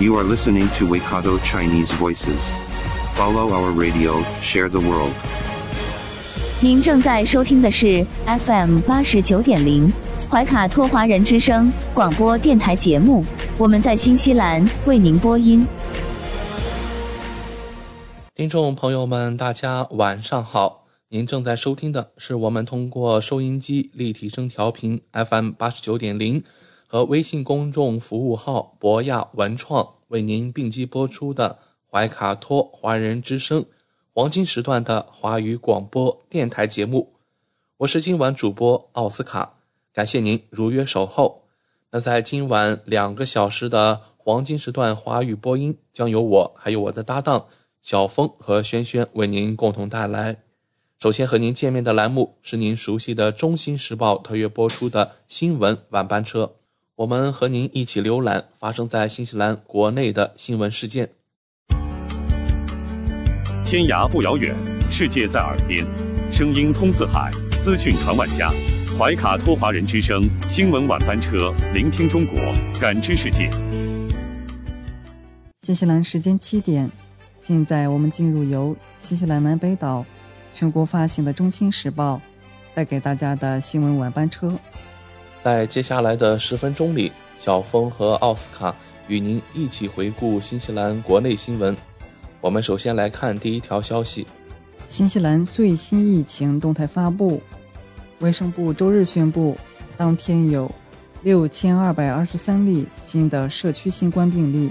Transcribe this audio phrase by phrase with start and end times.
[0.00, 2.40] You are listening to Waikato Chinese Voices.
[3.12, 5.12] Follow our radio, share the world.
[6.62, 9.92] 您正在收听的是 FM 八十九点零
[10.30, 13.22] 怀卡托华人之声广播电台节目，
[13.58, 15.66] 我们在新西兰为您播音。
[18.34, 20.86] 听众朋友们，大家晚上好！
[21.10, 26.42] 您正在收听的是我们通过收音机立体声调频 FM 八十九点零
[26.92, 33.64] 和微信公众服务号博亚文创为您并机播出的怀卡托华人之声
[34.12, 37.12] 黄金时段的华语广播电台节目。
[37.76, 39.54] 我是今晚主播奥斯卡，
[39.92, 41.44] 感谢您如约守候。
[41.92, 47.46] 那在今晚两个小时的黄金时段华语播音，将由我还有我的搭档。
[47.80, 50.38] 小峰和轩轩为您共同带来。
[50.98, 56.56] 首先和您见面的栏目是您熟悉的《中新时报》特约播出的新闻晚班车，
[57.00, 61.08] 我们和您一起浏览发生在新西兰国内的新闻事件。
[63.64, 64.54] 天涯不遥远，
[64.90, 65.82] 世界在耳边，
[66.30, 68.52] 声音通四海，资讯传万家。
[68.98, 72.38] 怀卡托华人之声新闻晚班车，聆听中国，
[72.78, 73.50] 感知世界。
[75.62, 76.90] 新西兰时间七点。
[77.42, 80.04] 现在我们进入由新西兰南北岛
[80.52, 82.16] 全国发行的《中新时报》
[82.74, 84.52] 带给大家的新闻晚班车。
[85.42, 88.74] 在接下来的十分钟里，小峰和奥斯卡
[89.08, 91.74] 与您一起回顾新西兰国内新闻。
[92.40, 94.26] 我们首先来看第一条消息：
[94.86, 97.40] 新西兰最新疫情动态发布，
[98.18, 99.56] 卫生部周日宣布，
[99.96, 100.70] 当天有
[101.22, 104.70] 六千二百二十三例新的社区新冠病例。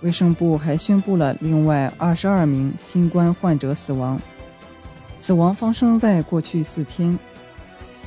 [0.00, 4.18] 卫生部还宣布了另外二十二名新冠患者死亡，
[5.14, 7.18] 死亡发生在过去四天。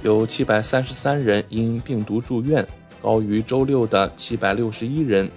[0.03, 2.67] 有七百三十三人因病毒住院，
[3.01, 5.29] 高于周六的七百六十一人。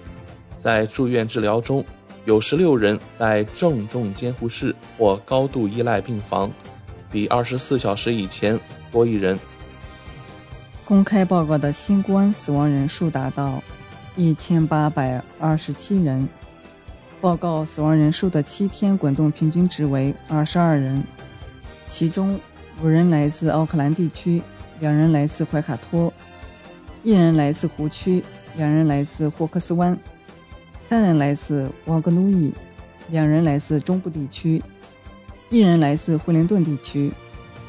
[0.59, 1.83] 在住院治疗中，
[2.25, 6.51] 有十六人在重症监护室或高度依赖病房，
[7.09, 8.59] 比二十四小时以前
[8.91, 9.39] 多一人。
[10.83, 13.63] 公开报告的新冠死亡人数达到
[14.17, 16.27] 一千八百二十七人。
[17.21, 21.01] 报告死亡人数的七天滚动平均值为二十二人，
[21.87, 22.37] 其中
[22.83, 24.41] 五人来自奥克兰地区，
[24.79, 26.13] 两人来自怀卡托，
[27.03, 28.23] 一人来自湖区，
[28.55, 29.97] 两人来自霍克斯湾，
[30.79, 32.53] 三人来自瓦格努伊，
[33.09, 34.61] 两人来自中部地区，
[35.49, 37.11] 一人来自惠灵顿地区，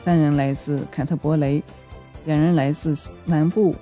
[0.04, 1.62] 三人来自坎特伯雷，
[2.24, 3.74] 两人来自南部，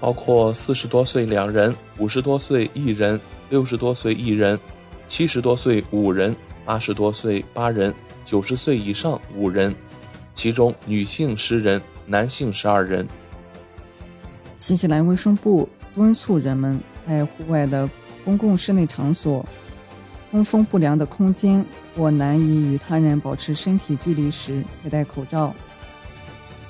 [0.00, 3.20] 包括四十多岁两人，五十多岁一人，
[3.50, 4.58] 六十多岁一人。
[5.06, 6.36] 七十多岁五人，
[6.66, 7.94] 八十多岁八人，
[8.26, 9.74] 九十岁以上五人，
[10.34, 13.06] 其中女性十人，男性十二人。
[14.56, 17.88] 新西兰卫生部敦促人们在户外的
[18.24, 19.46] 公共室内场所、
[20.30, 21.64] 通风不良的空间
[21.94, 25.54] 或难以与他人保持身体距离时佩戴口罩。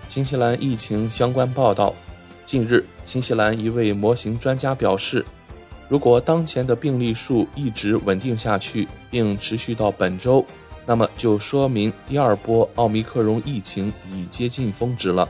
[0.09, 1.95] 新西兰疫情相关报道：
[2.45, 5.25] 近日，新西兰一位模型专家表示。
[5.89, 10.45] 如果当前的病例数一直稳定下去，并持续到本周，
[10.89, 15.29] 那么就说明第二波奥密克戎疫情已接近峰值了。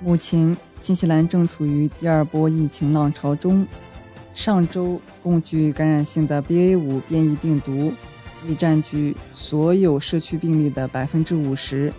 [0.00, 3.66] 目前，新西兰正处于第二波疫情浪潮中。
[4.32, 7.92] 上周，共具感染性的 BA.5 变异病毒
[8.46, 11.92] 已占据所有社区病例的百分之五十。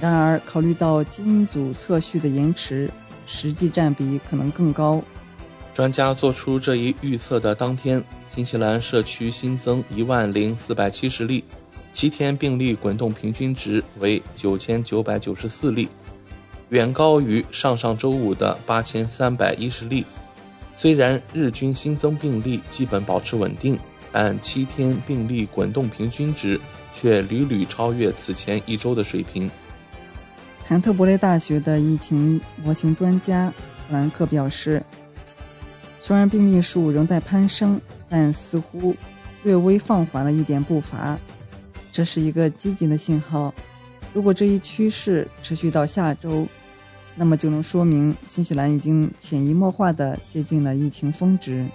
[0.00, 2.90] 然而，考虑到基因组测序的延迟，
[3.26, 5.02] 实际占比可能更高。
[5.74, 8.02] 专家做出这一预测的当天，
[8.34, 11.44] 新西兰社区新增一万零四百七十例，
[11.92, 15.88] 七天病例滚动平均值为九千九百九十四例，
[16.68, 20.04] 远高于上上周五的八千三百一十例。
[20.76, 23.78] 虽然日均新增病例基本保持稳定，
[24.12, 26.60] 但七天病例滚动平均值
[26.94, 29.50] 却屡屡超越此前一周的水平。
[30.64, 33.52] 坎特伯雷大学的疫情模型专家
[33.86, 34.82] 弗兰克表示。
[36.00, 38.96] 虽然病例数仍在攀升，但似乎
[39.42, 41.18] 略微放缓了一点步伐，
[41.90, 43.52] 这是一个积极的信号。
[44.14, 46.46] 如果这一趋势持续到下周，
[47.14, 51.66] 那么就能说明新西兰已经潜移默化地接近了疫情峰值。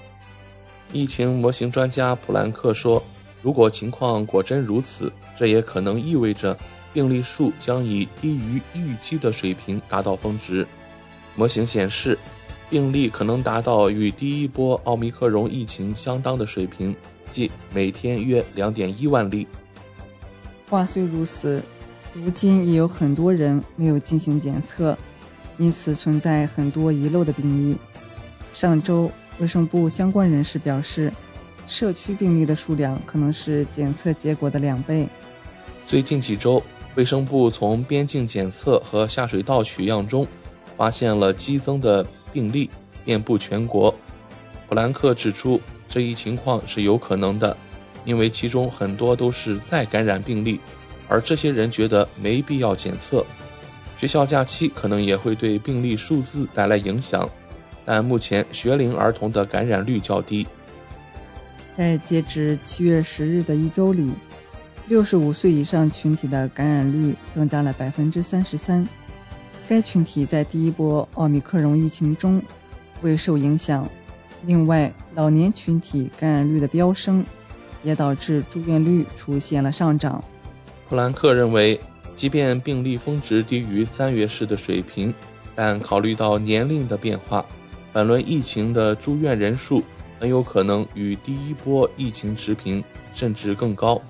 [0.92, 3.04] 疫情模型专家普兰克说
[3.42, 6.58] ：“如果情况果真如此，这也可能意味着
[6.94, 10.66] 病例数将以低于预期的水平达到峰值。
[11.36, 12.18] 模型显示，
[12.70, 16.96] 病例可能达到与第一波奥密克戎疫情相当的水平，
[17.32, 19.48] 即每天约2.1万例。”
[20.70, 21.62] 话虽如此，
[22.14, 24.98] 如今也有很多人没有进行检测，
[25.58, 27.78] 因此存在很多遗漏的病例。
[28.52, 29.12] 上周。
[29.40, 31.12] 卫生部相关人士表示，
[31.66, 35.08] 社区病例的数量可能是检测结果的两倍。
[35.88, 36.62] 最近几周，
[36.94, 40.28] 卫生部从边境检测和下水道取样中
[40.78, 42.70] 发现了激增的病例，
[43.04, 43.94] 遍布全国。
[44.70, 47.58] 普兰克指出，这一情况是有可能的，
[48.06, 50.60] 因为其中很多都是再感染病例，
[51.08, 53.26] 而这些人觉得没必要检测。
[53.98, 57.30] 学校假期可能也会对病例数字带来影响。
[57.86, 60.48] 但目前学龄儿童的感染率较低。
[61.76, 64.12] 在截至七月十日的一周里，
[64.88, 68.88] 六十五岁以上群体的感染率增加了百分之三十三。
[69.68, 72.42] 该群体在第一波奥密克戎疫情中
[73.02, 73.86] 未受影响。
[74.46, 77.26] 另外，老年群体感染率的飙升
[77.84, 80.24] 也导致住院率出现了上涨。
[80.90, 81.80] 普兰克认为，
[82.16, 85.14] 即便病例峰值低于三月时的水平，
[85.56, 87.46] 但考虑到年龄的变化。
[87.92, 89.84] 本轮疫情的住院人数
[90.20, 92.84] 很有可能与第一波疫情持平，
[93.14, 94.02] 甚至更高。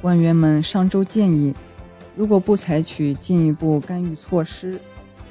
[0.00, 1.54] 官员们上周建议，
[2.16, 4.80] 如果不采取进一步干预措施，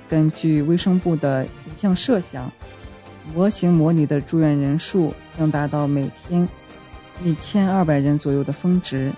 [0.07, 2.51] 根据卫生部的一项设想，
[3.33, 6.47] 模型模拟的住院人数将达到每天
[7.23, 9.11] 一千二百人左右的峰值。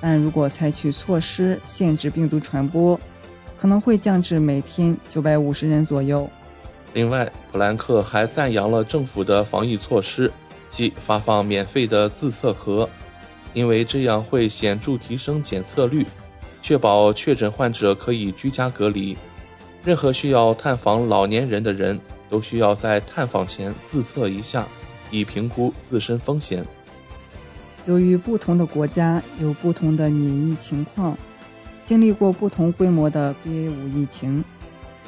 [0.00, 2.98] 但如果采取措施限制病毒传播，
[3.56, 6.28] 可能会降至每天九百五十人左右。
[6.92, 10.30] 另外，普兰克还赞扬了政府的防疫措施，
[10.70, 12.88] 即发放免费的自测盒，
[13.54, 16.06] 因为这样会显著提升检测率，
[16.62, 19.16] 确保确诊患者可以居家隔离。
[19.84, 21.98] 任何需要探访老年人的人
[22.28, 24.66] 都需要在探访前自测一下，
[25.10, 26.66] 以评估自身风险。
[27.86, 31.16] 由于不同的国家有不同的免疫情况，
[31.84, 34.44] 经历过不同规模的 BA.5 疫情。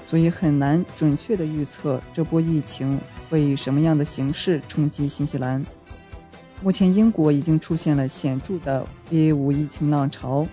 [0.06, 2.98] 所以很难准确的预测这波疫情
[3.28, 5.62] 会以什么样的形式冲击新西兰。
[6.62, 10.46] 目前，英国已经出现了显著的 BA.5 疫情浪潮，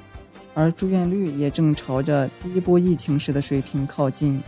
[0.54, 4.42] 而住院率也正朝着第一波疫情时的水平靠近。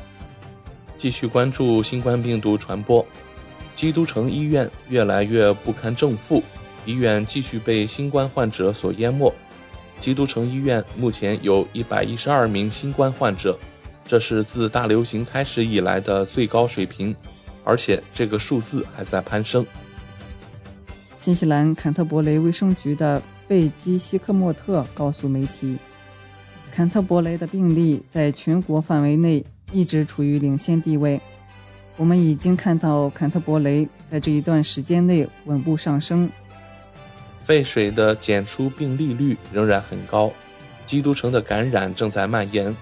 [0.97, 3.06] 继续关注新冠病毒传播，
[3.75, 6.44] 基督城医院越来越不堪正负，
[6.88, 9.31] 医院继续被新冠患者所淹没。
[10.00, 13.60] 基督城医院目前有一百一十二名新冠患者。
[14.06, 17.13] 这是自大流行开始以来的最高水平，
[17.66, 19.66] 而且这个数字还在攀升。
[21.18, 25.78] 新西兰坎特伯雷卫生局的贝基希克莫特告诉媒体，
[26.72, 29.44] 坎特伯雷的病例在全国范围内
[29.74, 31.19] 一直处于领先地位。
[31.98, 36.30] 我们已经看到坎特伯雷在这一段时间内稳步上升。
[37.47, 40.29] 废水的检出病例率仍然很高，
[40.85, 42.75] 基督城的感染正在蔓延。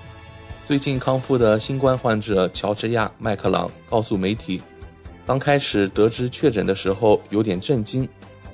[0.65, 4.63] 最近康复的新冠患者乔治亚·麦克朗告诉媒体，
[5.23, 8.09] 刚开始得知确诊的时候有点震惊，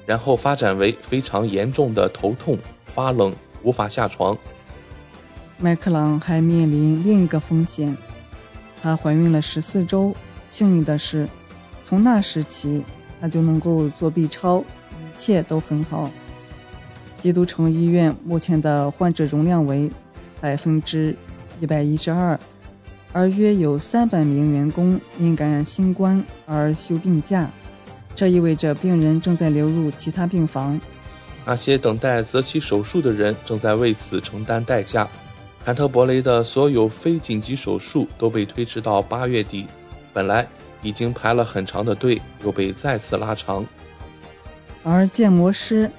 [0.05, 3.33] 然后发展为非常严重的头痛、发冷、
[3.63, 4.38] 无法下床。
[5.57, 7.95] 麦克朗还面临另一个风险，
[8.83, 10.13] 她怀孕了十四周，
[10.50, 11.25] 幸运的是，
[11.81, 12.83] 从那时起
[13.21, 14.62] 她就能够做 B 超，
[15.21, 16.09] 一切都很好。
[17.19, 19.87] 基督城医院目前的患者容量为
[20.41, 21.15] 百分之。
[21.59, 22.39] 一百一十二，
[23.13, 27.47] 而约有三百名员工因感染新冠而休病假，
[28.15, 30.81] 这意味着病人正在流入其他病房。
[31.45, 35.07] 那些等待择期手术的人正在为此承担代价。
[35.63, 39.67] 坎特伯雷的所有非紧急手术都被推迟到八月底，
[40.11, 40.47] 本来
[40.81, 43.63] 已经排了很长的队，又被再次拉长。
[44.83, 45.89] 而建模师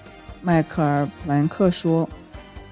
[0.40, 2.08] 迈克尔·普兰克说：“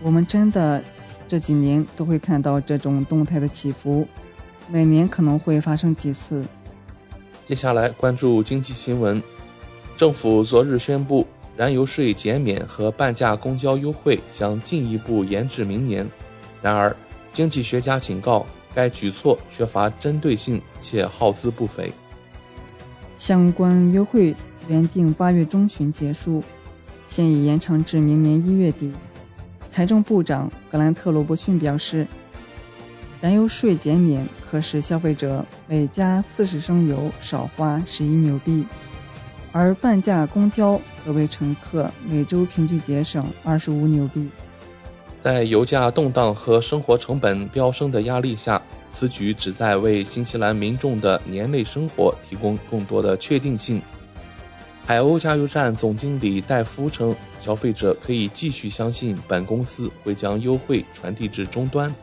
[0.01, 0.83] 我们真的。”
[1.29, 4.05] 这几年都会看到这种动态的起伏，
[4.67, 6.45] 每年可能会发生几次。
[7.47, 9.23] 接下来关注经济新闻，
[9.97, 11.25] 政府昨日宣布，
[11.57, 16.05] 燃油税减免和半价公交优惠将进一步延至明年。
[16.61, 16.97] 然而，
[17.33, 21.93] 经济学家警告，该举措缺乏针对性且耗资不菲。
[23.15, 24.35] 相关优惠
[24.71, 26.45] 原定八月中旬结束，
[27.05, 28.93] 现已延长至明年一月底。
[29.69, 32.07] 财政部长格兰特·罗伯逊表示，
[33.21, 38.65] 燃油税减免可使消费者每加四十升油少花十一纽币。
[39.51, 44.29] 而半价公交则为乘客每周平均节省二十五纽币。
[45.21, 53.83] 在油价动荡和生活成本飙升的压力下，此举旨在为新西兰民众的年内生活提供更多的确定性。
[54.87, 61.95] 海鸥加油站总经理戴夫称，消费者可以继续相信本公司会将优惠传递至终端，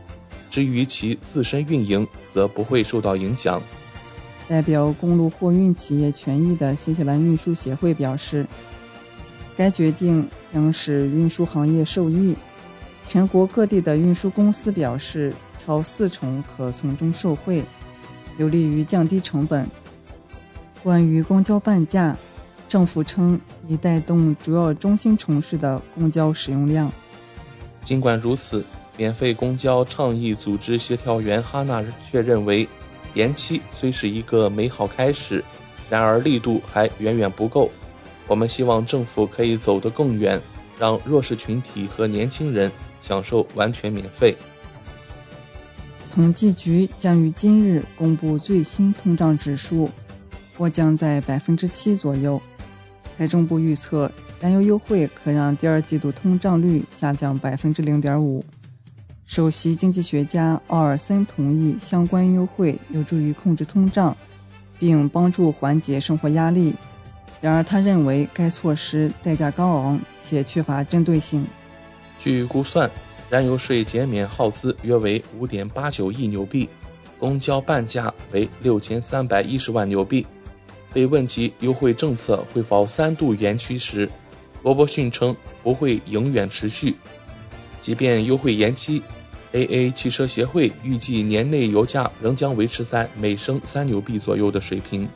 [0.50, 3.62] 至于其自身运营，则不会受到影响。
[4.48, 8.48] 代表公路货运企业权益的新西兰运输协会表示，
[9.58, 12.34] 该决定将使运输行业受益。
[13.06, 17.66] 全国各地的运输公司表示，超四成可从中受惠，
[18.38, 19.68] 有利于降低成本。
[20.82, 22.16] 关于公交半价，
[22.68, 26.92] 政府称已带动主要中心城市的公交使用量。
[27.84, 28.64] 尽管如此，
[28.98, 32.68] 免费公交倡议组织协调员哈娜却认为，
[33.14, 35.44] 延期虽是一个美好开始，
[35.90, 37.70] 然而力度还远远不够。
[38.28, 40.42] 我们希望政府可以走得更远，
[40.78, 42.72] 让弱势群体和年轻人。
[43.00, 44.36] 享受完全免费。
[46.12, 49.90] 统计局将于今日公布最新通胀指数，
[50.58, 52.42] 或将在百分之七左右。
[53.16, 58.44] 财政部预测，燃油优惠可让第二季度通胀率下降百分之零点五。
[59.26, 64.16] 首席经济学家奥尔森同意，相关优惠有助于控制通胀，
[64.80, 66.74] 并帮助缓解生活压力。
[67.42, 71.46] 然而，他认为该措施代价高昂且缺乏针对性。
[72.18, 72.90] 据估算，
[73.30, 76.70] 燃油税减免耗资约为五点八九亿纽币，
[77.20, 80.26] 公交半价为六千三百一十万纽币。
[80.94, 84.10] 被问及优惠政策会否三度延期时，
[84.64, 86.96] 罗伯逊称不会永远持续。
[87.82, 89.02] 即便优惠延期
[89.54, 95.08] ，AA 汽车协会预计年内油价仍将维持在每升三纽币左右的水平。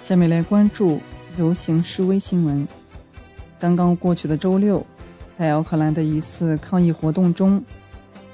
[0.00, 1.00] 下面来关注
[1.38, 2.66] 游行示威新闻。
[3.58, 4.84] 刚刚过去的周六。
[5.38, 7.64] 在奥克兰的一次抗议活动中，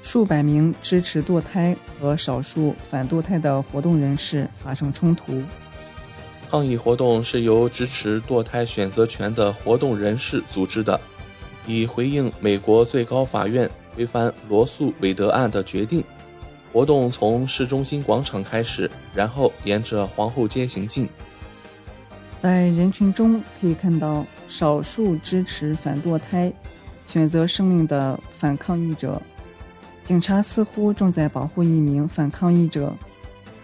[0.01, 5.41] 数百名支持堕胎和少数反堕胎的活动人士发生冲突。
[6.49, 10.99] 抗议活动是由支持堕胎选择权的活动人士组织的，
[11.65, 16.03] 以回应美国最高法院推翻罗素韦德案的决定。
[16.71, 21.09] 活动从市中心广场开始，然后沿着皇后街行进。
[22.39, 26.51] 在人群中可以看到少数支持反堕胎。
[27.05, 29.21] 选择生命的反抗议者，
[30.03, 32.93] 警察似乎正在保护一名反抗议者，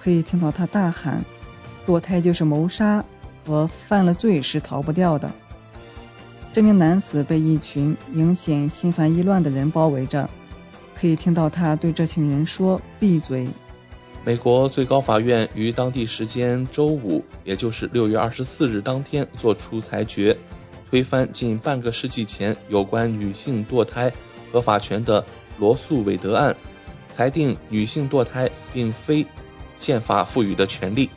[0.02, 1.22] 可以听到他大喊
[1.86, 3.04] ：“堕胎就是谋杀，
[3.46, 5.32] 和犯了罪是逃不掉的。”
[6.54, 10.30] 这名男子被一群明显心烦意乱的人包围着，
[10.96, 13.48] 可以听到他对这群人说：“闭嘴。”
[14.24, 20.38] 美国最高法院于当地时间周五，也就是六月二十四日当天作出裁决。
[20.90, 24.14] 推翻近半个世纪前有关女性堕胎
[24.52, 25.26] 合法权的
[25.58, 26.56] 罗素韦德案，
[27.12, 29.26] 裁定女性堕胎并非
[29.80, 31.10] 宪法赋予的权利。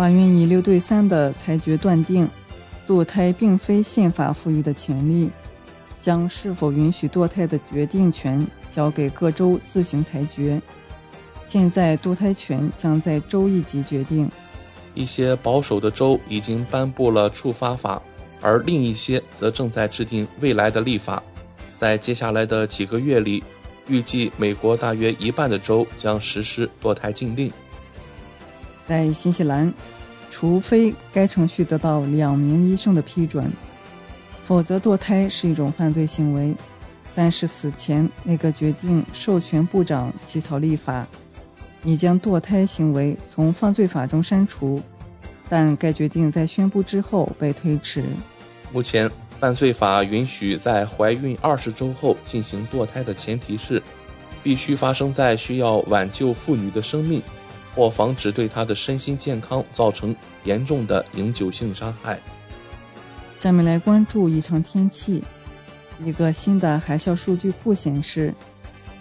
[0.00, 2.26] 法院以六对三的裁决断定，
[2.86, 5.30] 堕胎并非宪法赋予的权利，
[5.98, 10.58] 将是否允许堕胎的决定权交给各州自行裁决。
[11.44, 14.26] 现在堕胎权将在州一级决定。
[14.94, 18.00] 一些保守的州已经颁布了触发法。
[18.40, 21.22] 而另一些则正在制定未来的立法，
[21.76, 23.44] 在接下来的几个月里，
[23.86, 27.52] 预计美国大约一半的州将实施堕胎禁令。
[28.90, 29.72] 在新西兰，
[30.30, 33.48] 除非该程序得到两名医生的批准，
[34.42, 36.52] 否则堕胎是一种犯罪行为。
[37.14, 41.06] 但是此前那个决定授权部长起草立法，
[41.84, 44.82] 已将堕胎行为从犯罪法中删除。
[45.48, 48.02] 但该决定在宣布之后被推迟。
[48.72, 53.80] 目前，犯罪法允许在怀孕二十周后进行堕胎的前提是，
[54.42, 57.22] 必须发生在需要挽救妇女的生命，
[57.74, 62.18] 或防止对他的身心健康造成严重的永久性伤害。
[63.38, 65.22] 下面来关注异常天气。
[66.04, 68.34] 一个新的海啸数据库显示，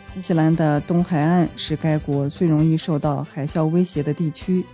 [0.07, 4.65] 新西兰的东海岸是该国最容易受到海啸威胁的地区。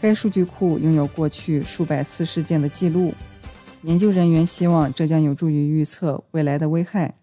[0.00, 3.14] 该数据库拥有过去数百次事件的记录，
[3.82, 7.14] 研究人员希望这将有助于预测未来的危害。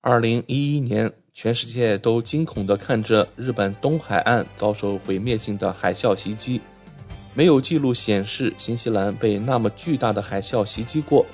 [0.00, 6.60] 二零一一年，全世界都惊恐地看着日本东海岸遭受毁灭性的海啸袭击。
[7.32, 11.24] 没有记录显示新西兰被那么巨大的海啸袭击过，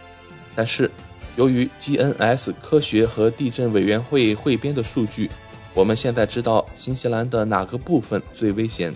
[0.55, 0.91] 但是
[1.37, 5.31] 由于 GNS 科学和地震委员会汇编的数据，
[5.73, 8.95] 我们现在知道新西兰的哪个部分最危险。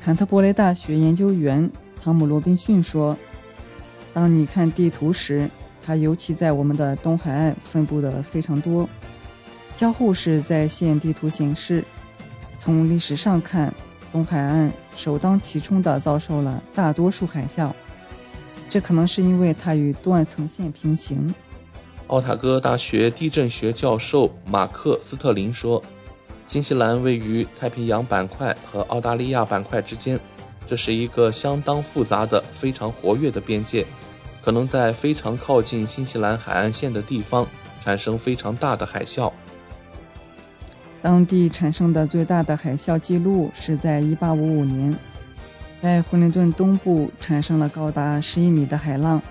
[0.00, 1.68] 坎特伯雷大学研究员
[2.00, 3.18] 汤姆·罗宾逊说
[4.14, 5.50] ：“当你看地图时，
[5.84, 8.88] 它尤其在我们的东海岸分布的非常多。
[9.76, 11.84] 交互是在线地图形式。
[12.58, 13.72] 从历史上看，
[14.10, 17.70] 东海岸首当其冲地遭受了大多数海啸，
[18.68, 21.34] 这可能是因为它与断层线平行。”
[22.08, 25.82] 奥塔哥大学地震学教授马克·斯特林说
[26.46, 30.18] ：“新西兰位于太平洋板块和澳大利亚板块之间，
[30.66, 33.84] 这是一个相当复杂的、非常活跃的边界，
[34.42, 37.46] 可能在非常靠近新西兰海岸线的地方
[37.82, 39.30] 产生非常大的海啸。
[41.06, 44.98] 当地产生的最大的海啸记录是在1855年，
[45.80, 49.22] 在惠灵顿东部产生了高达11米的海浪。”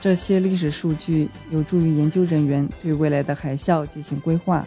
[0.00, 4.66] 这些历史数据有助于研究人员对未来的海啸进行规划。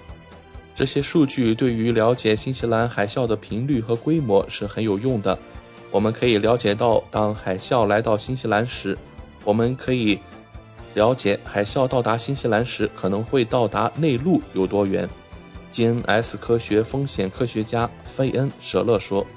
[0.76, 5.36] 这些数据对于了解新西兰海啸的频率和规模是很有用的。
[5.90, 8.96] 我们可以了解到，当海啸来到新西兰时，
[9.44, 10.20] 我们可以
[10.94, 15.10] 了解海啸到达新西兰时可能会到达内陆有多远。
[15.76, 19.28] GNS 科学风险科学家费恩·舍勒说：“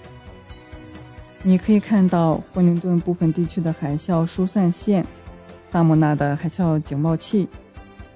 [1.42, 5.04] 你可以看到惠灵顿部分地区的海啸疏散线。”
[5.66, 7.49] 萨莫纳的海啸警报器，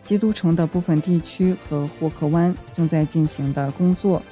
[0.04, 4.22] 基督城的部分地区和霍克湾正在进行的工作。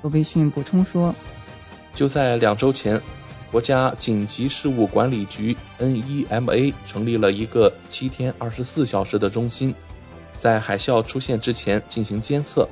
[0.00, 1.14] 罗贝逊补充说
[1.92, 2.98] ：“就在两周前，
[3.52, 9.74] 国家紧急事务管理局 （NEMA） 成立了一个七天二十四小时的中心，
[10.34, 12.66] 在海啸出现之前进行监测。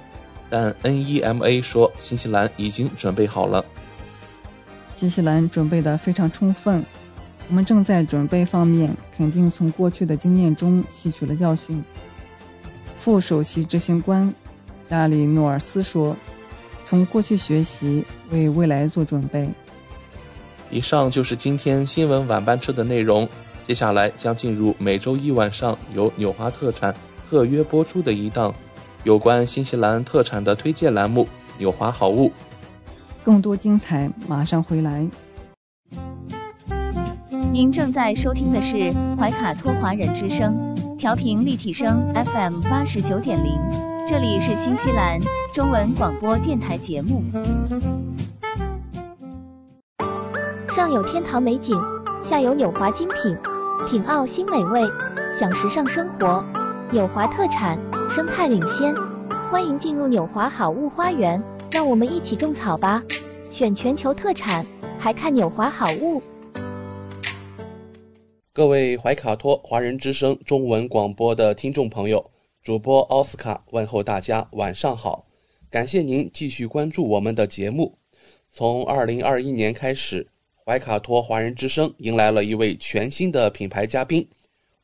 [0.48, 3.64] 但 NEMA 说，新西兰已经准备好了。
[4.88, 6.84] 新西兰准备的非常充分。”
[7.48, 11.80] 我们正在准备方面肯定从过去的经验中吸取了教训。
[12.98, 14.34] 副首席执行官
[14.84, 16.16] 加里诺尔斯说
[16.82, 19.48] ：“从过去学习，为未来做准备。”
[20.72, 23.28] 以上就是今天新闻晚班车的内容。
[23.64, 26.92] 接下来将进入每周一晚上由纽华特产
[27.30, 28.52] 特约播出的一档
[29.06, 31.22] 有关新西兰特产的推荐栏目
[31.58, 32.28] 《纽华好物》。
[33.22, 35.08] 更多精彩马上回来。
[37.52, 43.56] 您正在收听的是怀卡托华人之声，调频立体声 FM 八十九点零，
[44.08, 45.20] 这里是新西兰
[45.54, 47.22] 中文广播电台节目。
[50.70, 51.80] 上有天堂美景，
[52.24, 53.36] 下有纽华精品，
[53.86, 54.82] 品澳新美味，
[55.32, 56.44] 享时尚生活。
[56.90, 58.94] 纽华特产，生态领先，
[59.50, 61.42] 欢迎进入纽华好物花园，
[61.72, 63.02] 让我们一起种草吧！
[63.50, 64.64] 选全球特产，
[64.98, 66.22] 还看纽华好物。
[68.52, 72.30] 各位怀卡托华人之声中文广播的听众朋友，
[72.62, 75.26] 主播奥斯卡问候大家晚上好，
[75.68, 77.98] 感谢您继续关注我们的节目。
[78.50, 80.26] 从二零二一年开始，
[80.64, 84.26] 怀卡托华人之声迎来了一位全新的品牌嘉宾，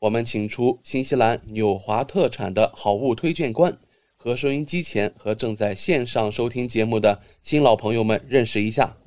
[0.03, 3.73] 我们请出新西兰纽华特产的好物推荐官，
[4.17, 8.97] 和收音机前和正在线上收听节目的新老朋友们认识一下。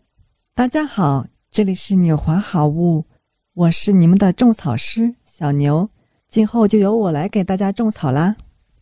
[0.54, 3.04] 大家好，这里是纽华好物。
[3.52, 5.90] 我是你们的种草师小牛，
[6.30, 8.35] 今后就由我来给大家种草啦。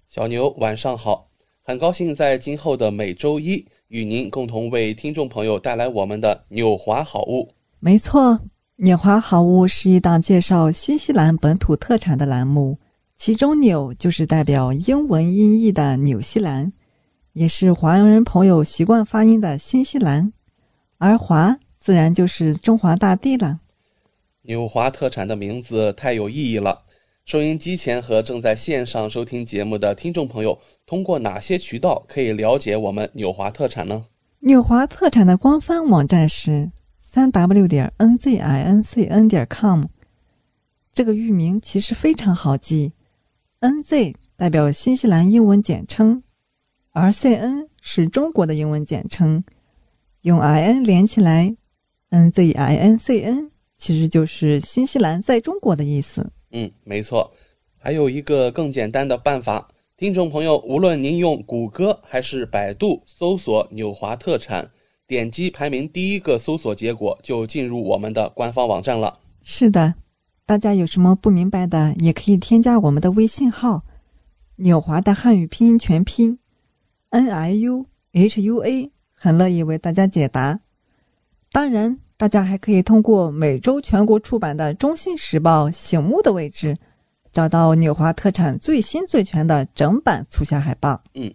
[0.07, 1.29] 小牛晚上好，
[1.65, 7.53] 很高兴在今后的每周一与您共同为听众朋友带来我们的纽华好物。
[7.81, 8.39] 没错，
[8.77, 12.77] 纽华好物是一档介绍新西兰本土特产的栏目，
[13.17, 16.73] 其中“纽”就是代表英文音译的纽西兰，
[17.35, 20.33] 也是华人朋友习惯发音的新西兰，
[20.99, 23.61] 而“华”自然就是中华大地了。
[24.43, 26.83] 纽华特产的名字太有意义了。
[27.25, 34.05] 收音机前和正在线上收听节目的听众朋友，通过哪些渠道可以了解我们纽华特产呢？
[34.41, 36.71] 纽华特产的官方网站是
[37.07, 39.85] 三 w 点 n z i n c n 点 com。
[40.91, 42.93] 这个域名其实非常好记
[43.61, 46.23] ，N Z 代表新西兰英文简称，
[46.93, 49.45] 而 C N 是中国的英文简称，
[50.23, 51.55] 用 I N 连起来
[52.09, 53.51] ，N Z I N C N。
[53.77, 56.33] 其实就是新西兰在中国的意思。
[56.53, 57.33] 嗯，没错。
[57.77, 64.71] 还有一个更简单的办法，听众朋友，无论您用谷歌还是百度搜索“纽华特产”，
[65.07, 69.19] 点击排名第一个搜索结果，就进入我们的官方网站了。
[69.43, 69.95] 是的，
[70.47, 73.83] 大家有什么不明白的，也可以添加我们的微信号
[74.57, 76.39] “纽华”的汉语拼音全拼
[77.11, 80.61] “n i u h u a”，很乐意为大家解答。
[81.53, 81.99] 当然。
[82.17, 86.75] 大家还可以通过每周全国出版的《中信时报》醒目的位置，
[87.33, 91.03] 找到纽华特产最新最全的整版促销海报。
[91.15, 91.35] 嗯，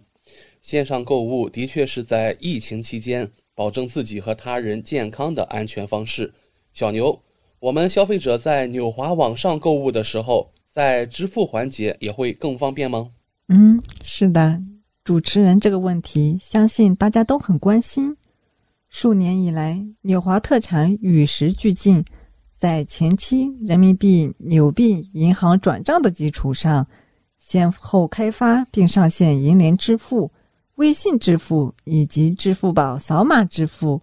[0.62, 3.30] 线上购物的确是在疫情期间
[3.60, 6.32] 保证自己和他人健康的安全方式。
[6.72, 7.20] 小牛，
[7.58, 13.10] 我们消费者在纽华网上购物的时候，在支付环节也会更方便吗？
[13.48, 14.58] 嗯，是的，
[15.04, 18.16] 主持人这个问题，相信大家都很关心。
[18.88, 22.02] 数年以来，纽华特产与时俱进，
[22.56, 26.86] 在前期人民币纽币银行转账的基础上，
[27.36, 30.32] 先后开发并上线银联支付、
[30.80, 34.00] 微信支付以及支付宝扫码支付。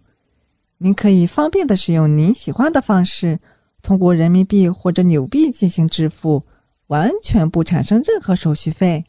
[0.78, 3.40] 您可以方便的使用您喜欢的方式，
[3.82, 6.44] 通过人民币或者纽币进行支付，
[6.86, 9.04] 完全不产生任何手续费。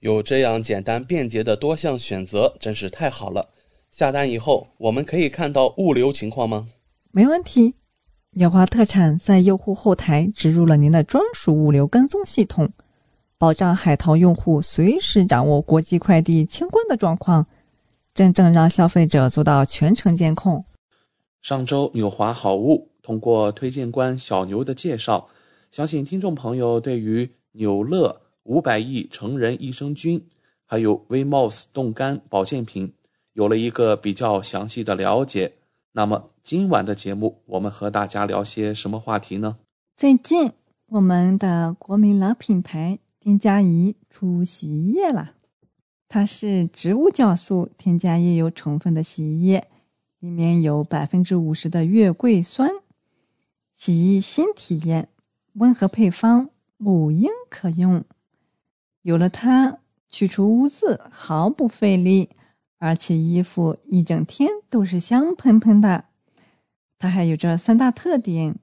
[0.00, 3.50] 有这样简单便捷的多项选择，真是太好了。
[3.90, 6.68] 下单以后，我们可以看到物流情况吗？
[7.10, 7.74] 没问题。
[8.30, 12.72] 鸟华特产在用户后台植入了您的专属物流跟踪系统，
[13.38, 17.46] 保障海淘用户随时掌握国际快递清关的状况，
[18.12, 20.64] 真正让消费者做到全程监控。
[21.40, 25.28] 上周纽华好物通过推荐官小牛的介绍，
[25.70, 30.20] 相信听众朋友对于纽乐五百亿成人益生菌，
[30.66, 32.92] 还有 VMOS 冻干保健品。
[33.34, 35.52] 有了一个比较详细的了解，
[35.92, 39.58] 那么今晚的节目我们和大家聊些什么话题呢？
[39.96, 40.50] 最近
[40.88, 42.98] 我们的国民老品牌
[43.28, 45.32] 添加仪出洗衣液了，
[46.08, 49.68] 它是植物酵素添加液油成分的洗衣液，
[50.18, 52.70] 里面有百分之五十的月桂酸，
[53.74, 55.10] 洗衣新体验，
[55.52, 58.02] 温和配方，母婴可用。
[59.02, 62.30] 有了它，去除污渍毫不费力。
[62.78, 66.06] 而且衣服一整天都是香喷喷的。
[66.98, 68.56] 它还有着三大特点：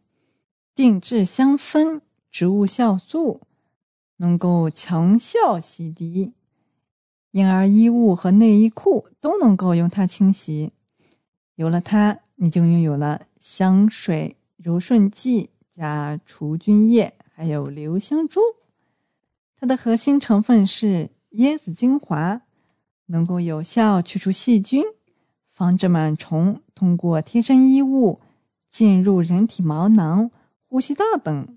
[0.73, 2.01] 定制香氛、
[2.31, 3.41] 植物酵素，
[4.17, 6.31] 能够强效洗涤，
[7.31, 10.71] 婴儿衣物和内衣裤都能够用它清洗。
[11.55, 18.39] 有了它，你就拥有了香水、柔顺剂加除菌液，还有留香珠。
[19.57, 22.41] 它的核心成分是椰子精华。
[23.07, 24.83] 能够有效去除细菌，
[25.51, 28.19] 防止螨虫通过贴身衣物
[28.67, 30.31] 进入人体毛囊、
[30.67, 31.55] 呼吸道等，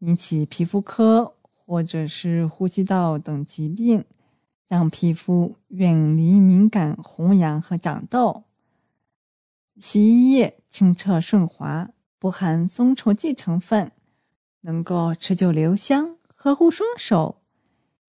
[0.00, 1.36] 引起皮肤科
[1.72, 4.04] 或者是呼吸道等疾病，
[4.68, 8.44] 让皮肤远离敏感、红痒和长痘。
[9.80, 13.90] 洗衣液清澈顺滑，不含松稠剂成分，
[14.60, 17.36] 能够持久留香，呵护双手。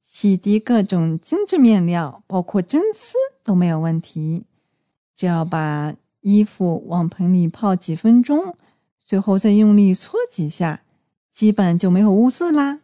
[0.01, 3.13] 洗涤各种精致面料，包括真丝
[3.45, 4.43] 都没有问题。
[5.15, 8.57] 只要把衣服往盆里泡几分钟，
[8.99, 10.83] 最后再用力搓几下，
[11.31, 12.81] 基本就没有污渍啦。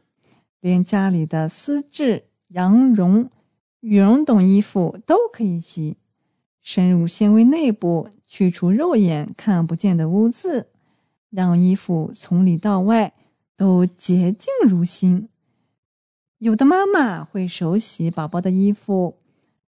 [0.60, 3.30] 连家里的丝质、羊绒、
[3.80, 5.98] 羽绒等衣服都可以洗，
[6.62, 10.68] 深入纤维内部，去除肉眼看不见的污渍，
[11.30, 13.14] 让衣服从里到外
[13.56, 15.30] 都洁净如新。
[16.40, 19.18] 有的妈妈会手洗宝宝的衣服，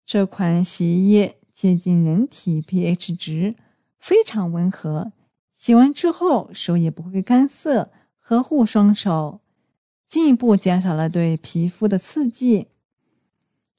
[0.06, 3.56] 这款洗衣液接近人体 pH 值，
[4.00, 5.12] 非常温和，
[5.54, 9.41] 洗完之后手也不会干涩，呵护双手，
[10.13, 12.67] 进一步减少了对皮肤的刺激。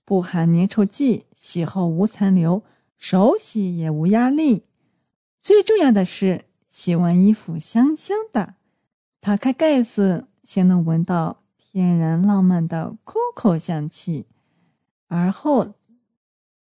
[0.05, 2.65] 不含粘稠剂，洗后无残留，
[2.99, 4.65] 手洗也无压力。
[5.39, 8.55] 最重要的是，洗完衣服香香的，
[9.21, 11.45] 打开盖子先能闻到。
[11.57, 14.27] 天然浪漫的 COCO 香气，
[15.07, 15.75] 而后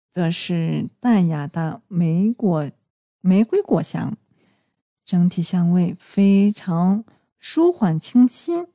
[0.09, 2.71] 则是淡雅的玫果
[3.19, 4.15] 玫瑰果香，
[5.03, 7.03] 整体香味非常
[7.37, 8.67] 舒缓清新，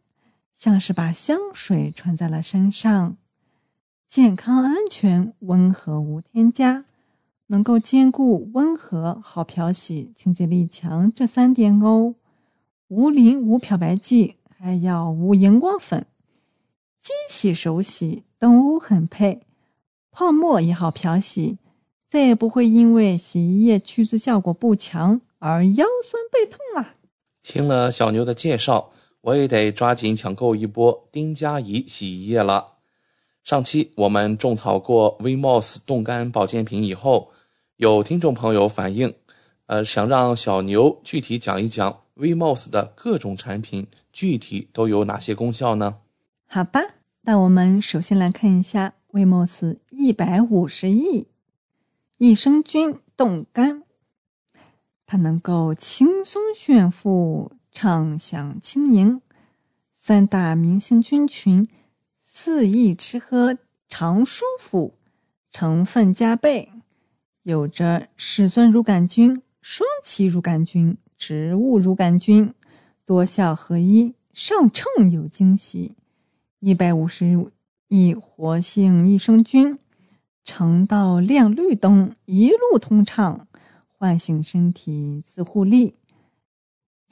[0.63, 3.17] 像是把香水穿在了身上。
[4.09, 6.85] 健康安全，温和无添加，
[7.49, 12.15] 能够兼顾温和、好漂洗、清洁力强这三点哦。
[12.87, 16.07] 无磷、无漂白剂，还要无荧光粉。
[17.01, 19.43] 机洗、手洗都很配，
[20.13, 21.59] 泡沫也好漂洗，
[22.07, 26.95] 再也不会因为洗衣液去渍效果不强而腰酸背痛啦。
[27.43, 32.75] 听了小牛的介绍，我也得抓紧抢购一波丁佳怡洗衣液了。
[33.43, 37.33] 上期我们种草过 VMOS 冻干保健品以后，
[37.77, 39.15] 有听众朋友反映，
[39.67, 45.99] 呃，想让小牛具体讲一讲 VMOS 的各种产品具体都有哪些功效呢？
[46.47, 46.81] 好吧，
[47.23, 51.27] 那我们首先来看一下威莫斯一百五十亿
[52.19, 53.83] 益生菌冻干，
[55.07, 59.21] 它能够轻松炫富、畅享轻盈，
[59.95, 61.67] 三大明星菌群
[62.21, 63.57] 肆意吃喝
[63.89, 64.95] 常舒服，
[65.51, 66.71] 成分加倍，
[67.43, 72.53] 有着嗜酸乳杆菌、双歧乳杆菌、植物乳杆菌、
[73.07, 75.97] 多效合一，上秤有惊喜。
[76.61, 77.51] 一百五十
[77.89, 79.79] 亿活性益生菌，
[80.45, 83.49] 肠道亮绿灯，一路通畅，
[83.87, 85.95] 唤醒身体自护力，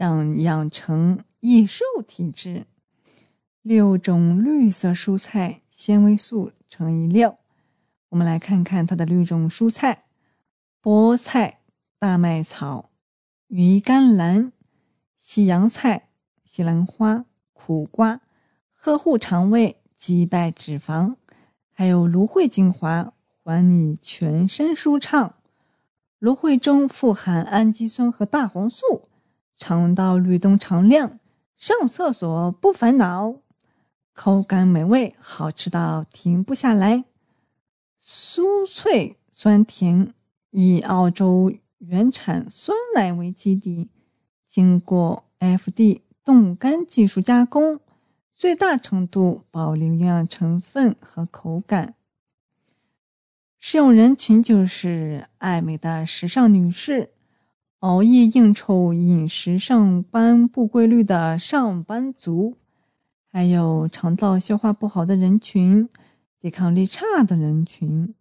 [0.00, 2.64] 让养成易瘦体质。
[3.60, 7.36] 六种绿色蔬菜，纤维素乘以六。
[8.08, 10.04] 我们来看看它的六种蔬菜：
[10.82, 11.58] 菠菜、
[11.98, 12.88] 大麦草、
[13.48, 14.52] 鱼甘蓝、
[15.18, 16.08] 西洋菜、
[16.46, 18.22] 西兰花、苦瓜，
[18.72, 21.16] 呵护肠胃，击败脂肪；
[21.70, 23.12] 还有芦荟精华，
[23.44, 25.34] 还你全身舒畅。
[26.18, 29.09] 芦荟中富含氨基酸和大黄素，
[29.60, 31.20] 肠道律动常亮，
[31.54, 33.36] 上厕所不烦恼。
[34.14, 37.04] 口感美味，好吃到停不下来。
[38.02, 40.14] 酥脆酸甜，
[40.50, 43.90] 以澳洲原产酸奶为基底，
[44.46, 47.80] 经过 FD 冻干技术加工，
[48.32, 51.94] 最大程度保留营养成分和口感。
[53.58, 57.10] 适用人群就是爱美的时尚女士、
[57.80, 62.56] 熬夜应酬、饮食上班不规律的上班族。
[63.32, 65.88] 还有肠道消化不好的人群，
[66.38, 68.14] 抵抗力差的人群。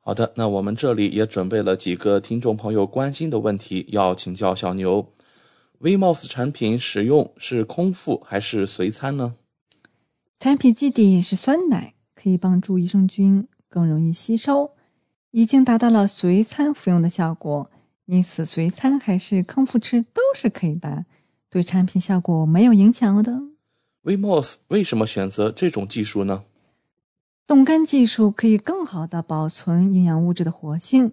[0.00, 5.04] 好的，那我们这里也准备了几个听众朋友关心的问题，要请教小牛。
[5.80, 9.34] VMOS 产品使用是空腹还是随餐呢？
[10.38, 14.70] 产品基底是酸奶，可以帮助益生菌更容易吸收，
[15.32, 17.68] 已经达到了随餐服用的效果。
[18.10, 21.06] 因此，随餐还是空腹吃都是可以的，
[21.48, 23.40] 对产品效果没有影响的。
[24.02, 26.42] VMOS 为什么选择这种技术呢？
[27.46, 31.12] 冻干技术可以更好的保存营养物质的活性，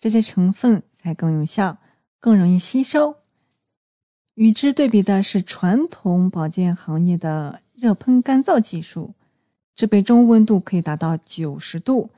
[0.00, 1.76] 这些成分才更有效，
[2.18, 3.16] 更容易吸收。
[4.32, 9.12] 与之对比的是传统保健行业的热喷干燥技术，
[9.76, 12.08] 制备中温度可以达到九十度，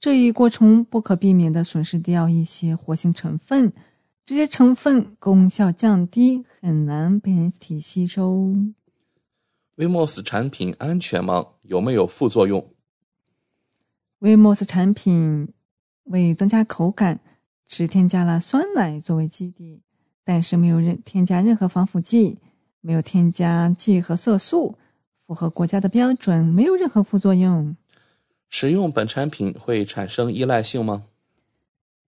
[0.00, 3.70] 这一过程不可避免的损失掉一些活性成分，
[4.24, 8.54] 这些成分功效降低，很难被人体吸收。
[9.76, 11.48] VMOS 产品安全吗？
[11.64, 12.72] 有没有副作用
[14.20, 15.52] ？VMOS 产品
[16.04, 17.20] 为增加口感，
[17.66, 19.82] 只添加了酸奶作为基底，
[20.24, 22.38] 但是没有任添加任何防腐剂，
[22.80, 24.78] 没有添加剂和色素，
[25.26, 27.76] 符合国家的标准，没有任何副作用。
[28.50, 31.06] 使用本产品会产生依赖性吗？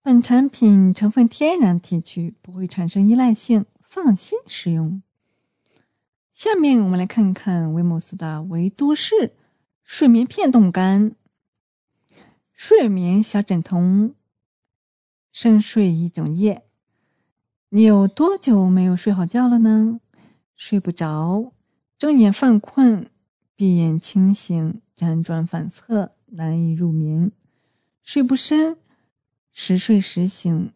[0.00, 5.02] 本产品成分天然提取，不会产生依赖性，放心使用。
[6.32, 9.34] 下面我们来看看威莫斯的维都式
[9.82, 11.16] 睡眠片冻干，
[12.54, 14.14] 睡眠小枕头，
[15.32, 16.62] 深睡一整夜。
[17.70, 20.00] 你有多久没有睡好觉了呢？
[20.54, 21.52] 睡不着，
[21.98, 23.10] 睁眼犯困，
[23.56, 27.32] 闭眼清醒，辗转反侧，难以入眠，
[28.02, 28.76] 睡不深，
[29.52, 30.72] 时睡时醒，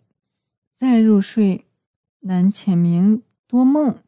[0.75, 1.67] 再入睡
[2.21, 3.99] 难浅眠多梦。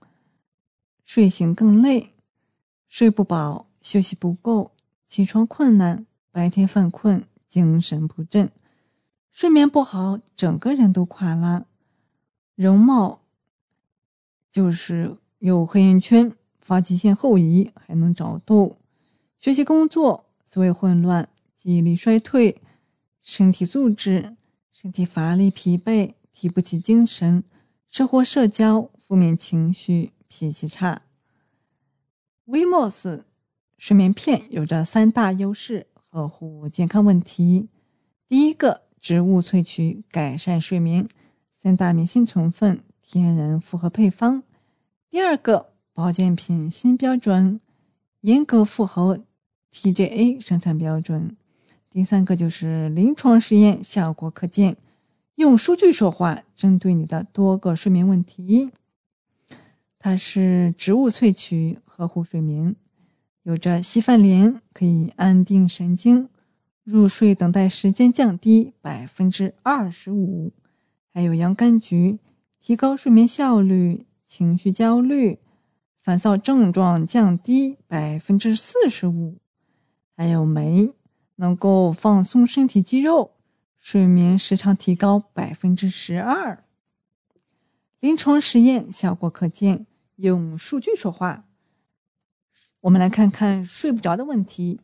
[1.04, 2.14] 睡醒更累，
[2.88, 4.72] 睡不饱，休息不够，
[5.06, 8.50] 起床困难，白天犯困，精神不振，
[9.30, 11.66] 睡眠不好，整个人都垮了。
[12.54, 13.20] 容貌
[14.50, 18.78] 就是有黑眼圈，发际线后移，还能长痘。
[19.38, 21.28] 学习工作思维混乱，
[21.64, 22.60] 记忆力衰退，
[23.22, 24.36] 身体素质
[24.70, 27.42] 身体乏力疲惫，提不起精神，
[27.88, 30.12] 生活社交负面情绪。
[30.28, 31.00] 脾气差。
[32.46, 33.22] VMOS
[33.78, 37.70] 睡眠片有着三大优势，呵护健康问题。
[38.28, 41.08] 第一个，植物萃取改善睡眠，
[41.50, 44.42] 三大明星成分天然复合配方。
[45.08, 47.58] 第二个，保健品新标准，
[48.20, 49.24] 严格符合
[49.72, 51.34] TGA 生产标准。
[51.94, 54.76] 第三个就是临床实验效果可见，
[55.36, 58.72] 用数据说话，针对你的多个睡眠问题。
[60.00, 62.74] 它是植物萃取，呵护睡眠，
[63.44, 66.28] 有着稀饭莲，可以安定神经，
[66.82, 70.50] 入睡等待时间降低百分之二十五；
[71.12, 72.18] 还有洋甘菊，
[72.60, 75.38] 提高睡眠效率，情绪焦虑、
[76.00, 79.36] 烦躁症状降低百分之四十五；
[80.16, 80.92] 还有酶，
[81.36, 83.32] 能够放松身体肌肉，
[83.78, 86.64] 睡眠时长提高百分之十二。
[88.00, 89.86] 临床实验效果可见。
[90.16, 91.44] 用数据说话。
[92.82, 94.80] 我们来看看睡不着的问题。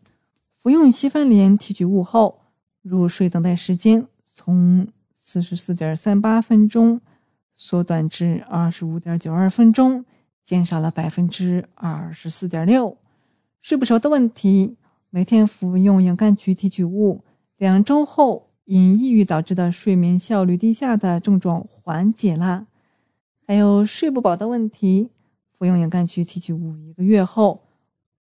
[0.58, 2.40] 服用西番莲提取物后，
[2.82, 7.00] 入睡等待时间从四十四点三八分钟
[7.54, 10.04] 缩短至二十五点九二分钟，
[10.44, 12.98] 减少了百分之二十四点六。
[13.62, 14.76] 睡不着的问题，
[15.12, 17.24] 每天服用氧甘菊提取物，
[17.56, 22.68] 两周后因抑郁导致的睡眠效率低下的症状缓解了。
[23.44, 25.10] 还有睡不饱的问题，
[25.58, 27.64] 服用氧甘菊提取物一个月后，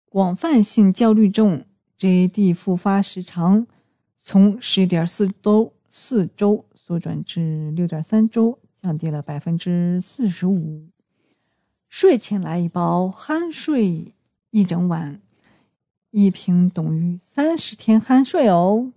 [0.08, 1.66] 广泛性焦虑症
[2.00, 3.68] （GAD） 复发时长
[4.16, 10.88] 从十点四周四周缩短至六点三周，降低了百分之四十五。
[11.90, 14.14] 睡前来一包酣睡
[14.52, 15.20] 一整晚。
[16.12, 18.92] 一瓶等于三十天酣睡哦。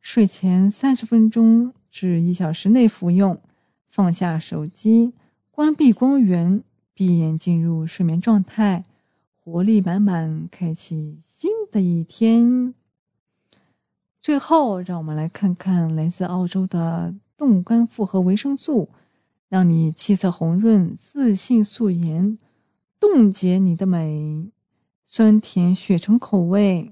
[0.00, 3.40] 睡前三十分钟至一小时内服用，
[3.88, 5.12] 放下手机，
[5.50, 8.84] 关闭光源，闭眼进入睡眠状态，
[9.38, 12.74] 活力满满，开启新的一天。
[14.20, 18.88] 最后，让我们来看看来自澳洲的冻干复合维生素，
[19.48, 22.38] 让你气色红润，自信素颜，
[22.98, 24.50] 冻结你的美。
[25.14, 26.90] 酸甜血橙口味，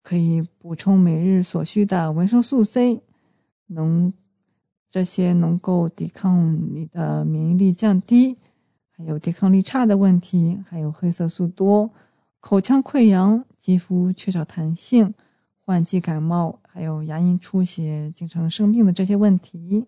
[0.00, 3.00] 可以补充每日所需的维生素 C，
[3.66, 4.12] 能
[4.88, 8.38] 这些能够抵抗你的免疫力降低，
[8.92, 11.90] 还有抵抗力差的问题，还有黑色素多、
[12.38, 15.12] 口腔溃疡、肌肤缺少弹性、
[15.58, 19.84] 换季感冒，还有牙龈出血、经常生病的这些问题，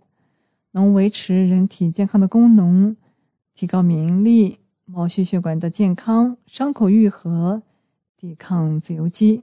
[0.72, 2.96] 能维持人体健康的功能，
[3.54, 4.58] 提高免疫力。
[4.92, 7.62] 毛细血管的健康，伤口愈合，
[8.14, 9.42] 抵抗自由基。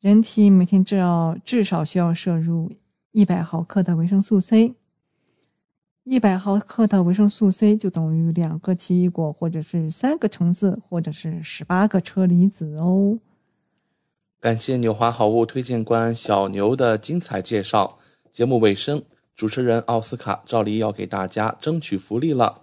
[0.00, 2.72] 人体每天至少至少需要摄入
[3.12, 4.74] 一百毫克的维生素 C，
[6.04, 13.18] 一百毫克的维生素 C 就等于两个奇异果，或者是三个橙子，或者是十八个车厘子哦。
[14.40, 17.98] 感谢纽华好物推荐官小牛的精彩介绍。
[18.32, 19.02] 节目尾声，
[19.36, 22.62] 主持人奥斯卡照例要给大家争取福利了。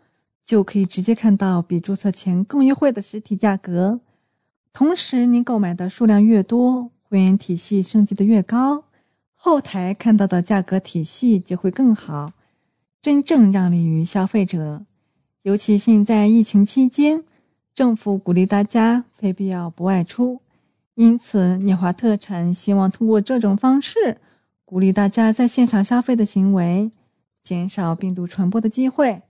[0.43, 4.01] 就可以直接看到比注册前更优惠的实体价格。
[4.73, 8.85] 同时，您购买的数量越多，会员体系升级的越高，
[9.35, 12.33] 后台看到的价格体系就会更好，
[13.01, 14.85] 真正让利于消费者。
[15.43, 17.23] 尤其现在疫情期间，
[17.73, 20.41] 政府鼓励大家非必要不外出，
[20.95, 24.17] 因此聂华特产希望通过这种方式，
[24.63, 26.91] 鼓励大家在现场消费的行为，
[27.41, 29.23] 减少病毒传播的机会。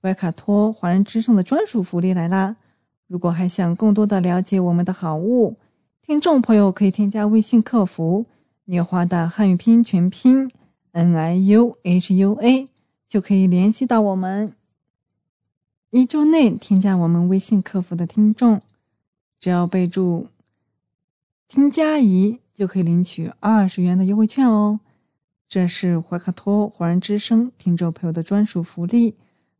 [0.00, 2.56] 怀卡托华人之声的专属福利来啦！
[3.08, 5.56] 如果还想更多的了解我们的好物，
[6.02, 8.26] 听众朋友可以添加微信客服
[8.66, 10.48] “纽华”的汉语拼音全拼
[10.92, 12.68] “n i u h u a”，
[13.08, 14.52] 就可以联系到我们。
[15.90, 18.60] 一周内添加我们微信客服的听众，
[19.40, 20.28] 只要备注
[21.48, 24.78] “听加怡”，就可以领取二十元的优惠券哦。
[25.48, 29.16] 这是怀卡托华人之声听众朋友的专属福利。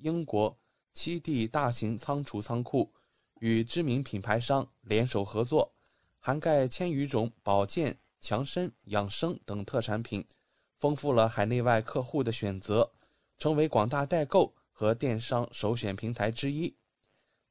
[0.00, 0.58] 英国
[0.92, 2.92] 七地大型仓储仓库
[3.40, 5.72] 与知名品牌商联手合作，
[6.18, 10.26] 涵盖千余种保健、强身、养生等特产品，
[10.78, 12.92] 丰富了海内外客户的选择，
[13.38, 16.74] 成为广大代购和电商首选平台之一。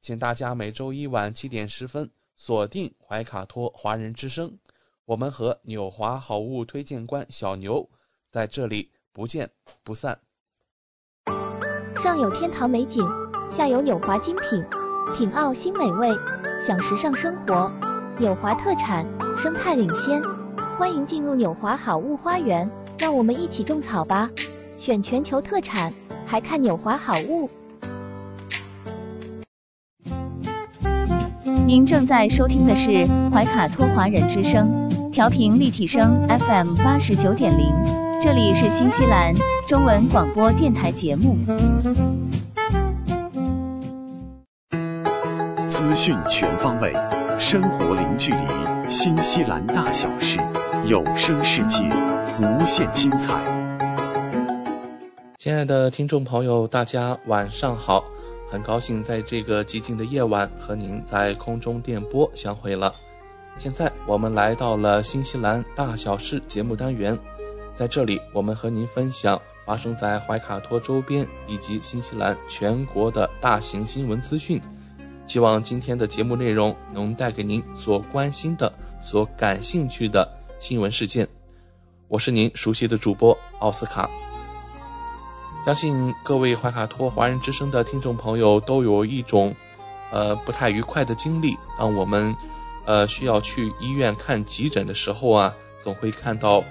[0.01, 4.57] 请大家每周一晚七点十分锁定怀卡托华人之声，
[5.05, 7.89] 我们和纽华好物推荐官小牛
[8.29, 9.51] 在这里不见
[9.83, 10.21] 不散。
[12.01, 13.05] 上有天堂美景，
[13.49, 14.63] 下有纽华精品，
[15.13, 16.07] 品澳新美味，
[16.65, 17.69] 享时尚生活，
[18.17, 20.21] 纽华特产，生态领先。
[20.77, 24.29] 欢迎进入纽华好物花园，让我们一起种草吧！
[24.77, 25.91] 选全球特产，
[26.25, 27.49] 还看纽华好物。
[31.67, 37.73] 您正在收听的是怀卡托华人之声，调频立体声 FM 八十九点零，
[38.22, 39.34] 这里是新西兰
[39.65, 41.38] 中文广播电台节目。
[45.70, 46.93] 资讯全方位，
[47.38, 50.38] 生活零距离，新西兰大小事。
[50.86, 51.80] 有声世界，
[52.41, 53.41] 无限精彩。
[55.38, 58.03] 亲爱的听众朋友，大家晚上好！
[58.51, 62.93] 很高兴在这个寂静的夜晚和您在空中电波相会了。
[63.55, 67.17] 现在我们来到了新西兰大小事节目单元，
[67.80, 74.61] 在这里我们和您分享发生在怀卡托周边以及新西兰全国的大型新闻资讯。
[75.25, 78.69] 希望今天的节目内容能带给您所关心的、
[79.01, 80.30] 所感兴趣的。
[80.59, 81.25] 新闻事件，
[82.09, 84.09] 我是您熟悉的主播奥斯卡。
[85.65, 89.55] 相信各位怀卡托华人之声的听众朋友都有一种，
[90.11, 91.55] 呃不太愉快的经历。
[91.77, 92.36] 当我们，
[92.86, 96.61] 呃需要去医院看急诊的时候啊，总会看到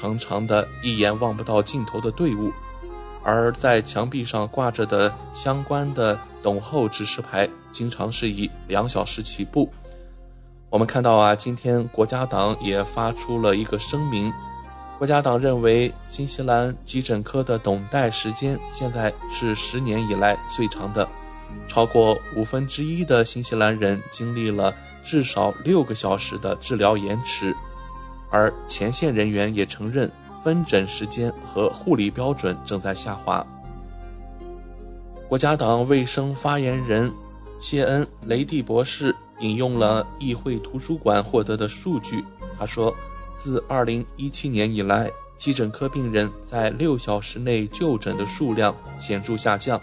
[0.00, 2.50] 长长的一眼望不到尽头的队伍，
[3.22, 9.70] 而在墙壁上挂着的相关的等候指示牌，经常是以两小时起步。
[10.70, 14.32] 我们看到啊，今天国家党也发出了一个声明。
[14.96, 21.06] 国家党认为，新西兰急诊科的等待时间现在是十年以来最长的，
[21.68, 27.54] 超过五分之一的新西兰人经历了至少六个小时的治疗延迟。
[28.30, 30.10] 而前线人员也承认，
[30.42, 33.44] 分诊时间和护理标准正在下滑。
[35.28, 37.12] 国家党卫生发言人
[37.60, 39.14] 谢恩·雷蒂博士。
[39.40, 42.22] 引用了议会图书馆获得的数据，
[42.58, 42.94] 他说，
[43.38, 49.80] 自2017年以来，急诊科病人在六小时内就诊的数量显著下降。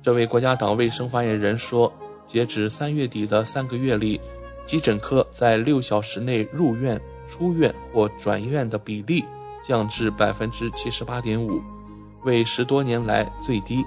[0.00, 1.92] 这位国家党卫生发言人说，
[2.26, 4.20] 截止三月底的三个月里，
[4.64, 9.24] 急诊科在六小时内入院、出院或转院的比例
[9.62, 11.60] 降至百分之七十八点五，
[12.24, 13.84] 为十多年来最低，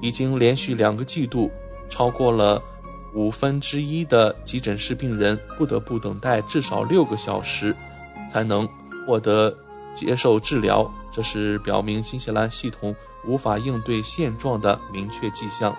[0.00, 1.50] 已经连续两个季度
[1.88, 2.62] 超过了。
[3.14, 7.74] 五分之一的急诊室病人不得不等待至少六个小时，
[8.30, 8.68] 才能
[9.06, 9.56] 获得
[9.94, 10.92] 接受治疗。
[11.10, 12.94] 这是表明新西兰系统
[13.26, 15.74] 无法应对现状的明确迹象。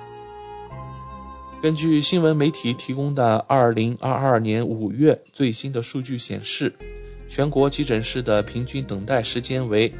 [1.59, 6.71] 根据新闻媒体提供的2022年5月最新的数据显示，
[7.27, 9.91] 全国急诊室的平均等待时间为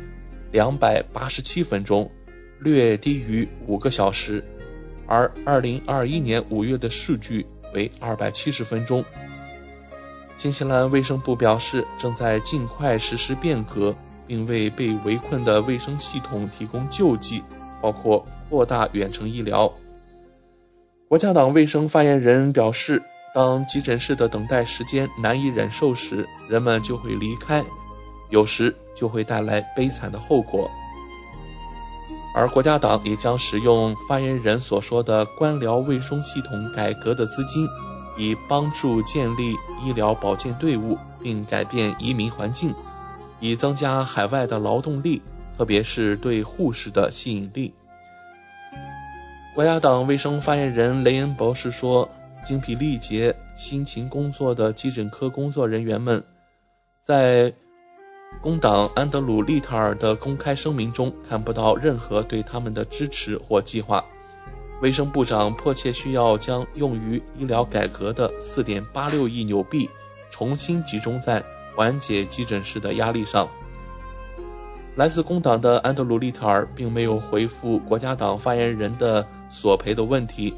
[0.54, 2.10] 287分钟，
[2.60, 4.44] 略低于五个小时。
[5.08, 7.44] 而二零二一年五月的数据
[7.74, 9.04] 为二百七十分钟。
[10.38, 13.96] 新西兰卫生部表示，正在尽快实施变革，
[14.28, 17.42] 并为被围困的卫生系统提供救济，
[17.82, 19.74] 包括扩大远程医疗。
[21.10, 23.02] 国家党卫生发言人表示，
[23.34, 27.64] 当急诊室的等待时间难以忍受时，人们就会离开，
[28.30, 30.70] 有时就会带来悲惨的后果。
[32.36, 37.66] 而国家党也将使用发言人所说的官僚卫生系统改革的资金，
[38.18, 42.76] 以帮助建立医疗保健队伍，并改变移民环境，
[43.40, 45.22] 以增加海外的劳动力，
[45.58, 47.74] 特别是对护士的吸引力。
[49.58, 52.08] 国家党卫生发言人雷恩博士说
[52.46, 56.24] ：“精疲力竭、辛勤工作的急诊科工作人员们，
[57.04, 57.52] 在。”
[58.40, 64.06] 工党安德鲁·利特尔的公开声明中看不到任何对他们的支持或计划。
[64.80, 69.90] 卫生部长迫切需要将用于医疗改革的4.86亿纽币
[70.30, 71.44] 重新集中在
[71.76, 73.50] 缓解急诊室的压力上。
[74.96, 80.54] 来自工党的安德鲁·利特尔并没有回复国家党发言人的索赔的问题。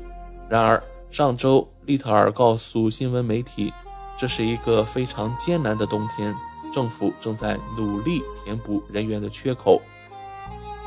[0.50, 0.82] 然而，
[1.12, 3.74] 上周利特尔告诉新闻媒体，
[4.18, 6.36] 这是一个非常艰难的冬天。
[6.72, 9.82] 政府正在努力填补人员的缺口。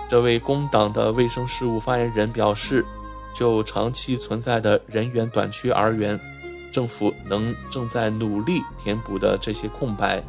[0.08, 2.86] 这位工党的卫生事务发言人表示，
[3.34, 6.20] 就长期存在的人员短缺而言，
[6.70, 10.22] 政府能正在努力填补的这些空白，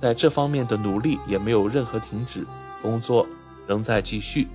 [0.00, 2.44] 在这方面的努力也没有任何停止，
[2.82, 3.24] 工作
[3.68, 4.48] 仍在继续。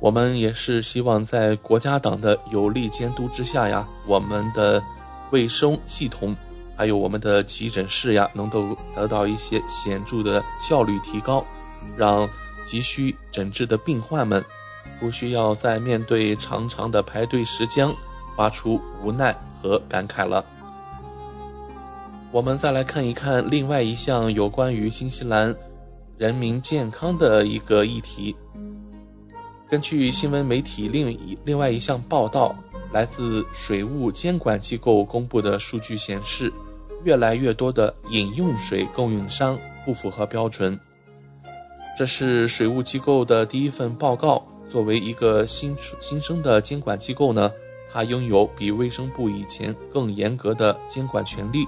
[0.00, 4.82] 我们也是希望在国家党的有力监督之下呀，我们的
[5.30, 6.34] 卫生系统。
[6.74, 11.44] 还有我们的急诊室呀，能够得到一些显著的效率提高，
[11.94, 12.26] 让
[12.64, 14.42] 急需诊治的病患们
[14.98, 17.86] 不需要再面对长长的排队时间，
[18.34, 20.42] 发出无奈和感慨了。
[22.32, 25.54] 我们再来看一看另外一项有关于新西兰
[26.16, 28.34] 人民健康的一个议题。
[29.70, 32.52] 根据新闻媒体另一另外一项报道，
[32.90, 36.52] 来自水务监管机构公布的数据显示，
[37.04, 40.76] 越来越多的饮用水供应商不符合标准。
[41.96, 44.44] 这是水务机构的第一份报告。
[44.68, 47.48] 作为一个新新生的监管机构呢，
[47.92, 51.64] 它拥有比卫生部以前更严格的监管权利。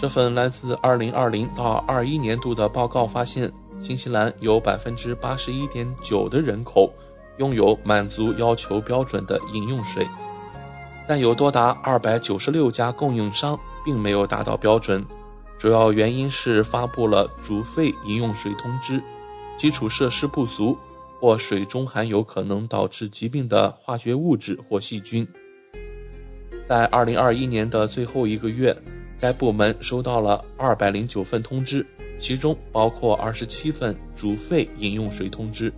[0.00, 3.52] 这份来自2020到21年度的报告发现。
[3.80, 6.92] 新西兰有百分之八十一点九的人口
[7.38, 10.06] 拥有满足要求标准的饮用水，
[11.06, 15.04] 但有多达二百九十六家供应商并没有达到标准。
[15.56, 19.02] 主要原因是发布了煮沸饮用水通知，
[19.56, 20.76] 基础设施不足，
[21.20, 25.26] 或水中含有可能导致疾病的化学物质或细菌。
[26.68, 28.76] 在二零二一年的最后一个月，
[29.18, 31.86] 该部门收到了二百零九份通知。
[32.18, 35.72] 其中包括二十七份煮沸饮用水通知，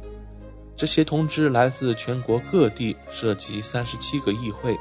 [0.75, 4.77] 这些通知来自全国各地，涉及三十七个议会。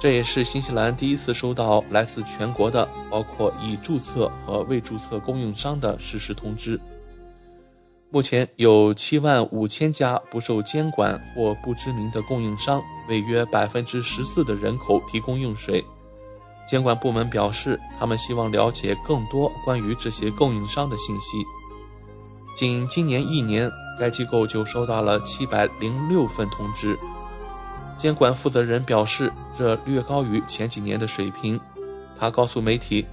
[0.00, 6.80] 这也是新西兰第一次收到来自全国的，包括已注册和未注册供应商的实时通知。
[8.10, 15.84] 目前有七万五千家不受监管或不知名的供应商，为约百分之十四的人口提供用水。
[16.68, 21.42] 监管部门表示，他们希望了解更多关于这些供应商的信息。
[22.54, 26.98] 仅今年一年，该机构就收到了七百零六份通知。
[27.96, 31.58] 监管负责人表示，这略高于前几年的水平。
[32.20, 33.06] 他告诉媒体，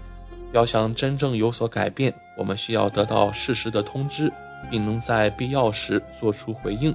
[0.51, 4.30] 要想真正有所改变，我们需要得到适时的通知，
[4.70, 6.93] 并能在必要时做出回应。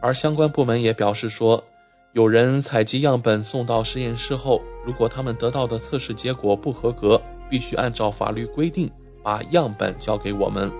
[0.00, 1.64] 而相关部门也表示说。
[2.12, 7.20] 有人采集样本送到实验室后，如果他们得到的测试结果不合格，
[7.50, 8.88] 必须按照法律规定
[9.22, 10.70] 把样本交给我们。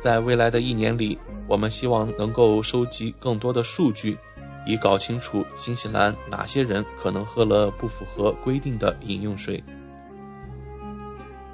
[0.00, 1.16] 在未来的一年里，
[1.46, 4.18] 我们希望能够收集更多的数据，
[4.66, 9.62] 以搞清楚新西兰哪些人可能喝了不符合规定的饮用水。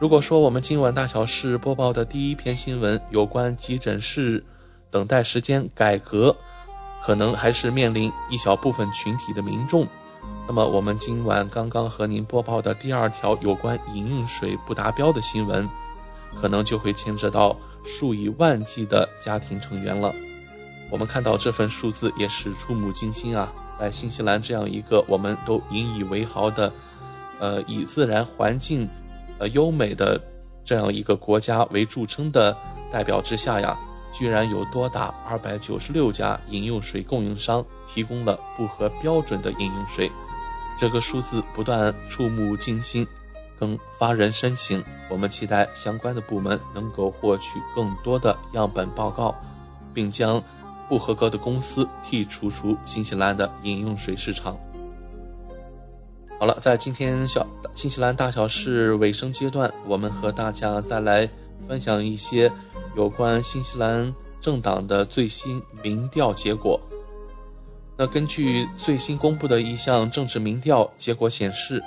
[0.01, 4.43] 如果说我们今晚大小事播报的第一篇新闻有关急诊室
[4.91, 6.35] 等待时间改革。
[7.01, 9.87] 可能还是面临一小部分群体的民众。
[10.49, 15.69] 那么，我们今晚刚刚和您播报的第二条有关饮用水不达标的新闻，
[16.41, 20.11] 可能就会牵扯到数以万计的家庭成员了。
[20.91, 23.53] 我们看到这份数字也是触目惊心啊！
[23.79, 26.73] 在新西兰这样一个我们都引以为豪的，
[27.39, 28.89] 呃，以自然环境，
[29.39, 30.19] 呃，优美的
[30.65, 32.57] 这样一个国家为著称的
[32.91, 33.79] 代表之下呀。
[34.11, 40.11] 居然有多达二百九十六家饮用水供应商提供了不合标准的饮用水，
[40.79, 43.07] 这个数字不断触目惊心，
[43.59, 44.83] 更发人深省。
[45.11, 49.35] 我们期待相关的部门能够获取更多的样本报告，
[49.93, 50.43] 并将
[50.89, 54.57] 不合格的公司剔除出新西兰的饮用水市场。
[56.39, 61.29] 好了，在今天小新西兰大小事尾声阶段，我们和大家再来
[61.67, 62.51] 分享一些。
[62.97, 66.81] 有关新西兰政党的最新民调结果，
[68.01, 71.83] 那根据最新公布的一项政治民调结果显示，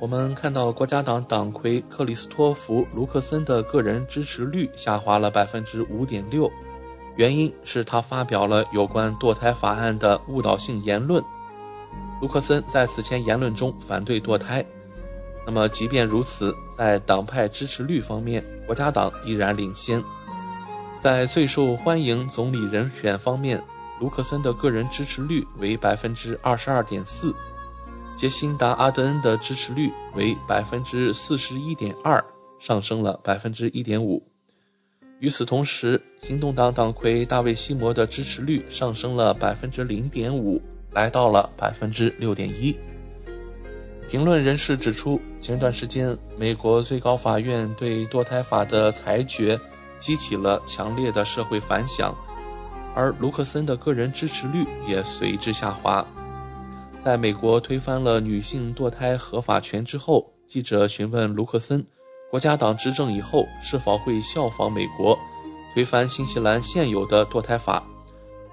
[0.00, 6.50] 我们看到国家党党魁克里斯托弗·卢克森的个人支持率下滑了百分之五点六，
[7.14, 11.22] 原因是他发表了有关堕胎法案的误导性言论。
[12.20, 14.66] 卢克森在此前言论中反对堕胎。
[15.46, 20.02] 那么，即便如此，在党派支持率方面，国家党依然领先。
[21.00, 23.62] 在最受欢迎总理人选方面，
[24.00, 27.34] 卢克森的个人支持率为百分之二十二点四，
[28.16, 32.24] 杰辛达·阿德恩的支持率为百分之四十一点二，
[32.58, 34.22] 上升了百分之一点五。
[35.20, 40.60] 与此同时，行动党党魁大卫·西摩的支持率上升了百分之零点五，
[40.92, 42.76] 来到了百分之六点一。
[44.08, 49.58] 评论人士指出，前段时间美国最高法院对堕胎法的裁决。
[49.96, 52.14] 激起了强烈的社会反响，
[52.94, 56.06] 而卢克森的个人支持率也随之下滑。
[57.04, 61.84] 在美国推翻了女性堕胎合法权之后，记者询问卢克森，
[62.30, 65.18] 国家党执政以后是否会效仿美国，
[65.74, 67.82] 推翻新西兰现有的堕胎法，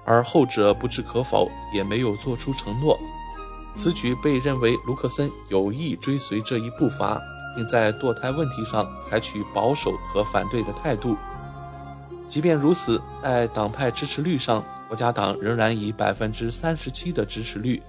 [0.04, 2.98] 而后者不置可否，也没有做出承诺。
[3.74, 7.18] 此举被认为卢克森有意追随这一步伐，
[7.56, 11.16] 并在堕胎问题上采取保守和反对的态度。
[12.32, 17.82] 即便如此，在党派支持率上，国家党仍然以百分之三十七的支持率，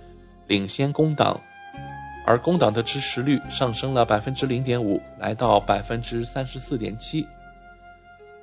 [0.48, 1.40] 领先工党，
[2.26, 7.26] 而工党的支持率上升了百分之零点五，来到百分之三十四点七。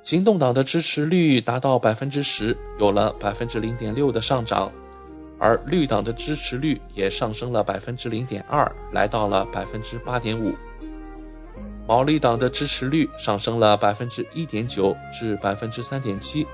[0.01, 4.71] 行动党的支持率达到百分之十，有了百分之零点六的上涨，
[5.37, 10.51] 而绿党的支持率也上升了百分之零点二，来到了百分之八点五。
[11.91, 16.47] 毛利党的支持率上升了百分之一点九至百分之三点七，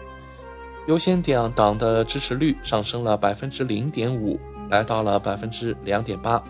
[0.88, 6.44] 优先党党的支持率上升了百分之零点五，来到了百分之两点八。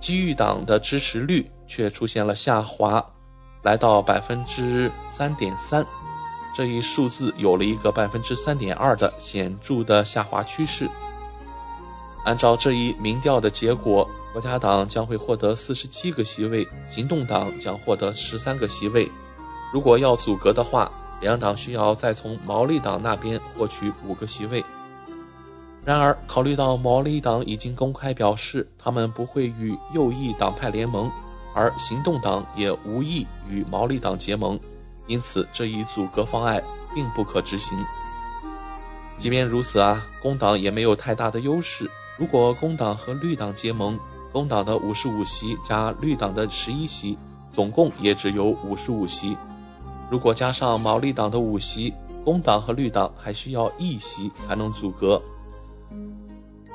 [0.00, 3.04] 机遇党的支持率却出现了下滑，
[3.62, 5.84] 来到百分之三点三，
[6.56, 10.88] 这一数字有了一个百分之三点二的显著的下滑趋势。
[12.24, 14.08] 按照这一民调的结果。
[14.32, 19.08] 国家党将会获得四十七个席位，行动党将获得十三个席位。
[19.72, 24.64] 如果要阻隔的话，两党需要再从毛利党那边获取五个席位。
[25.84, 31.08] 然而，考虑到毛利党已经公开表示他们不会与右翼党派联盟，
[31.54, 34.58] 而行动党也无意与毛利党结盟，
[35.06, 36.60] 因此这一阻隔方案
[36.92, 37.78] 并不可执行。
[39.16, 41.88] 即便如此啊，工党也没有太大的优势。
[42.16, 43.98] 如果工党和绿党结盟，
[44.32, 47.18] 工党的五十五席加绿党的十一席，
[47.52, 49.36] 总共也只有五十五席。
[50.10, 51.92] 如果加上毛利党的五席，
[52.24, 55.20] 工党和绿党还需要一席才能阻隔。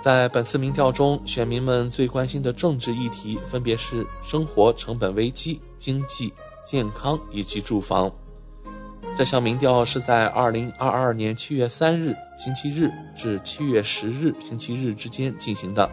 [0.01, 6.33] 在本次民调中，选民们最关心的政治议题分别是生活成本危机、经济、
[6.65, 8.11] 健康以及住房。
[9.19, 15.89] 这项民调是在二零二二年七月三日星期日至七月十日星期日之间进行的。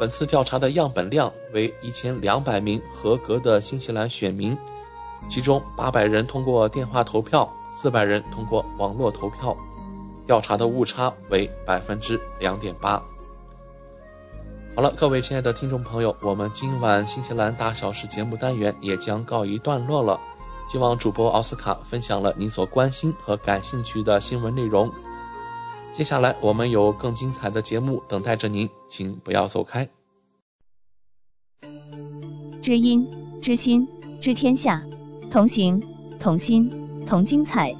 [0.00, 4.56] 本次调查的样本量为一千两百名合格的新西兰选民，
[5.28, 7.46] 其中八百人通过电话投票，
[7.76, 9.54] 四百人通过网络投票，
[10.24, 12.92] 调查的误差为百分之两点八。
[14.74, 20.18] 好了，各位亲爱的听众朋友，我们今晚新西兰大小事节目单元也将告一段落了。
[20.70, 24.90] 希望主播奥斯卡分享了您所关心和感兴趣的新闻内容。
[25.92, 29.88] 接下来我们有更精彩的节目等待着您，请不要走开。
[32.60, 33.08] 知音、
[33.40, 33.88] 知心、
[34.20, 34.84] 知天下，
[35.30, 35.82] 同行、
[36.20, 36.70] 同心、
[37.06, 37.74] 同精彩。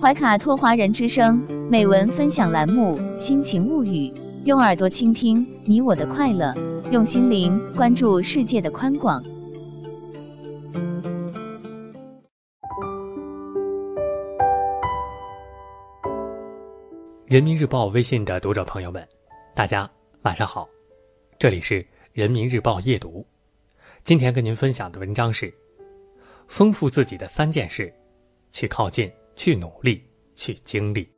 [0.00, 1.38] 怀卡托华人之声
[1.70, 4.10] 美文分享栏目《心情物语》，
[4.44, 6.54] 用耳朵倾听你我的快乐，
[6.90, 9.24] 用心灵关注世界的宽广。
[17.34, 19.04] 人民日报微信的读者朋友们，
[19.56, 19.90] 大家
[20.22, 20.68] 晚上好，
[21.36, 23.26] 这里是人民日报夜读。
[24.04, 25.52] 今天跟您分享的文章是：
[26.46, 27.92] 丰富自己的三件事，
[28.52, 30.00] 去靠近，去努力，
[30.36, 31.10] 去经历。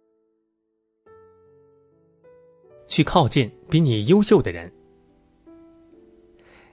[2.88, 4.72] 去靠近比你优秀的人。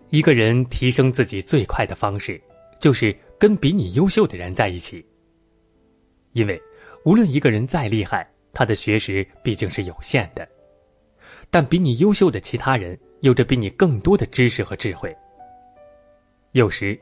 [0.10, 2.42] 一个人提升自己最快的方式，
[2.80, 5.06] 就是跟比你优秀的人在一起。
[6.32, 6.58] 因为
[7.04, 10.48] 无论一个人再厉害，他的学识毕竟是有限的，
[11.50, 15.14] 但比你优秀的其他人有着比你更多的知识和智慧。
[16.52, 16.98] 有时，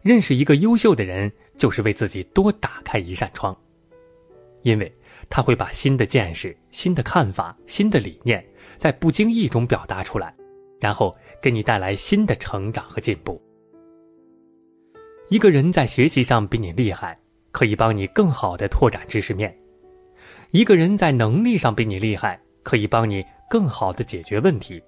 [0.00, 3.56] 认识一个优秀的人，就是为自己多打开一扇窗，
[4.62, 4.90] 因为
[5.28, 8.44] 他会把新的见识、新的看法、新的理念，
[8.78, 10.32] 在不经意中表达出来，
[10.78, 13.42] 然后给你带来新的成长和进步。
[15.28, 17.18] 一个人在学习上比你厉害，
[17.50, 19.52] 可以帮你更好的拓展知识面。
[20.52, 24.78] 一个人在能力上比你厉害，可以帮你更好的解决问题；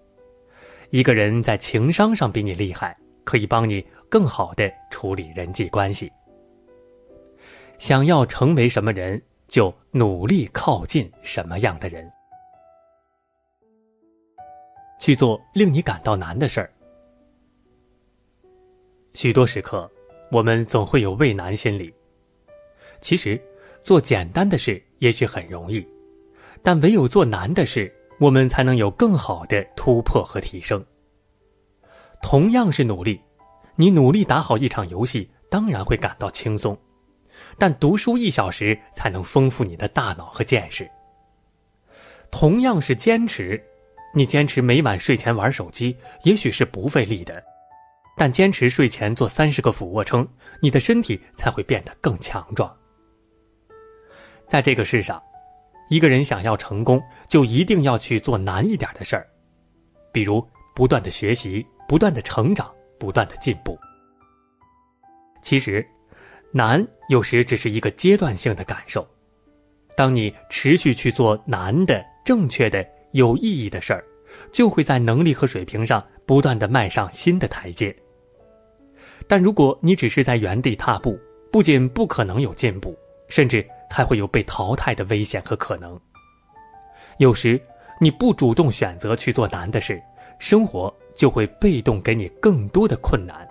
[0.90, 2.94] 一个人在情商上比你厉害，
[3.24, 6.12] 可以帮你更好的处理人际关系。
[7.78, 12.12] 想要成为什么人，就努力靠近什么样的人，
[15.00, 16.70] 去做令你感到难的事儿。
[19.14, 19.90] 许多时刻，
[20.30, 21.90] 我们总会有畏难心理。
[23.00, 23.40] 其实，
[23.80, 24.82] 做简单的事。
[25.04, 25.86] 也许很容易，
[26.62, 30.82] 但唯有做难的事，我们才能有更好的突破和提升。
[32.22, 33.20] 同样是努力，
[33.76, 36.74] 你努力打好一场游戏，当然会感到轻松；
[37.58, 40.90] 但读书一小时，才能丰富你的大脑和见识。
[42.30, 43.62] 同样是坚持，
[44.14, 47.44] 你坚持每晚睡前玩手机，也许是不费力的，
[48.16, 50.26] 但坚持睡前做三十个俯卧撑，
[50.62, 52.74] 你的身体才会变得更强壮。
[54.46, 55.22] 在这个世上，
[55.88, 59.26] 一个人想要成功，就一定要去做难一点的事儿，
[60.12, 63.78] 比如不断的学习、不断的成长、不断的进步。
[65.42, 65.86] 其实，
[66.52, 69.06] 难有时只是一个阶段性的感受。
[69.96, 74.04] 当你持续去做难的、正确的、有意义的事儿，
[74.50, 77.94] 就会在能力和水平上不断的迈上新的台阶。
[79.28, 81.18] 但如果你只是在原地踏步，
[81.52, 83.64] 不仅不可能有进步，甚至
[83.94, 85.98] 还会有被淘汰的危险和可能。
[87.18, 87.60] 有时
[88.00, 90.02] 你不主动选择去做难的事，
[90.40, 93.46] 生活就会被动给你更多的困难。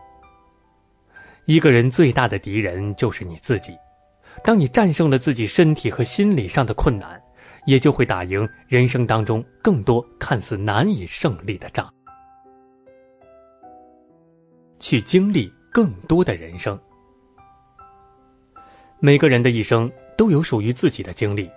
[1.45, 3.73] 一个人最大的敌人就是你自己。
[4.43, 7.21] 当你战胜了自己身体和心理上的困难，
[7.65, 11.89] 也就会打赢人生当中更多看似难以胜利的仗，
[14.81, 16.77] 去经历更多的人生。
[18.99, 21.49] 每个人的一生都有属于自己的经历，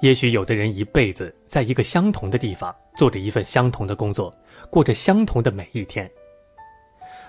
[0.00, 4.34] 也许有的人一辈子在一个相同的地方做着一份相同的工作，
[4.70, 6.10] 过着相同的每一天。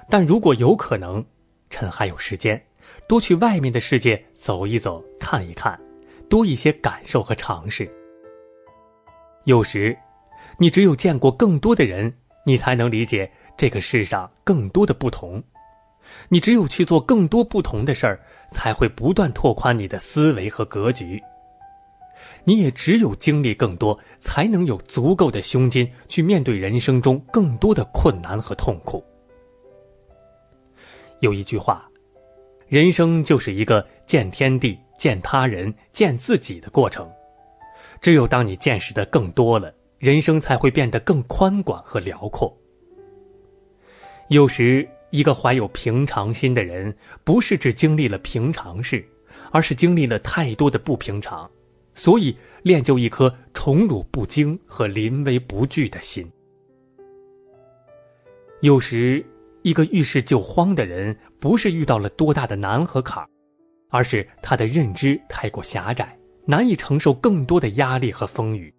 [0.10, 1.24] 但如果有可能，
[1.70, 2.62] 趁还有时间。
[3.08, 5.80] 多去外面的世界走一走，看一看，
[6.30, 7.90] 多一些感受和尝试。
[9.44, 9.98] 有时，
[10.58, 12.14] 你只有见过更多的人，
[12.46, 15.44] 你才能理解这个世上更多的不同。
[16.30, 18.20] 你只有去做更多不同的事儿，
[18.54, 21.22] 才会不断拓宽你的思维和格局。
[22.46, 29.04] 你也只有经历更多，才能有足够的胸襟去面对人生中更多的困难和痛苦。
[31.20, 31.86] 有一句话。
[32.70, 37.08] 人生就是一个见天地、见他人、见自己的过程。
[38.02, 42.52] 只有当你见识的更多了，人生才会变得更宽广和辽阔。
[44.30, 46.92] 有时，一个怀有平常心的人，
[47.24, 49.08] 不是只经历了平常事，
[49.52, 51.50] 而是经历了太多的不平常，
[51.94, 56.28] 所以练就一颗宠辱不惊和临危不惧的心。
[58.62, 59.24] 有时。
[59.62, 63.30] 一个遇事就慌的人，不是遇到了多大的难和坎儿，
[63.88, 68.74] 而是他的认知太过狭窄，难以承受更多的压力和风雨。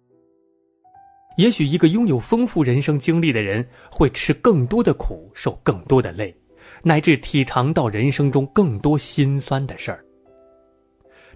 [1.37, 6.35] 也许一个拥有丰富人生经历的人，会吃更多的苦，受更多的累，
[6.81, 10.03] 乃至体尝到人生中更多心酸的事儿。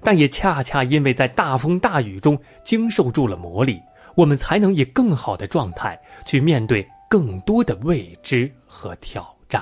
[0.01, 3.81] 但也恰恰因为在大风大雨中经受住了磨砺，
[4.15, 9.61] 我们才能以更好的状态去面对更多的未知和挑战。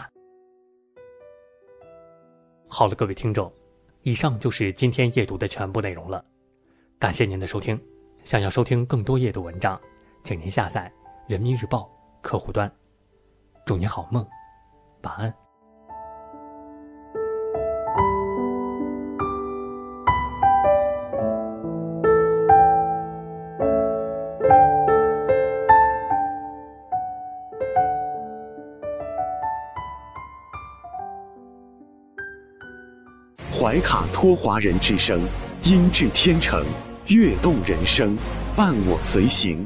[2.67, 3.51] 好了，各位听众，
[4.03, 6.23] 以上就是今天夜读的全部内容了。
[6.99, 7.79] 感谢您的收听。
[8.23, 9.79] 想要收听更多夜读文章，
[10.27, 10.91] 请您下载
[11.25, 11.89] 人民日报
[12.21, 12.69] 客户端。
[13.65, 14.27] 祝您好梦，
[15.03, 15.33] 晚安。
[33.57, 35.21] 怀卡托华人之声，
[35.63, 36.61] 音质天成，
[37.05, 38.17] 悦动人生，
[38.57, 39.65] 伴我随行。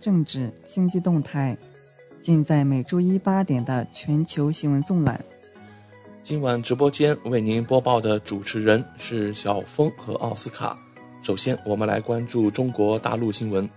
[0.00, 1.56] 政治经济动态，
[2.20, 5.22] 尽在每周一八点的全球新闻纵览。
[6.22, 10.78] 今晚直播间为您播报的主持人是小峰和奥斯卡。
[11.20, 13.68] 首先，我们来关注中国大陆新闻。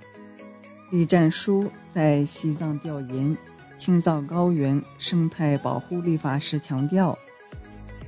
[0.92, 3.36] 栗战书在西藏调研
[3.76, 7.18] 青藏高原生态保护立法时强调。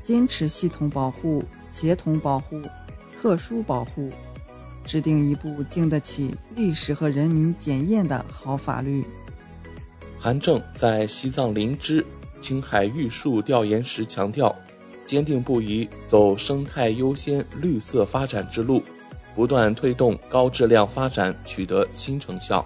[0.01, 2.61] 坚持系统保护、协同保护、
[3.16, 4.11] 特殊保护，
[4.86, 9.04] 制定一部经得起历史和人民检验的好法律。
[10.18, 12.06] 韩正在西藏林芝
[12.40, 14.56] 青海玉树调研时强调，
[15.04, 18.82] 坚定不移走生态优先、绿色发展之路，
[19.36, 22.66] 不断推动高质量发展取得新成效。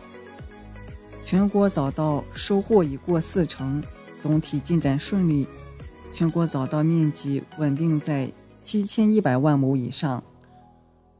[1.23, 3.83] 全国早稻收获已过四成，
[4.21, 5.47] 总体进展顺利。
[6.11, 10.23] 全国早稻面积稳定在七千一百万亩以上。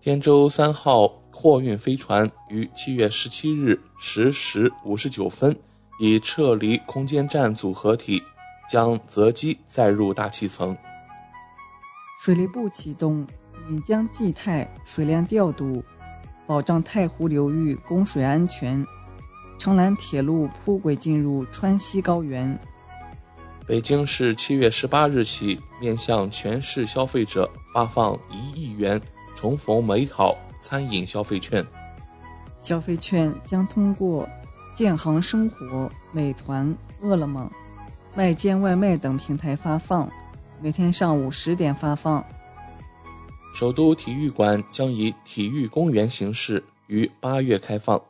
[0.02, 5.54] 天舟三号货运飞船于七月十七日十时五十九分
[6.00, 8.24] 已撤离空间站组合体，
[8.70, 10.76] 将择机载入大气层。
[12.22, 13.28] 水利部启动
[13.70, 15.84] 引江济泰水量调度，
[16.48, 18.86] 保障太湖流域供水安全。
[19.58, 22.58] 城兰铁路铺轨进入川西高原。
[23.68, 29.00] 北京市七月十八日起面向全市消费者发放一亿元
[29.40, 31.66] “重逢美好”餐饮消费券。
[32.60, 34.28] 消费券将通过
[34.74, 37.50] 建行生活、美团、饿了么、
[38.14, 40.12] 麦煎外卖等平台发放，
[40.62, 42.22] 每天上午十点发放。
[43.56, 48.02] 首都体育馆将以体育公园形式于八月开放。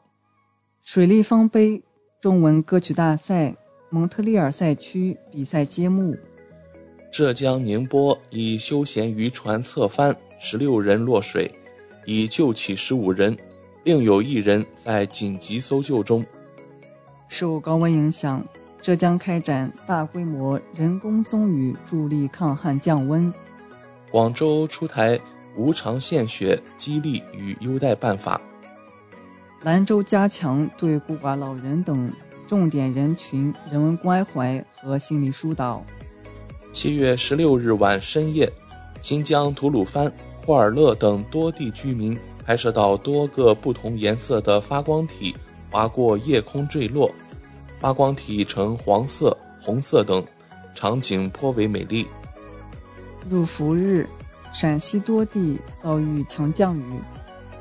[0.82, 1.84] 水立方杯
[2.20, 3.56] 中文歌曲大赛
[3.92, 6.18] 蒙特利尔赛区比赛揭幕。
[7.12, 11.54] 浙江宁波以休闲渔船侧翻，十六人落水，
[12.06, 13.38] 已救起十五人，
[13.84, 16.26] 另有一人在紧急搜救中。
[17.28, 18.44] 受高温影响，
[18.82, 23.32] 浙江开展大规模人工松雨，助力抗旱降温。
[24.10, 25.20] 广州出台
[25.58, 28.40] 无偿献血激励与优待办法。
[29.62, 32.10] 兰州加强对孤寡老人等
[32.48, 35.84] 重点人群人文关怀和心理疏导。
[36.72, 38.50] 七月十六日晚深夜，
[39.02, 40.12] 新疆吐鲁番、
[40.50, 45.36] 霍尔勒等多地居民拍摄到多个不同颜色的发光体
[45.70, 47.14] 划过夜空坠落，
[47.80, 50.26] 发光体呈黄色、红色等，
[50.74, 52.08] 场景颇为美丽。
[53.30, 54.10] 入伏日，
[54.52, 57.00] 陕西多地遭遇强降雨，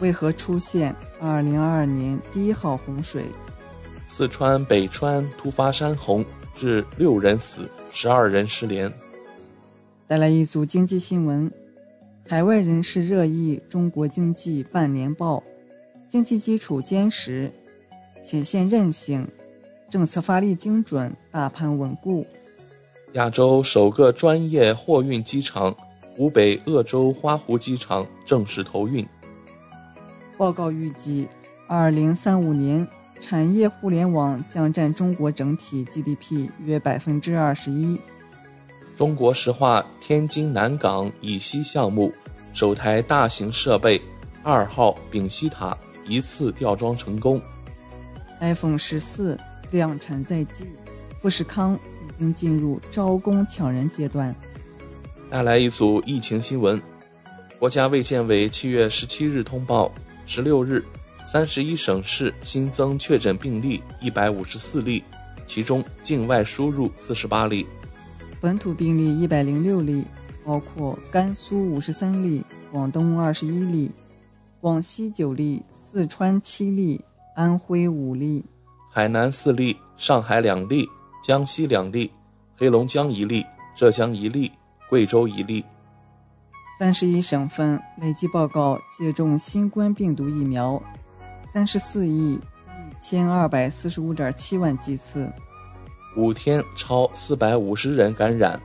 [0.00, 3.26] 为何出现？2022年第一号洪水，
[4.06, 6.24] 四川北川突发山洪，
[6.54, 8.90] 致六人死，十二人失联。
[10.06, 11.52] 带来一组经济新闻：
[12.30, 15.42] 海外人士热议中国经济半年报，
[16.06, 17.50] 经济基础坚实，
[18.22, 19.26] 显现韧性，
[19.88, 22.26] 政策发力精准，大盘稳固。
[23.14, 25.74] 亚洲首个专业货运机场——
[26.14, 29.06] 湖北鄂州花湖机场正式投运。
[30.36, 31.26] 报告预计，
[31.66, 32.86] 二零三五年
[33.18, 37.98] 产业互联网将占中国整体 GDP 约百分之二十一。
[38.98, 42.12] 中国石化天津南港以西项目
[42.52, 44.02] 首台大型设备
[44.42, 47.40] 二号丙烯塔一次吊装成功。
[48.40, 49.38] iPhone 十四
[49.70, 50.66] 量产在即，
[51.22, 51.78] 富士康
[52.08, 54.34] 已经进入招工抢人阶段。
[55.30, 56.82] 带来一组疫情新闻，
[57.56, 59.94] 国家卫健委七月十七日通报。
[60.26, 60.84] 十六日，
[61.24, 65.04] 三十一省市新增确诊病例一百五十四例，
[65.46, 67.64] 其中境外输入四十八例，
[68.40, 70.06] 本土病例一百零六例，
[70.44, 73.90] 包括甘肃五十三例，广东二十一例，
[74.60, 78.44] 广西九例，四川七例，安徽五例，
[78.90, 80.88] 海南四例，上海两例，
[81.22, 82.10] 江西两例，
[82.56, 84.52] 黑龙江一例，浙江一例，
[84.88, 85.64] 贵州一例。
[86.78, 90.80] 三十一省份累计报告接种新冠病毒疫苗
[91.52, 92.40] 三十四亿一
[93.00, 95.28] 千二百四十五点七万剂次，
[96.18, 98.60] 五天超四百五十人感染。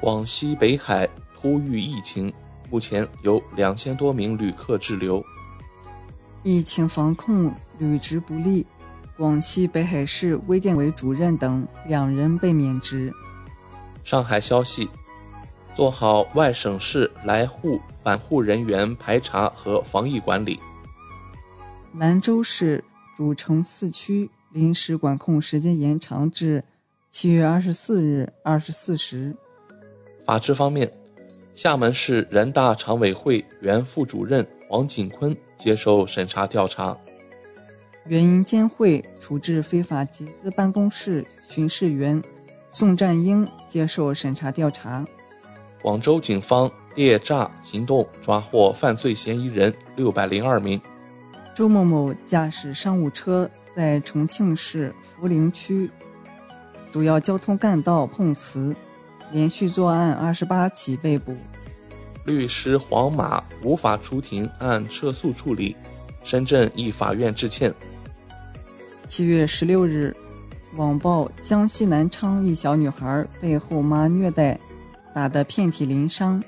[0.00, 2.32] 广西北海突遇疫情，
[2.68, 5.24] 目前有两千多名旅客滞留。
[6.42, 8.66] 疫情防控履职不力，
[9.16, 13.12] 广西北海市卫健委主任等两人被免职。
[14.02, 14.90] 上海消息。
[15.76, 20.58] 做好外省市来沪返沪人员排查和防疫管理。
[21.92, 22.82] 兰州市
[23.14, 26.64] 主城四区临时管控时间延长至
[27.18, 29.34] 七月二十四日二十四时。
[30.26, 30.92] 法治方面，
[31.54, 36.94] 厦门市人大常委会原副主任黄锦坤接受审查调查。
[38.04, 42.22] 原银监会处置非法集资办公室巡视员
[42.70, 45.02] 宋占英接受审查调查。
[45.80, 50.78] 广州警方猎诈行动抓获犯罪嫌疑人六百零二名。
[51.54, 55.90] 周某某驾驶商务车在重庆市涪陵区
[56.96, 58.74] 主要交通干道碰瓷，
[59.30, 61.36] 连续作案二十八起被捕。
[62.24, 65.76] 律师黄马无法出庭按撤诉处理，
[66.24, 67.70] 深圳一法院致歉。
[69.06, 70.16] 七月十六日，
[70.76, 74.58] 网曝江西南昌一小女孩被后妈虐待。
[75.14, 76.42] 打得遍体鳞伤，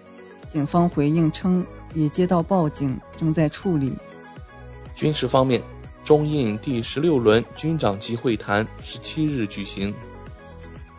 [0.47, 3.93] 警方回应称已接到报警，正在处理。
[4.95, 5.63] 军事方面，
[6.03, 9.95] 中印第十六轮军长级会谈十七日举行。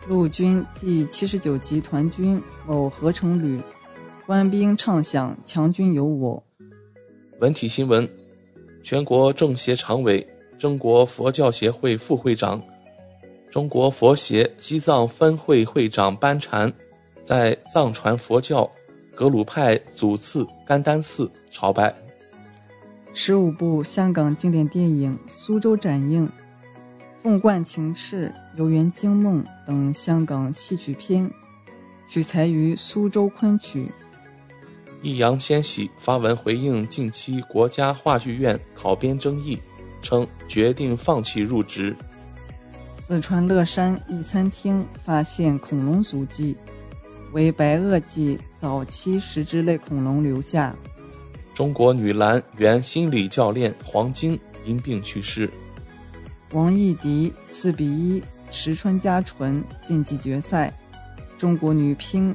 [0.08, 3.60] 陆军第七十九集团军某合成旅
[4.26, 6.42] 官兵唱响“强军有我”。
[7.40, 8.08] 文体新闻：
[8.82, 10.26] 全国政协常委、
[10.58, 12.62] 中国佛教协会副会长、
[13.50, 16.72] 中国佛协西藏分会会长班禅
[17.22, 18.68] 在藏传佛教
[19.14, 21.94] 格鲁派祖次甘丹寺朝拜。
[23.12, 26.26] 十五部香港经典电影苏州展映，
[27.22, 31.30] 《凤冠情事》《游园惊梦》等香港戏曲片
[32.08, 33.92] 取材于苏州昆曲。
[35.02, 39.60] 易烊千玺发文回应近期国家话剧院考编争议，
[40.00, 41.94] 称决定放弃入职。
[42.98, 46.56] 四川乐山一餐厅发现恐龙足迹，
[47.32, 50.74] 为白垩纪早期食之类恐龙留下。
[51.52, 55.50] 中国女篮原心理教练黄晶因病去世。
[56.52, 58.20] 王艺迪四比一
[58.50, 60.72] 石川佳纯晋级决赛，
[61.38, 62.34] 中国女乒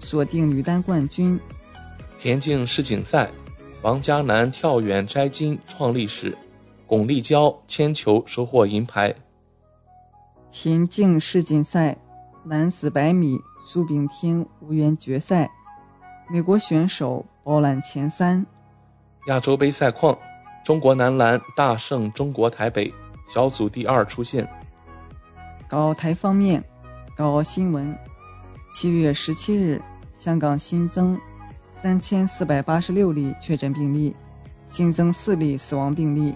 [0.00, 1.38] 锁定女单冠军。
[2.18, 3.30] 田径世锦赛，
[3.82, 6.36] 王嘉男跳远摘金创历史，
[6.84, 9.14] 巩立姣铅球收获银牌。
[10.50, 11.96] 田径世锦赛，
[12.44, 15.48] 男子百米，苏炳添无缘决赛，
[16.28, 18.44] 美国选手包揽前三。
[19.28, 20.18] 亚洲杯赛况，
[20.64, 22.92] 中国男篮大胜中国台北，
[23.28, 24.48] 小组第二出线。
[25.68, 26.64] 港澳台方面，
[27.14, 27.96] 港澳新闻：
[28.72, 29.80] 七月十七日，
[30.16, 31.16] 香港新增
[31.78, 34.16] 三千四百八十六例确诊病例，
[34.66, 36.34] 新增四例死亡病例，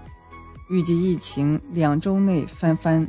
[0.69, 3.09] 预计疫情两周内翻番。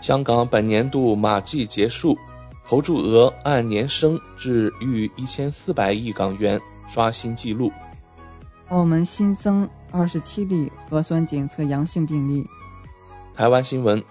[0.00, 2.18] 香港本年度马季结束，
[2.66, 7.72] 投注额按年升至逾一千四百亿港元，刷新纪录。
[8.68, 12.46] 澳门新增二十七例核酸检测阳性病例。
[13.38, 14.02] 台湾新闻：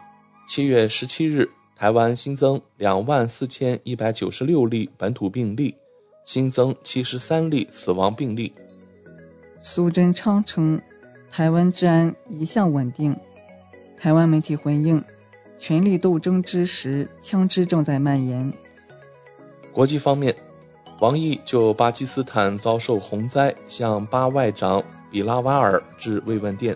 [0.48, 5.76] 七月十七日，台湾新增两万四千一百九十六例本土病例，
[6.24, 8.54] 新增七十三例死亡病例。
[9.60, 10.82] 苏贞昌称，
[11.30, 13.14] 台湾治安一向稳定。
[13.98, 15.04] 台湾媒体回应。
[15.60, 18.54] 权力斗争之时，枪支正在蔓延。
[19.74, 20.34] 国际方面，
[21.02, 26.74] 王毅就巴基斯坦遭受洪灾向巴外长比拉瓦尔致慰问电。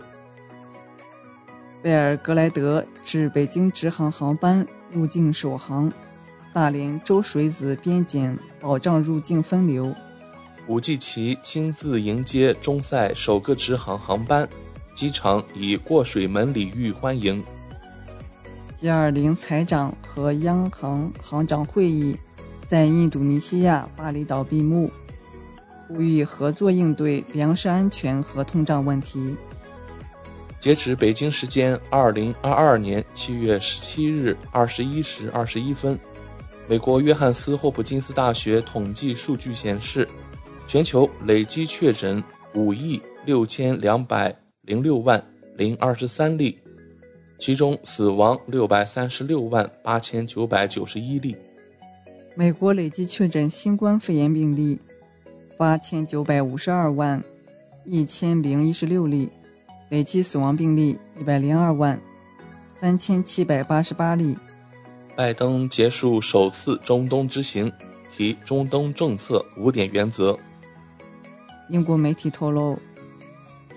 [1.81, 5.91] 贝尔格莱德至北京直航航班入境首航，
[6.53, 9.91] 大连周水子边检保障入境分流。
[10.67, 14.47] 武继奇亲自迎接中赛首个直航航班，
[14.93, 17.43] 机场以过水门礼遇欢迎。
[18.77, 22.15] G20 财长和央行行长会议
[22.67, 24.91] 在印度尼西亚巴厘岛闭幕，
[25.87, 29.35] 呼吁合作应对粮食安全和通胀问题。
[30.61, 35.99] 截止北京时间二零二二年七月十七日二十一时二十一分，
[36.67, 40.07] 美国约翰斯霍普金斯大学统计数据显示，
[40.67, 45.23] 全球累计确诊五亿六千两百零六万
[45.57, 46.59] 零二十三例。
[47.39, 51.35] 其中死亡六百三十六万八千九百九十一例。
[52.35, 54.77] 美国累计确诊新冠肺炎病例
[55.57, 57.23] 八千九百五十二万
[57.83, 59.27] 一千零一十六例，
[59.91, 61.99] 累计死亡病例一百零二万
[62.79, 64.37] 三千七百八十八例。
[65.17, 67.69] 拜登结束首次中东之行，
[68.09, 70.39] 提中东政策五点原则。
[71.67, 72.79] 英国媒体透露，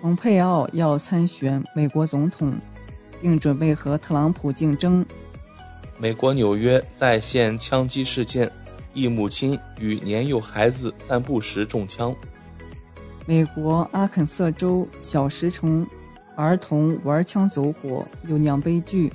[0.01, 2.57] 蓬佩奥要参选美国总统。
[3.25, 5.03] 并准备和特朗普竞争。
[5.97, 8.51] 美国纽约再现枪击事件，
[8.93, 12.15] 一母亲与年幼孩子散步时中枪。
[13.25, 15.87] 美国阿肯色州小石城
[16.37, 19.13] 儿童玩枪走火，又酿悲剧，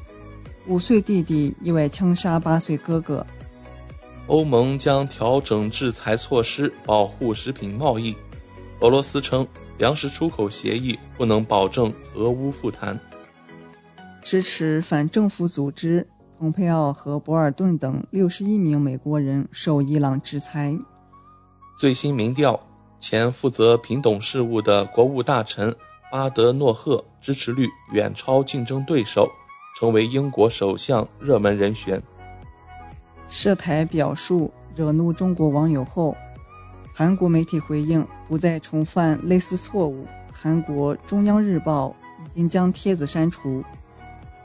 [0.67, 3.25] 五岁弟弟意外枪杀八岁哥哥。
[4.27, 8.15] 欧盟将调整制裁措施，保护食品贸易。
[8.79, 9.45] 俄罗斯称，
[9.77, 12.97] 粮食出口协议不能保证俄乌复谈。
[14.21, 16.07] 支持反政府组织，
[16.37, 20.77] 蓬佩奥和博尔顿等六十一名美国人受伊朗制裁。
[21.77, 22.59] 最新民调，
[22.99, 25.75] 前负责平等事务的国务大臣
[26.11, 29.29] 巴德诺赫支持率远超竞争对手，
[29.77, 32.01] 成为英国首相热门人选。
[33.27, 36.15] 涉台表述惹怒中国网友后，
[36.93, 40.07] 韩国媒体回应不再重犯类似错误。
[40.31, 41.95] 韩国中央日报
[42.31, 43.63] 已经将帖子删除。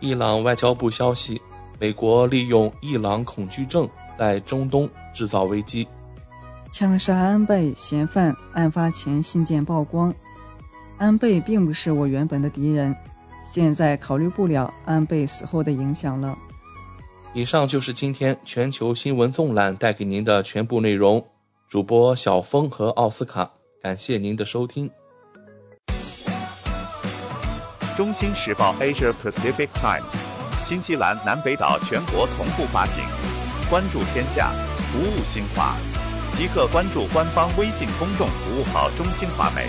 [0.01, 1.41] 伊朗外交部消息：
[1.79, 5.87] 美国利用伊朗恐惧症在中东制造危机。
[6.71, 10.13] 枪杀安倍嫌犯案发前信件曝光，
[11.05, 12.97] 安倍并不是我原本的敌人，
[13.45, 16.35] 现在考虑不了安倍死后的影响了。
[17.35, 21.23] 以上就是今天全球新闻纵览带给您的全部内容。
[21.69, 23.51] 主播小峰和奥斯卡，
[23.83, 24.91] 感谢您的收听。
[27.95, 30.17] 中新时报 Asia Pacific Times。
[30.63, 33.05] 新西兰南北岛全国同步发行。
[33.69, 34.51] 关注天下，
[34.91, 35.75] 服务新华，
[36.33, 39.69] 即刻关注官方微信公众服务号“中新华媒”，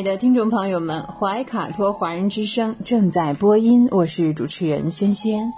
[0.00, 5.52] 爱的听众朋友们，怀卡托华人之声正在播音，我是主持人轩轩。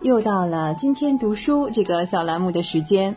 [0.00, 3.16] 又到了今天读书这个小栏目的时间，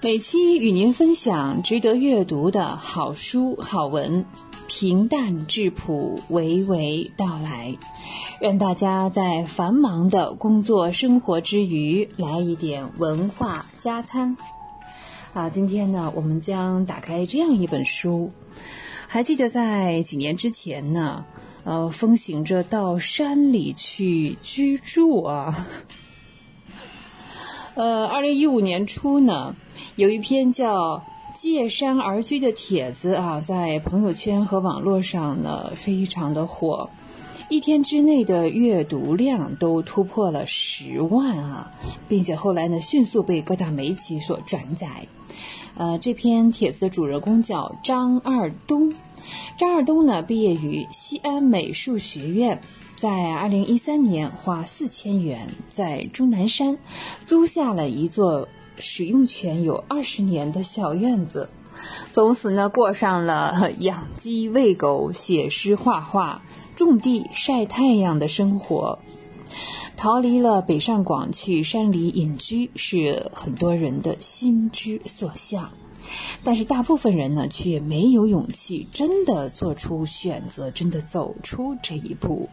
[0.00, 4.24] 每期与您分享值得阅读的好书好文，
[4.68, 7.76] 平淡质朴，娓娓道来，
[8.40, 14.34] 让大家在繁忙的工作生活之余来一点文化加餐。
[15.34, 18.32] 啊，今天呢，我们将打开这样一本书，
[19.10, 21.24] 还记得在几年之前呢？
[21.64, 25.66] 呃，风行着到山里去居住啊。
[27.74, 29.56] 呃，二零一五年初呢，
[29.96, 31.02] 有一篇叫
[31.34, 36.90] “借山而居”的帖子啊，在朋友圈和网络上呢，非常的火，
[37.48, 41.72] 一天之内的阅读量都突破了十万啊，
[42.08, 45.06] 并且后来呢，迅速被各大媒体所转载。
[45.78, 48.92] 呃，这篇帖子的主人公叫张二东。
[49.56, 52.60] 张二东呢，毕业于西安美术学院，
[52.96, 56.76] 在二零一三年花四千元在终南山
[57.24, 61.48] 租下了一座使用权有二十年的小院子，
[62.10, 66.42] 从此呢，过上了养鸡喂狗、写诗画画、
[66.74, 68.98] 种地晒太阳的生活。
[69.98, 75.70] 逃离了北上广去山里隐居，是很多人的心之所向。
[76.44, 82.48] 但是大部分人呢，却没有勇气真的做出选择，真的走出这一步。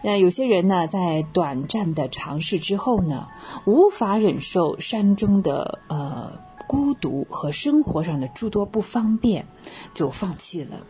[0.00, 3.26] 那有些人呢，在短暂的尝试之后呢，
[3.66, 6.38] 无法忍受山中的呃
[6.68, 9.46] 孤独和生活上的诸多不方便，
[9.92, 10.86] 就放弃了。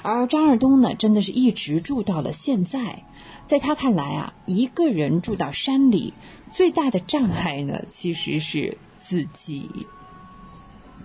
[0.00, 3.04] 而张二东呢，真的是一直住到了现在。
[3.46, 6.14] 在他看来啊，一个人住到山里，
[6.50, 9.86] 最大的障碍呢，其实是自己。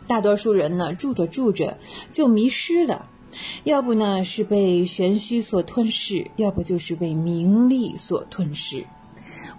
[0.07, 1.77] 大多数人呢，住着住着
[2.11, 3.07] 就迷失了，
[3.63, 8.87] 要不呢是被玄虚所吞噬，要不就是被名利所吞噬。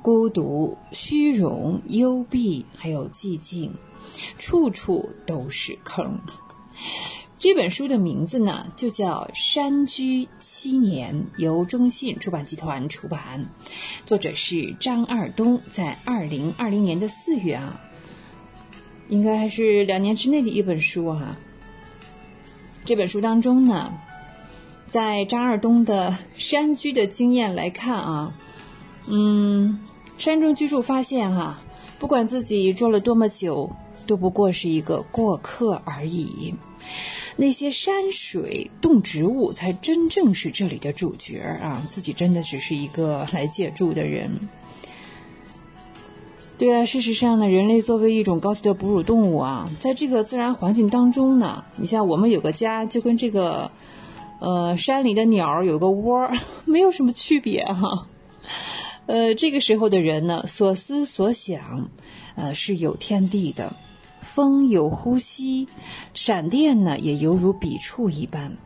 [0.03, 3.75] 孤独、虚荣、幽闭，还有寂静，
[4.37, 6.21] 处处都是坑。
[7.43, 13.49] 这本书的名字呢，就叫《山居七年》，由中信出版集团出版，
[14.07, 17.81] 作者是张二东，在二零二零年的四月啊。
[19.09, 21.37] 应该还是两年之内的一本书啊。
[22.85, 23.93] 这本书当中呢，
[24.87, 28.33] 在张二东的山居的经验来看啊，
[29.09, 29.81] 嗯，
[30.17, 31.61] 山中居住发现哈，
[31.99, 33.75] 不管自己住了多么久，
[34.07, 36.55] 都不过是一个过客而已。
[37.37, 44.31] 那些山水动植物才真正是这里的主角啊，自己真的只是一个来借住的人。
[46.59, 53.71] 对啊，事实上呢，人类作为一种高级的哺乳动物啊，在这个自然环境当中呢，你像我们有个家，就跟这个，
[54.39, 56.31] 呃，山里的鸟有个窝，
[56.65, 58.07] 没有什么区别哈。
[59.07, 61.91] 呃，这个时候的人呢，所思所想，
[62.37, 63.75] 呃，是有天地的，
[64.35, 65.69] 风有呼吸，
[66.15, 68.57] 闪电呢也犹如笔触一般，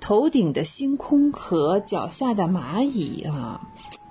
[0.00, 3.60] 头顶的星空和脚下的蚂蚁啊，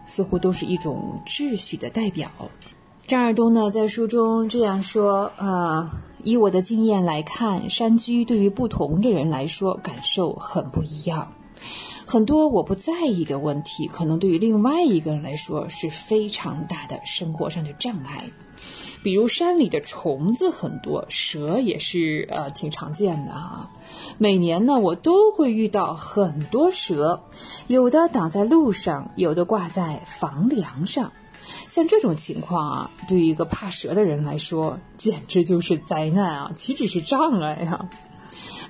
[0.07, 2.31] 似乎都是一种秩序的代表。
[3.07, 11.31] 张二东呢，在书中这样说啊：以我的经验来看，山居对于不同的人来说，感受很不一样。
[12.05, 18.23] 很多我不在意的问题，可能对于另外一个人来说是非常大的生活上的障碍。
[19.07, 23.71] 比如山里的虫子很多，蛇也是呃挺常见的啊。
[24.17, 27.21] 每年呢，我都会遇到很多蛇，
[27.67, 31.13] 有的挡在路上，有的挂在房梁上。
[31.69, 37.87] 像这种情况啊，对于一个怕蛇的人来说，简直就是灾难啊，岂止是障碍呀！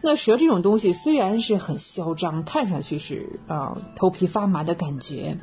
[0.03, 5.39] 那蛇这种东西虽然是很嚣张，看上去是啊头皮发麻的感觉，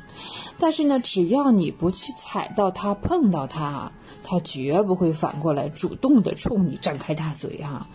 [0.57, 3.91] 但是呢，只要你不去踩到它、碰到它，
[4.27, 7.87] 它绝不会反过来主动的冲你张开大嘴啊！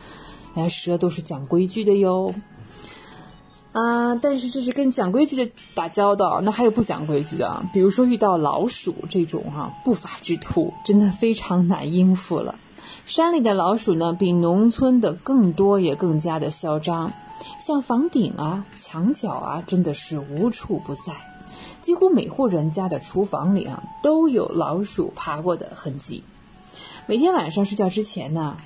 [0.54, 2.32] 哎，蛇都是讲规矩的哟。
[3.72, 12.58] 啊，但是这是跟讲规矩的打交道，那还有不讲规矩的，比如说遇到老鼠这种哈不法之徒，真的非常难应付了。
[13.06, 17.12] 山里的老鼠呢，比农村的更多，也更加的嚣张，
[17.64, 21.14] 像房顶啊、墙角啊，真的是无处不在，
[21.80, 26.24] 几乎每户人家的厨房里啊，都有老鼠爬过的痕迹。
[27.06, 28.56] 每天晚上睡觉之前呢，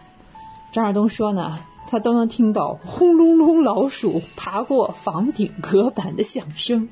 [0.72, 1.58] 张二东说呢。
[1.86, 6.88] 他都能听到轰隆隆老鼠爬过房顶隔板的响声。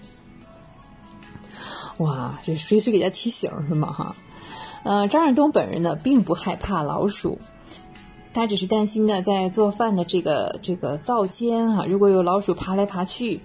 [1.97, 3.91] 哇，这随时给他提醒是吗？
[3.91, 4.17] 哈，
[4.85, 7.41] 呃，张二东本人呢并不害怕老鼠，
[8.35, 13.41] 他只是担心呢，在做饭的这个这个灶间啊，如果有老鼠爬来爬去，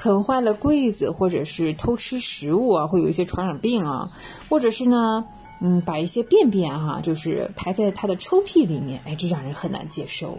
[0.00, 4.12] 啃坏了柜子，或者是偷吃食物啊，会有一些传染病啊，
[4.48, 5.26] 或者是呢，
[5.60, 10.38] 嗯，把一些便便哈，就是排在它的抽屉里面，哎，这让人很难接受。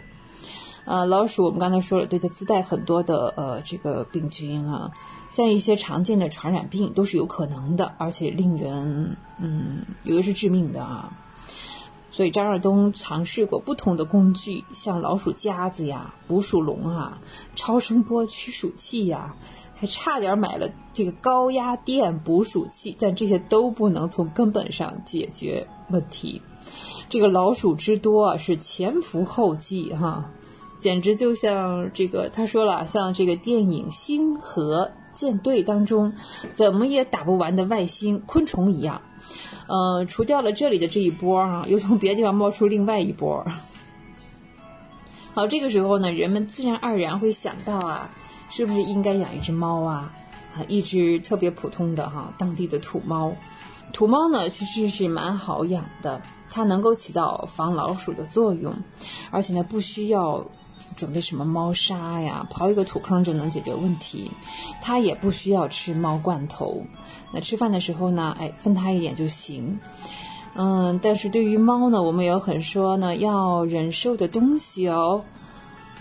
[0.85, 4.89] 呃，老鼠我们刚才说了，对它自带很多的呃这个病菌啊，
[5.29, 11.15] 像一些常见的传染病都是有可能的，而且令人嗯有的是致命的啊。
[12.11, 17.19] 所以张二东尝试过不同的工具，像老鼠夹子呀、捕鼠笼啊、
[17.55, 19.33] 超声波驱鼠器呀，
[19.75, 26.41] 还差点买了这个高压电捕鼠器，但这些都不能从根本上解决问题。
[27.09, 30.29] 这个老鼠之多啊，是前赴后继哈。
[30.79, 36.13] 简直就像这个，他说了，像这个电影《星河舰队》当中，
[36.53, 38.99] 怎么也打不完的外星昆虫一样。
[39.71, 43.45] 呃，除掉了这里的这一波啊， 又从别的地方冒出另外一波。
[45.33, 48.09] 好，这个时候呢，人们自然而然会想到啊，
[48.49, 50.11] 是不是应该养一只猫啊？
[50.57, 53.33] 啊，一只特别普通的哈，当地的土猫。
[53.93, 58.75] 土猫呢，其实是蛮好养的，它能够起到防老鼠的作用，
[59.31, 60.45] 而且呢，不需要。
[60.93, 62.45] 准备什么猫砂呀？
[62.51, 64.29] 刨一个土坑就能解决问题。
[64.81, 66.85] 它也不需要吃猫罐头。
[67.31, 68.35] 那吃饭的时候呢？
[68.39, 69.79] 哎，分它一点就行。
[70.53, 75.23] 嗯，但是对于猫呢，我们有很说呢要忍受的东西哦。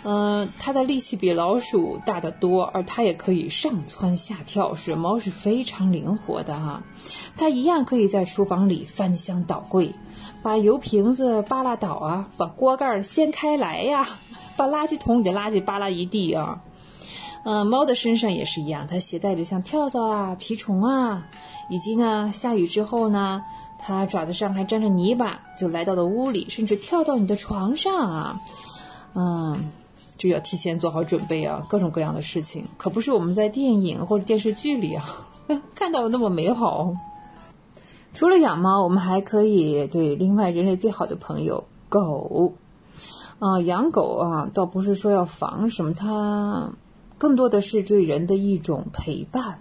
[0.03, 4.75] 嗯，它的力气比老鼠大得多，而它也可以上蹿下跳。
[4.75, 6.83] 是猫是非常灵活的哈。
[7.37, 9.95] 它一样可以在厨房里翻箱倒柜，
[10.43, 14.09] 把油瓶子扒拉倒啊，把锅盖掀开来呀。
[14.57, 16.61] 把垃圾桶里的垃圾扒拉一地啊！
[17.43, 21.27] 嗯，猫的身上也是一样，它携带着像跳蚤啊、蜱虫啊，
[21.71, 23.43] 以及呢，下雨之后呢，
[23.79, 28.41] 它爪子上还沾着泥巴，就来到了屋里，甚至跳到你的床上啊！
[29.15, 29.71] 嗯，
[30.19, 35.05] 就要提前做好准备啊，各种各样的事情，可不是我们在电影或者电视剧里啊
[35.75, 36.93] 看到的那么美好。
[38.13, 42.55] 除了养猫，我们还可以对另外人类最好的朋友狗。
[43.39, 46.71] 啊，养狗啊，倒不是说要防什么，它
[47.21, 49.59] 更多的是对人的一种陪伴。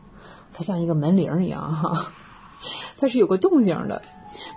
[0.53, 2.11] 它像一个门铃一样哈，
[2.98, 4.02] 它是有个动静的。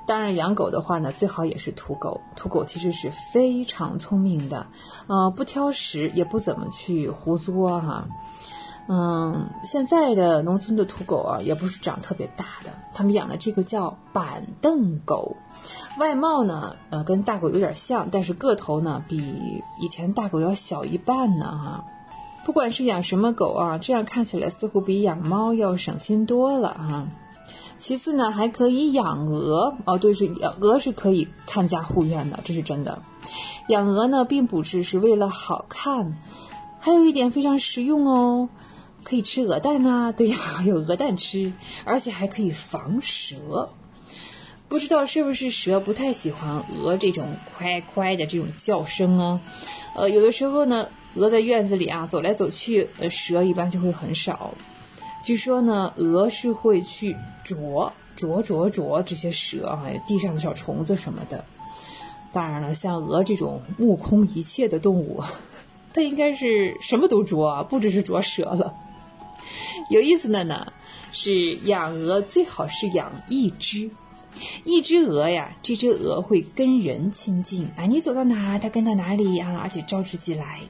[0.06, 2.20] 当然，养狗的话呢，最好也是土狗。
[2.36, 4.66] 土狗其实是非常聪明的，
[5.06, 8.06] 啊，不挑食，也不怎么去胡作哈。
[8.88, 15.36] 嗯，现在的农村的土狗啊，也不是长特别大的，他们养的这个叫板凳狗。
[15.98, 21.84] 外貌呢，呃，跟大狗有点像，但是个头呢，比以前大狗要小一半呢，哈。
[22.44, 27.08] 不管是养什么狗啊，这样看起来似乎比养猫要省心多了哈。
[27.78, 33.02] 其次呢，还可以养鹅哦，对，是鹅是可以看家护院的，这是真的。
[33.68, 36.16] 养鹅呢，并不只是为了好看，
[36.80, 38.48] 还有一点非常实用哦，
[39.02, 40.36] 可以吃鹅蛋啊，对呀，
[40.66, 41.52] 有鹅蛋吃，
[41.84, 43.70] 而且还可以防蛇。
[44.68, 49.40] 不知道是不是蛇不太喜欢鹅这种快快的这种叫声啊？
[49.94, 54.54] 呃，有的时候呢，鹅在院子里啊走来走去，呃，蛇一般就会很少。
[55.24, 61.44] 据说呢，鹅是会去啄啄啄啄这些蛇啊，地上的小虫子什么的。
[62.32, 65.22] 当然了，像鹅这种目空一切的动物，
[65.92, 68.74] 它应该是什么都啄，不只是啄蛇了。
[69.90, 70.72] 有意思的呢，
[71.12, 73.90] 是养鹅最好是养一只。
[74.64, 80.60] 一只鹅呀，这只鹅会跟人亲近啊，你走到哪，它跟到哪里啊，而且招之即来。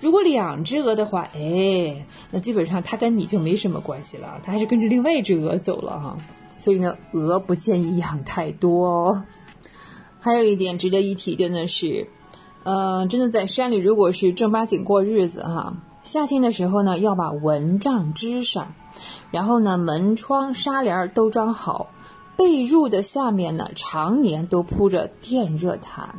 [0.00, 6.16] 如果两只鹅的话，哎，那基本上它跟你就没什么关系了，它还是跟着另外一只鹅走了哈。
[6.58, 9.24] 所以呢，鹅不建议养太多哦。
[10.20, 12.08] 还有一点值得一提的呢是，
[12.62, 18.74] 呃，真的在山里，如果是正八经过日子哈，夏天的时候呢，要把蚊帐支上，
[19.30, 21.88] 然后呢，门窗纱帘都装好。
[22.36, 26.12] 被褥的下面呢，常年都铺着电热毯，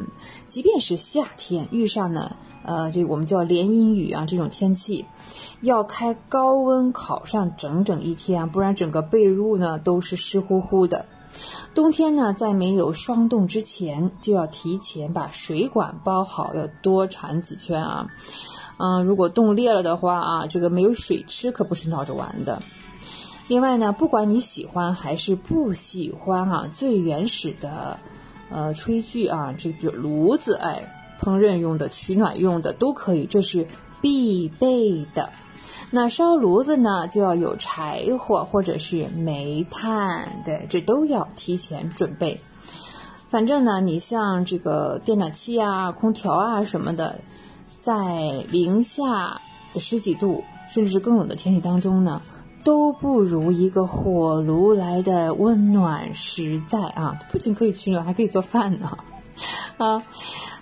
[0.47, 5.05] 即便是夏天遇上呢，呃，这我们叫连阴雨啊这种天气，
[5.61, 11.05] 要开高温烤上整整一天，不然整个被褥呢都是湿乎乎的。
[11.73, 18.07] 冬天呢，在没有霜冻之前，就要提前把水管包好，要多缠几圈啊。
[18.77, 22.61] 嗯，如果冻裂了的话啊，这个没有水吃可不是闹着玩的。
[23.47, 27.99] 另外呢，不管你喜欢还是不喜欢啊，最原始的，
[28.49, 33.65] 呃，炊具啊，这个炉子，哎，烹饪用的、取暖用的都可以，这是
[34.01, 35.31] 必备的。
[35.89, 42.39] 那烧炉子呢，就要有柴火或者是煤炭，对，这都要提前准备。
[43.31, 47.19] 反正呢，你像这个电暖气啊、空调啊什么的，
[47.81, 49.41] 在零下
[49.77, 52.21] 十几度甚至更冷的天气当中呢。
[52.63, 57.15] 都不如一个火炉来的温暖实在啊！
[57.29, 58.97] 不仅可以取暖，还可以做饭呢。
[59.77, 60.03] 啊，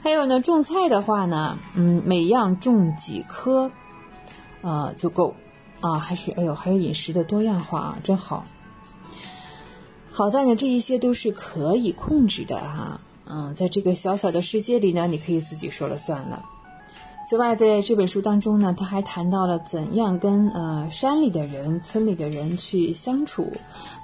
[0.01, 3.71] 还有呢，种菜的话呢，嗯，每样种几棵，
[4.61, 5.35] 啊，就够。
[5.81, 8.45] 啊，还是哎呦，还有饮食的多样化啊，真好。
[10.11, 13.01] 好在呢，这一些都是可以控制的哈。
[13.25, 16.45] 嗯，在这个小小的世界里呢，你可以自己说了算了。
[17.25, 23.51] 此外，在这本书当中呢，他还谈到了怎样跟呃山里的人、村里的人去相处。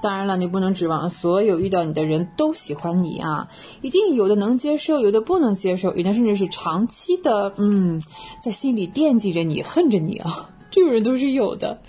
[0.02, 3.50] 当然了，你不能指望所有遇到你的人都喜欢你啊，
[3.82, 8.02] 一定有的能接受，有的不能接受，有的甚至是长期的，嗯，
[8.42, 11.82] 在心里惦记着你、恨着你啊， 这种人都是有的。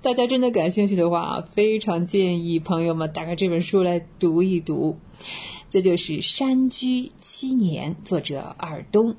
[0.00, 4.96] 大家真的感兴趣的话，非常建议朋友们打开这本书来读一读。
[5.68, 9.16] 这就是《山居七年》，作者尔东。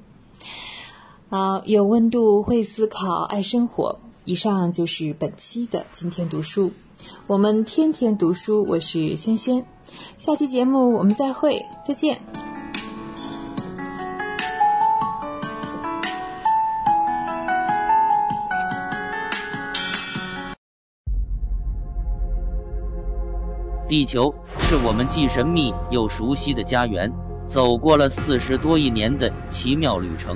[1.32, 4.00] 好，有温度，会思考，爱生活。
[4.26, 6.72] 以上就是本期的今天读书。
[7.28, 9.64] 我们天天读书，我是轩轩。
[10.18, 12.20] 下期节目我们再会，再见。
[23.88, 27.14] 地球是我们既神秘又熟悉的家园，
[27.46, 30.36] 走过了四十多亿年的奇妙旅程。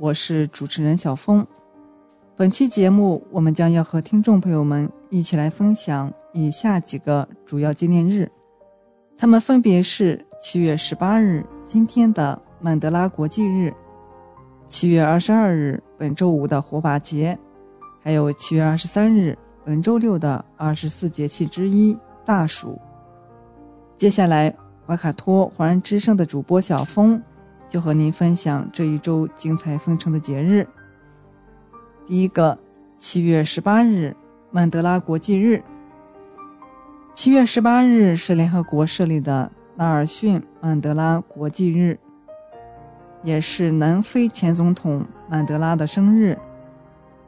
[0.00, 1.44] 我是主持人小峰。
[2.36, 8.30] 本期节目，我们将要和听众朋友们一起来分享以下几个主要纪念日，
[9.16, 13.74] 他们分别是七月十八日今天的曼德拉国际日，
[14.68, 17.36] 七月二十二日本周五的火把节，
[18.00, 22.80] 还有七月二十三日本周六的二十四节气之一大暑。
[23.96, 24.54] 接下来，
[24.86, 27.20] 瓦卡托华人之声的主播小峰。
[27.68, 30.66] 就和您分享这一周精彩纷呈的节日。
[32.06, 32.58] 第一个，
[32.98, 34.16] 七月十八日，
[34.50, 35.62] 曼德拉国际日。
[37.14, 41.98] 七月十八日是联合国设立的纳尔逊·曼德拉国际日，
[43.22, 46.38] 也是南非前总统曼德拉的生日。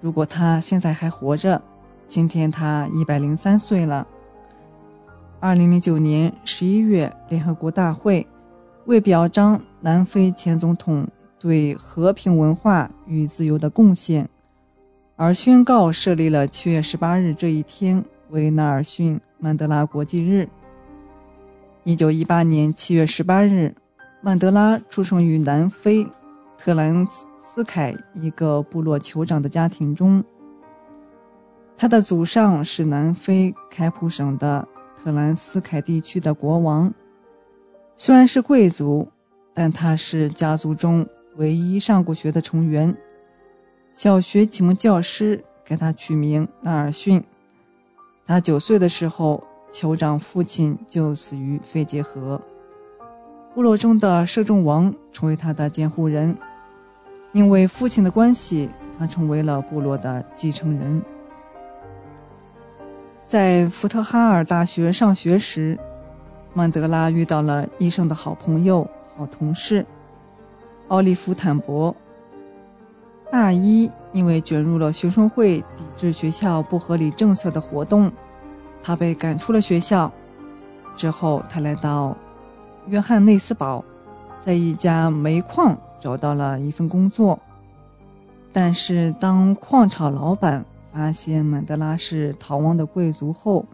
[0.00, 1.60] 如果他现在还活着，
[2.08, 4.06] 今天他一百零三岁了。
[5.40, 8.26] 二零零九年十一月，联合国大会。
[8.86, 11.06] 为表彰南非前总统
[11.38, 14.28] 对和平、文化与自由的贡献，
[15.16, 20.48] 而宣告设立了七月十八日这一天为纳尔逊·曼德拉国际日。
[21.84, 23.74] 一九一八年七月十八日，
[24.20, 26.06] 曼德拉出生于南非
[26.58, 27.06] 特兰
[27.42, 30.22] 斯凯一个部落酋长的家庭中。
[31.74, 36.92] 他的祖上是南非开普省的特兰斯凯地区的国王。
[37.96, 39.08] 虽然是贵族，
[39.52, 41.06] 但他是家族中
[41.36, 42.96] 唯一上过学的成员。
[43.92, 47.22] 小学启蒙教师给他取名纳尔逊。
[48.26, 52.40] 他九岁的时候，酋长父亲就死于肺结核。
[53.54, 56.36] 部落中的摄政王成为他的监护人。
[57.32, 58.68] 因为父亲的关系，
[58.98, 61.00] 他成为了部落的继承人。
[63.24, 65.78] 在福特哈尔大学上学时，
[66.54, 68.88] 曼德拉遇到了医生的好朋友、
[69.20, 69.84] 好同事
[70.88, 71.94] 奥利弗·坦博。
[73.30, 78.10] 大一因为卷入了学生会抵制学校不合理政策的活动，
[78.82, 80.10] 他被赶出了学校。
[80.96, 82.16] 之后，他来到
[82.86, 83.84] 约翰内斯堡，
[84.40, 87.38] 在一家煤矿找到了一份工作。
[88.54, 90.64] 但是，当矿场老板
[90.94, 93.66] 发现曼德拉是逃亡的贵族后，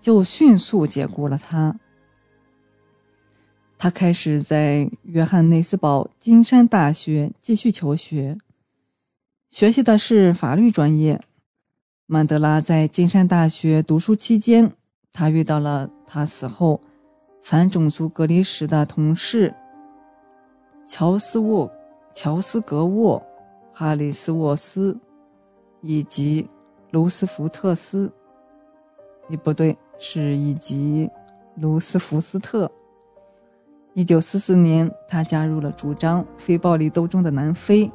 [0.00, 1.72] 就迅速解雇了他。
[3.82, 8.38] 他开始在约翰内斯堡金山大学继续求学。
[9.50, 11.20] 学习的是法律专业。
[12.06, 14.70] 曼德拉在金山大学读书期间，
[15.12, 16.80] 他遇到了他死后
[17.42, 19.52] 反种族隔离时的同事
[20.86, 21.68] 乔斯沃、
[22.14, 23.20] 乔斯格沃、
[23.72, 24.96] 哈里斯沃斯
[25.80, 26.48] 以及
[26.92, 28.12] 卢斯福特斯。
[29.28, 31.10] 也不对，是以及
[31.56, 32.70] 卢斯福斯特。
[33.94, 37.90] 一九四四年，他加入了主张非暴力斗争的南非。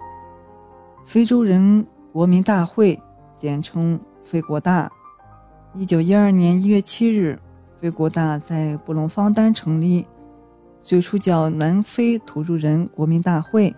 [1.05, 3.01] 非洲人国民大会，
[3.35, 4.91] 简称非国大。
[5.73, 7.39] 一九一二年一月七日，
[7.77, 10.05] 非国大在布隆方丹成立，
[10.81, 13.75] 最初叫南非土著人国民大会。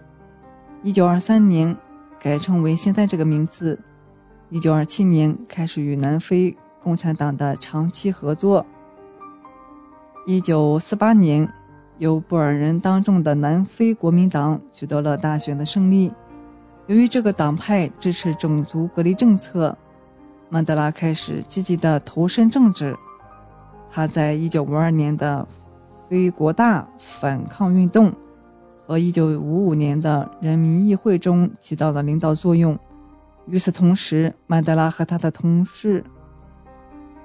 [0.84, 1.76] 一九二三年
[2.20, 3.80] 改称为现在这个名字。
[4.50, 8.66] 一九二七年开始与南非共产党的长期合作。
[10.26, 11.48] 一九四八年，
[12.00, 16.12] 由布尔人当政的南非国民党取得了大选的胜利。
[16.88, 19.78] 由于这个党派支持种族隔离政策，
[20.50, 22.98] 曼德拉开始积极地投身政治。
[23.92, 25.48] 他在1952年的
[26.10, 28.14] 非国大反抗运动
[28.78, 32.78] 和1955年的人民议会中起到了领导作用。
[33.46, 36.04] 与此同时，曼德拉和他的同事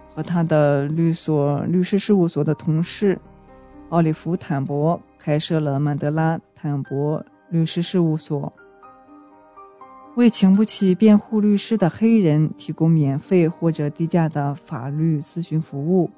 [0.08, 3.18] 和他的律所律师事务所的同事
[3.90, 8.52] 奥利弗·坦博开设了曼德拉·坦博律师事务所。
[10.16, 16.10] 为请不起辩护律师的黑人提供免费或者低价的法律咨询服务，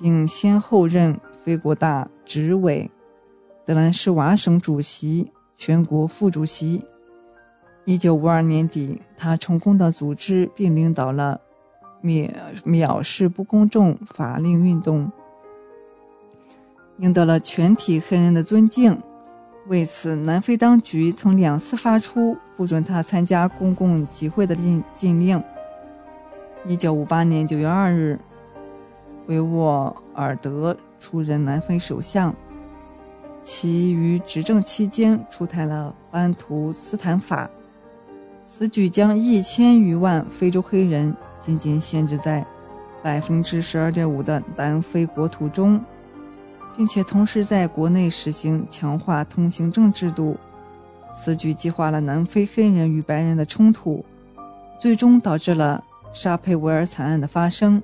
[0.00, 2.90] 并先后任非国大执委、
[3.64, 6.82] 德兰士瓦省主席、全国副主席。
[7.84, 11.38] 一九五二年底，他成功的组织并领导了
[12.02, 12.32] 蔑
[12.64, 15.12] 藐视不公正法令运动，
[16.98, 19.00] 赢得了全体黑人的尊敬。
[19.66, 25.42] 为此，南非当局曾两次发出不准他参加公共集会的禁禁令。
[26.66, 28.18] 一九五八年九月二日，
[29.26, 32.34] 维沃尔德出任南非首相，
[33.40, 37.50] 其于执政期间出台了班图斯坦法，
[38.42, 42.46] 此举将一千余万非洲黑人仅仅限制在
[43.02, 45.82] 百分之十二点五的南非国土中。
[46.76, 50.36] 并且同时在国内实行强化通行证制度，
[51.14, 54.04] 此举激化了南非黑人与白人的冲突，
[54.80, 55.82] 最终导致了
[56.12, 57.82] 沙佩维尔惨案的发生。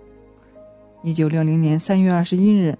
[1.03, 2.77] 一九六零年三月二十一日，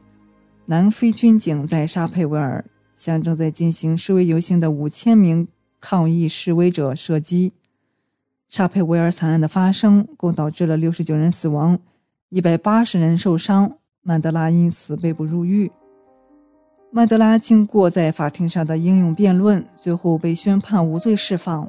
[0.67, 2.65] 南非军警在沙佩维尔
[2.97, 5.49] 向正在进行示威游行的五千名
[5.81, 7.53] 抗议示威者射击。
[8.49, 11.79] 沙佩维尔惨案的发生共导致了六十九人死亡，
[12.29, 13.77] 一百八十人受伤。
[14.03, 15.71] 曼德拉因此被捕入狱。
[16.93, 21.69] 曼德拉经过在法庭上的英勇辩论，最后被宣判无罪释放。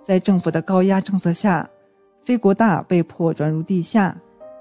[0.00, 1.68] 在政府的高压政策下，
[2.22, 4.16] 非国大被迫转入地下，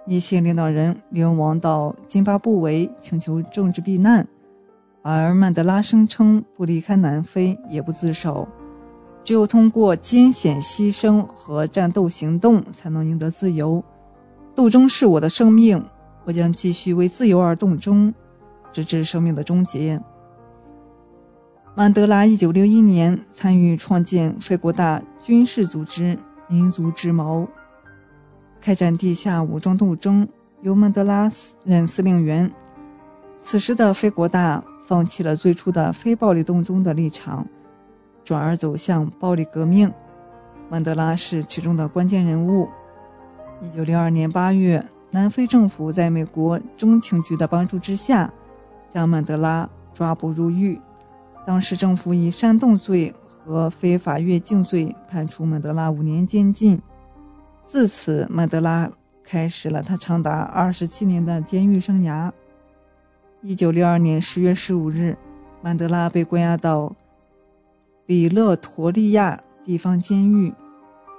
[0.08, 4.28] 一些领导人流亡到津巴布韦请求政治避难，
[5.04, 8.48] 而曼德拉声称不离开南非也不自首，
[9.24, 13.84] 只有通过艰险牺牲和战斗行动才能赢得自由。
[14.56, 15.86] 斗争是我的生命，
[16.24, 18.12] 我将继续为自由而斗争。
[18.74, 20.02] 直至生命的终结。
[21.76, 26.20] 曼德拉1961年参与创建非国大军事组织
[26.50, 27.48] “民族之矛”，
[28.60, 30.28] 开展地下武装斗争，
[30.62, 31.30] 由曼德拉
[31.66, 32.52] 任司令员。
[33.38, 37.48] 此时的非国大放弃了最初的非暴力斗争的立场，
[38.24, 39.92] 转而走向暴力革命。
[40.70, 42.70] 曼德拉是其中的关键人物。
[43.64, 48.32] 1962年8月，南非政府在美国中情局的帮助之下。
[48.94, 50.80] 将曼德拉抓捕入狱，
[51.48, 56.80] 当时政府以煽动罪和非法越境罪判处曼德拉五年监禁。
[57.64, 58.88] 自此，曼德拉
[59.24, 62.32] 开始了他长达二十七年的监狱生涯。
[63.42, 65.18] 一九六二年十月十五日，
[65.64, 66.96] 曼德拉被关押到
[68.06, 70.54] 比勒陀利亚地方监狱，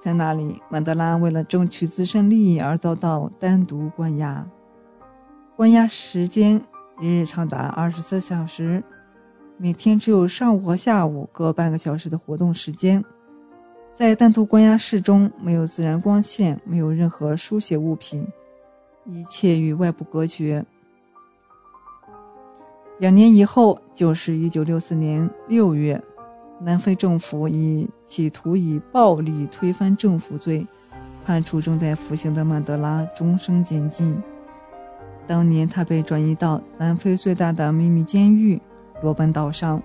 [0.00, 4.46] 在那里，曼德拉为了争取自身利益而遭到单独关押，
[5.56, 6.62] 关押时间
[7.00, 8.82] 一日长达二十四小时，
[9.58, 13.04] 每天只有上午和下午各半个小时的活动时间。
[13.92, 18.26] 在单独关押室中，没有自然光线，没有任何书写物品，
[19.04, 20.64] 一切与外部隔绝。
[22.98, 26.00] 两年以后，就是一九六四年六月，
[26.60, 30.64] 南非政府以企图以暴力推翻政府罪，
[31.24, 34.16] 判处正在服刑的曼德拉终生监禁。
[35.26, 38.60] 当年，他被转移到南非最大的秘密监狱——
[39.02, 39.82] 罗本岛上。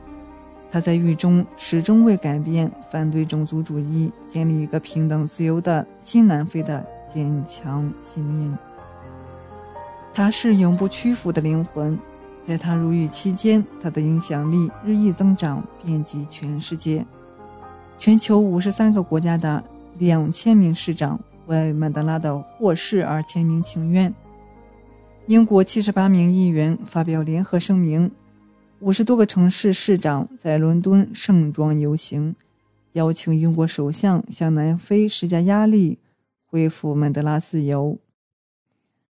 [0.72, 8.58] 他在狱中始终未改变反对种族主义、建立一个平等自由的新南非的坚强信念。
[10.14, 11.98] 他是永不屈服的灵魂。
[12.44, 17.06] 在他入狱期间，他的影响力日益增长，遍及全世界。
[17.98, 19.64] 全球五十三个国家的
[19.98, 24.14] 两千名市长为曼德拉的获释而签名请愿。
[25.30, 28.10] 英国七十八名议员发表联合声明，
[28.80, 32.36] 五十多个城市市长在伦敦盛装游行，
[32.94, 36.00] 邀请英国首相向南非施加压力，
[36.48, 38.00] 恢复曼德拉自由。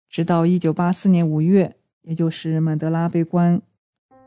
[0.09, 1.75] 直到一九八四年五月。
[2.03, 3.59] 也就是曼德拉被关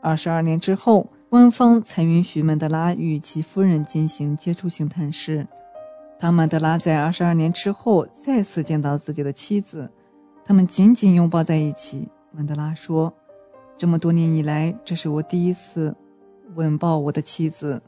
[0.01, 5.47] 二十二年之后，官方才允许曼德拉与其夫人进行接触性探视。
[6.19, 9.89] 当曼德拉在二十二年之后再次见到自己的妻子，
[10.49, 12.09] 他们紧紧拥抱在一起。
[12.31, 13.13] 曼德拉说
[13.77, 15.95] ：“这么多年以来，这是我第一次
[16.55, 17.79] 吻抱我的妻子。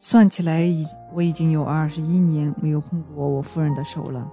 [0.00, 4.26] 算起来，已我已经有二十一年没有碰过我夫人的手了。”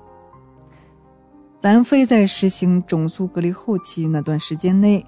[1.60, 5.06] 南非在实行种族隔离后期那段时间内，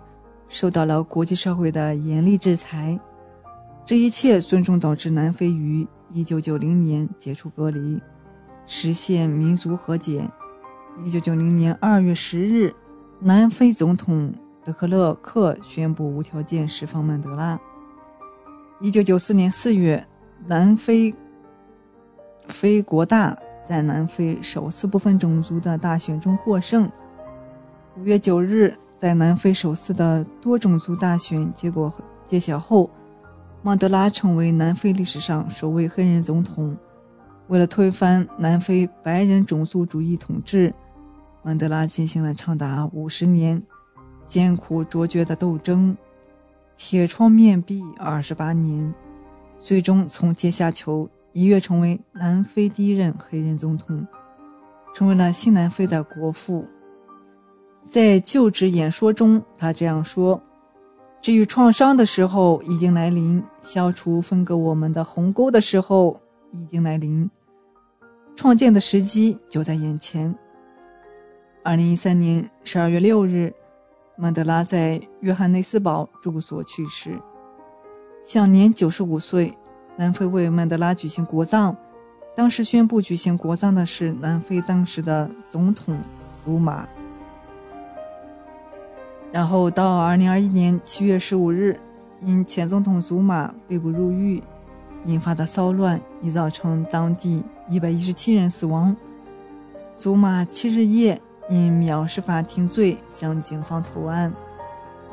[0.49, 2.99] 受到了国际社会的严厉制裁。
[3.85, 7.97] 这一切最终导致南非于1990年解除隔离，
[8.67, 10.29] 实现民族和解。
[10.99, 12.75] 1990年2月10日，
[13.19, 17.59] 南非总统德克勒克宣布无条件释放曼德拉。
[18.81, 20.07] 1994年4月，
[20.45, 21.13] 南非
[22.47, 23.37] 非国大。
[23.63, 26.91] 在南非首次不分种族的大选中获胜。
[27.95, 31.89] 五月九日，在南非首次的多种族大选结果
[32.25, 32.89] 揭晓后，
[33.61, 36.75] 曼德拉成为南非历史上首位黑人总统。
[37.47, 40.73] 为了推翻南非白人种族主义统治，
[41.43, 43.61] 曼德拉进行了长达五十年
[44.25, 45.95] 艰苦卓绝的斗争，
[46.77, 48.93] 铁窗面壁二十八年，
[49.57, 51.09] 最终从阶下囚。
[51.33, 54.05] 一跃成为南非第一任黑人总统，
[54.93, 56.67] 成为了新南非的国父。
[57.83, 60.41] 在就职演说中，他这样说
[61.23, 66.19] ：“治愈创伤的时候已经来临，消除分割我们的鸿沟的时候
[66.51, 67.31] 已经来临，
[68.35, 70.35] 创建的时机就在眼前。”
[71.63, 73.53] 二零一三年十二月六日，
[74.15, 77.11] 曼德拉在约翰内斯堡住所去世，
[78.23, 79.53] 享年九十五岁。
[79.95, 81.75] 南非为曼德拉举行国葬，
[82.33, 85.95] 当时宣布举行国葬的是南非当时的总统
[86.43, 86.87] 祖马。
[89.31, 91.79] 然后到二零二一年七月十五日，
[92.21, 94.41] 因前总统祖马被捕入狱
[95.05, 98.95] 引发的骚乱，已造成当地一百一十七人死亡。
[99.95, 101.21] 祖马七日夜
[101.51, 104.31] 因藐视法庭罪向警方投案，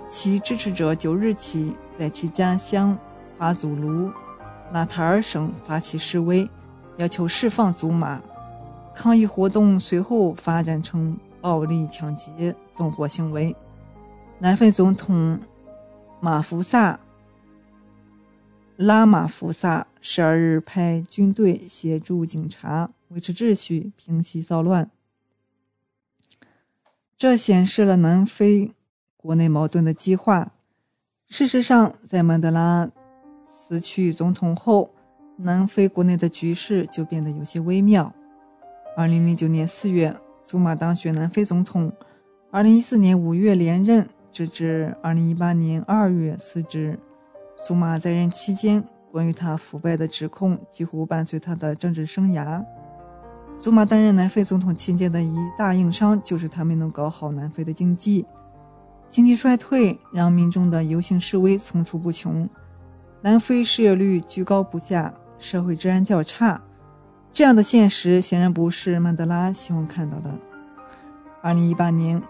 [0.08, 2.96] 其支持者九日起在其家乡
[3.36, 4.08] 巴祖卢。
[4.72, 6.48] 纳塔尔省发起示威，
[6.98, 8.22] 要求释放祖马。
[8.94, 13.54] 抗议活动随后发展成暴力抢劫纵火行为。
[14.38, 15.40] 南非总统
[16.20, 17.00] 马福萨
[18.76, 24.88] 拉马福萨十二日派军队协助警察维持秩序，平息骚乱。
[27.18, 28.72] 这显示了南非
[29.16, 30.52] 国内矛盾的激化。
[31.26, 32.88] 事实上，在曼德拉。
[33.44, 34.94] 辞去总统后，
[35.38, 38.14] 南非国内的局势就变得有些微妙。
[38.96, 40.14] 二零零九年四月，
[40.44, 41.90] 祖马当选南非总统；
[42.52, 46.96] 二零一四年五月连任，直至二零一八年二月辞职。
[47.64, 52.64] 祖马在任期间，关于他腐败的指控几乎伴随他的政治生涯。
[53.58, 58.24] 祖马担任南非总统期间的一大硬伤，就是他没能搞好南非的经济。
[59.08, 62.48] 经济衰退让民众的游行示威层出不穷。
[63.20, 66.60] 南非失业率居高不下，社会治安较差，
[67.32, 70.30] 这样的现实显然不是曼德拉希望看到的。
[71.42, 72.22] 二零一八年，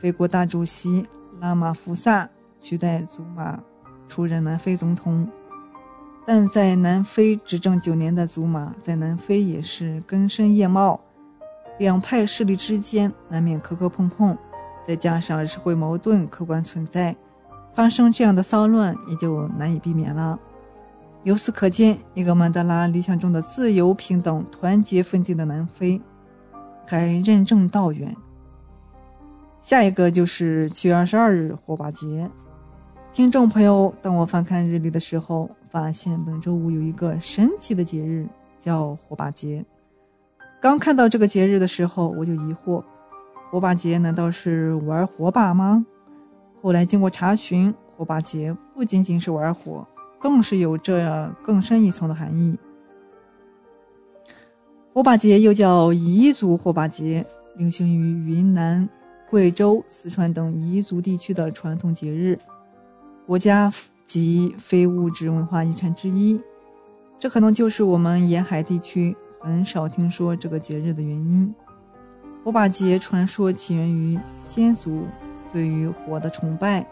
[0.00, 1.06] 非国大主席
[1.40, 2.28] 拉马福萨
[2.60, 3.60] 取代祖马
[4.08, 5.28] 出任南非总统。
[6.26, 10.98] 但在南非执政九年的祖马，在南非也是根深叶茂，
[11.78, 14.36] 两派势力之间难免磕磕碰碰，
[14.86, 17.14] 再加上社会矛盾客观存在，
[17.74, 20.38] 发生这样的骚乱也就难以避免了。
[21.24, 26.00] 由此可见，一个曼德拉理想中的自由、平等、团结、奋进的南非，
[26.86, 28.14] 还任重道远。
[29.60, 32.30] 下一个就是七月二十二日火把节。
[33.12, 38.28] 听众朋友，当我翻看日历的时候，发现本周五有一个神奇的节日，
[38.60, 39.64] 叫火把节。
[40.60, 42.80] 刚看到这个节日的时候，我就疑惑：
[43.50, 45.84] 火把节难道是玩火把吗？
[46.62, 49.84] 后来经过查询，火把节不仅仅是玩火，
[50.20, 52.56] 更是有这更深一层的含义。
[54.92, 57.26] 火把节又叫彝族火把节，
[57.56, 58.88] 流行于云南、
[59.28, 62.38] 贵州、四川等彝族地区的传统节日。
[63.26, 63.72] 国家
[64.06, 66.40] 及非物质文化遗产之一，
[67.18, 71.54] 这可能就是我们沿海地区很少听说这个节日的原因。
[72.44, 74.18] 火把节传说起源于
[74.48, 75.06] 先祖
[75.52, 76.86] 对于火的崇拜，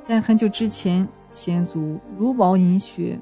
[0.00, 3.18] 在很久之前，先祖茹毛饮血，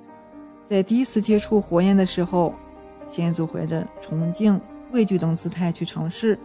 [0.62, 2.54] 在第一次接触火焰的时候，
[3.06, 4.60] 先祖怀着崇敬、
[4.92, 6.38] 畏惧等姿态去尝试，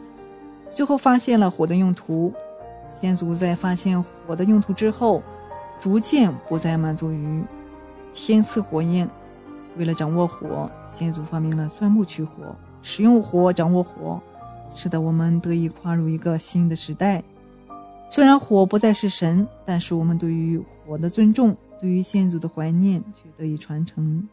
[0.74, 2.34] 最后发现了火的用途。
[2.90, 5.22] 先祖在发现火的用途之后。
[5.82, 7.44] 逐渐不再满足于
[8.14, 9.10] 天赐火焰，
[9.78, 14.22] 为了掌握火，先祖发明了钻木取火，使用火掌握火，
[14.72, 17.24] 使得我们得以跨入一个新的时代。
[18.08, 24.30] 虽然火不再是神，但是我们对于火的尊重，对于先祖的怀念却得以传承。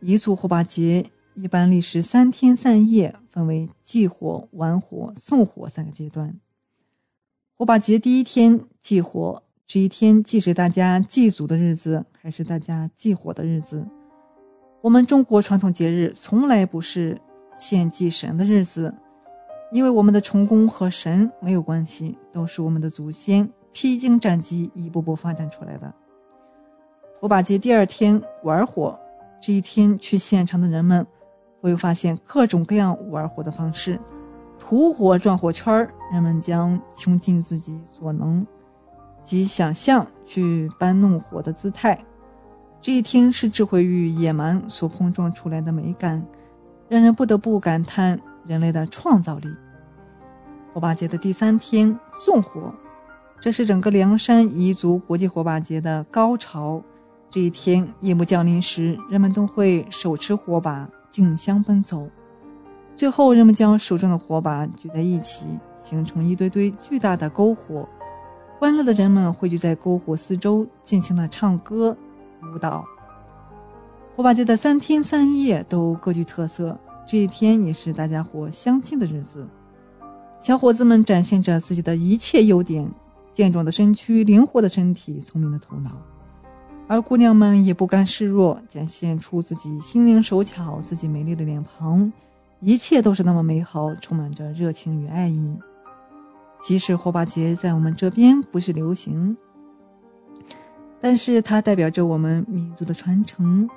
[0.00, 1.04] 彝族火把节
[1.34, 6.34] 一般历时三天三夜，分为祭火、玩火、送火三个阶段。
[7.58, 9.42] 火把节第一天祭火。
[9.72, 13.86] 这一天既是大家祭祖的日子，还是大家祭火的日子。
[14.80, 17.16] 我们中国传统节日从来不是
[17.54, 18.92] 献祭神的日子，
[19.70, 25.94] 因为我们的成功和神没有关系，都是我们的祖先披荆斩棘一步步发展出来的。
[27.20, 28.98] 火把节第二天玩火，
[29.40, 31.06] 这一天去现场的人们
[31.60, 34.00] 会发现各种各样玩火的方式，
[34.58, 38.44] 吐火转火圈儿，人们将穷尽自己所能。
[39.22, 41.98] 及想象去搬弄火的姿态，
[42.80, 46.24] 这一天是智慧与野蛮所碰撞出来的美感，
[46.88, 49.48] 让人不得不感叹人类的创造力。
[50.72, 52.72] 火把节的第三天纵火，
[53.40, 56.82] 这是整个凉山彝族国际火把节的高潮。
[57.28, 62.08] 这一天夜幕降临时，人们都会手持火把竞相奔走，
[62.96, 65.46] 最后人们将手中的火把聚在一起，
[65.78, 67.88] 形成一堆堆巨大的篝火。
[68.60, 71.96] 欢乐的人们汇聚在篝火四周，尽情的唱歌、
[72.42, 72.84] 舞蹈。
[74.14, 79.48] 火把节的三天三夜都各具特色，这一天也是大家伙相亲的日子。
[80.42, 82.86] 小伙子们展现着自己的一切优点：
[83.32, 85.92] 健壮的身躯、灵活的身体、聪明的头脑；
[86.86, 92.12] 而姑娘们也不甘示弱，展现出自己心灵手巧、自己美丽的脸庞，
[92.60, 95.56] 一切都是那么美好，充满着热情与爱意。
[96.60, 99.36] 即使火把节在我们这边不是流行，
[101.00, 103.68] 但是它代表着我们民族的传承，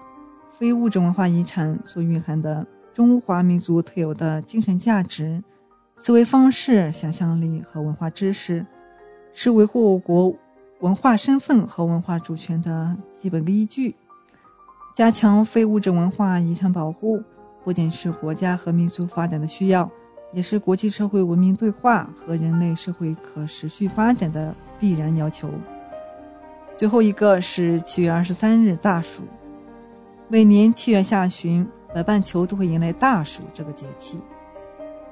[0.51, 5.41] 非物质文化遗产所蕴含的中华民族特有的精神价值、
[5.95, 8.65] 思维方式、想象力和文化知识，
[9.31, 10.35] 是维护我国
[10.81, 13.95] 文化身份和文化主权的基本依据。
[14.93, 17.23] 加强非物质文化遗产保护，
[17.63, 19.89] 不仅是国家和民族发展的需要。
[20.33, 25.49] 也是国际社会文明对话和人类社会可持续发展的必然要求。
[26.75, 29.21] 最后一个是七月二十三日大暑，
[30.27, 34.17] 每年七月下旬，北半球都会迎来大暑这个节气。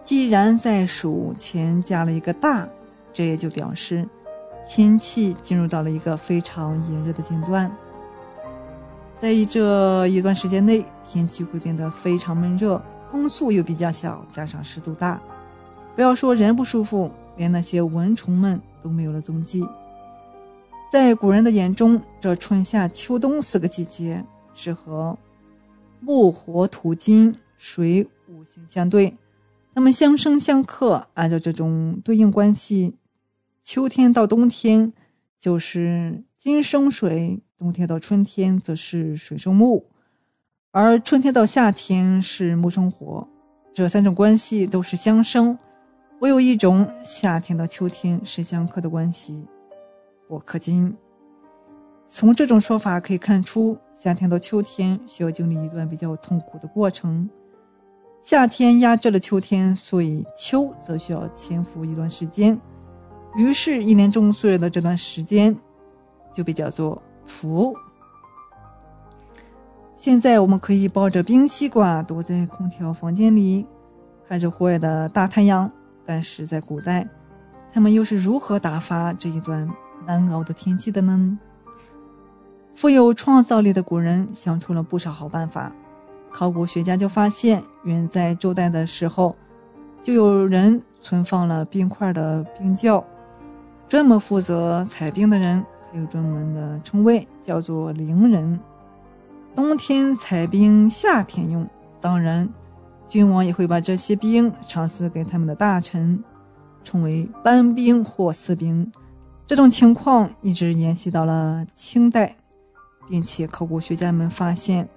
[0.03, 2.67] 既然在暑前加了一个大，
[3.13, 4.07] 这也就表示
[4.67, 7.71] 天气进入到了一个非常炎热的阶段。
[9.19, 12.81] 在这一段时间内，天气会变得非常闷热。
[13.11, 15.21] 风速又比较小，加上湿度大，
[15.95, 19.67] 不要说人不舒服，连那些蚊虫们都没有了踪迹。
[20.89, 24.23] 在古人的眼中，这春夏秋冬四个季节
[24.53, 25.17] 是和
[25.99, 29.13] 木、火、土、金、水五行相对，
[29.73, 31.07] 它们相生相克。
[31.13, 32.95] 按照这种对应关系，
[33.61, 34.91] 秋天到冬天
[35.37, 39.85] 就是金生水，冬天到春天则是水生木。
[40.73, 43.27] 而春天到夏天是木生火，
[43.73, 45.59] 这三种关系都是相生，
[46.21, 49.45] 唯有一种夏天到秋天是相克的关系，
[50.29, 50.95] 火克金。
[52.07, 57.29] 从这种说法可以看出，夏天到秋天需要经历一段比较痛苦的过程。
[58.23, 62.57] 夏天压制了秋天，所以秋则需要潜伏一段时间。
[63.35, 65.53] 于是，一年中所有的这段时间
[66.31, 67.75] 就被叫做伏。
[70.01, 73.63] 现在我们可以抱着冰西瓜躲在空调房间里，
[74.27, 75.71] 看着户外的大太阳。
[76.03, 77.07] 但是在古代，
[77.71, 79.69] 他们又是如何打发这一段
[80.07, 81.37] 难熬的天气的呢？
[82.73, 85.71] 富有创造力的古人想出了不少好办法。
[86.31, 89.35] 考古学家就发现，远在周代的时候，
[90.01, 93.05] 就有人存放了冰块的冰窖。
[93.87, 98.59] 专门负责采冰的人，还有专门的称谓，叫做陵人。
[99.55, 101.67] 冬天采冰，夏天用。
[101.99, 102.47] 当然，
[103.07, 106.23] 君王也会把这些冰赏赐给他们的大臣，
[106.83, 108.89] 称为班冰或私冰。
[109.45, 112.35] 这种情况一直延续到了清代，
[113.09, 114.87] 并且考古学家们发现，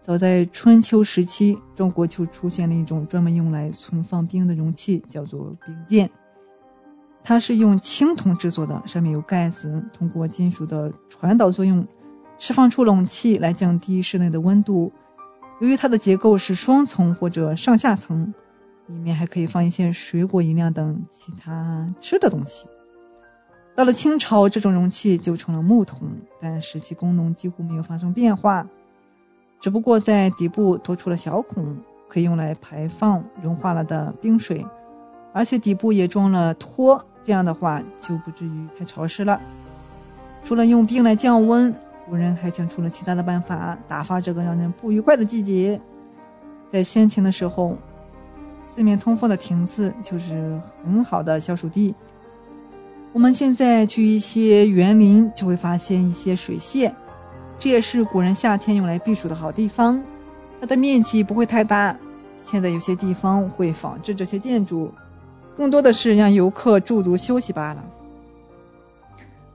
[0.00, 6.10] 早在春秋时期，中国就出现了一种专门用来存放冰的容器，叫做冰鉴。
[7.22, 11.86] 它是用青铜制作的，上面有盖子，通过金属的传导作用，
[12.42, 14.90] 释放出冷气来降低室内的温度。
[15.60, 18.34] 由于它的结构是双层或者上下层，
[18.88, 22.66] 里面还可以放一些水果、饮料等其他吃的东西。
[23.76, 26.08] 到了清朝，这种容器就成了木桶，
[26.40, 28.66] 但是其功能几乎没有发生变化，
[29.60, 31.76] 只不过在底部多出了小孔，
[32.08, 34.66] 可以用来排放融化了的冰水，
[35.32, 37.00] 而且底部也装了托。
[37.22, 39.40] 这样的话就不至于太潮湿了。
[40.42, 41.72] 除了用冰来降温，
[42.08, 45.80] 古人还想出了其他的办法打发这个让人不愉快的季节。
[46.66, 47.76] 在先秦的时候，
[48.62, 51.94] 四面通风的亭子就是很好的消暑地。
[53.12, 56.90] 我们现在去一些园林，就会发现一些水榭，
[57.58, 60.02] 这也是古人夏天用来避暑的好地方。
[60.60, 61.94] 它的面积不会太大，
[62.40, 64.90] 现在有些地方会仿制这些建筑。
[65.54, 67.84] 更多的是让游客驻足休息罢了。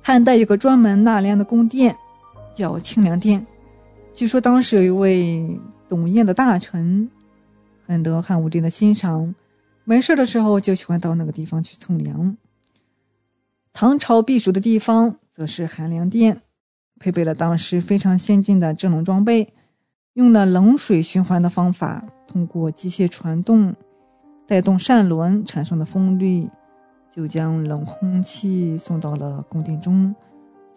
[0.03, 1.95] 汉代有个专门纳凉的宫殿，
[2.57, 3.45] 叫清凉殿。
[4.15, 7.07] 据说当时有一位董晏的大臣，
[7.85, 9.35] 很得汉武帝的欣赏，
[9.83, 12.35] 没事的时候就喜欢到那个地方去蹭凉。
[13.71, 16.41] 唐朝避暑的地方则是寒凉殿，
[16.99, 19.53] 配备了当时非常先进的制冷装备，
[20.13, 23.75] 用了冷水循环的方法，通过机械传动。
[24.47, 26.49] 带动扇轮产生的风力，
[27.11, 30.15] 就将冷空气送到了宫殿中，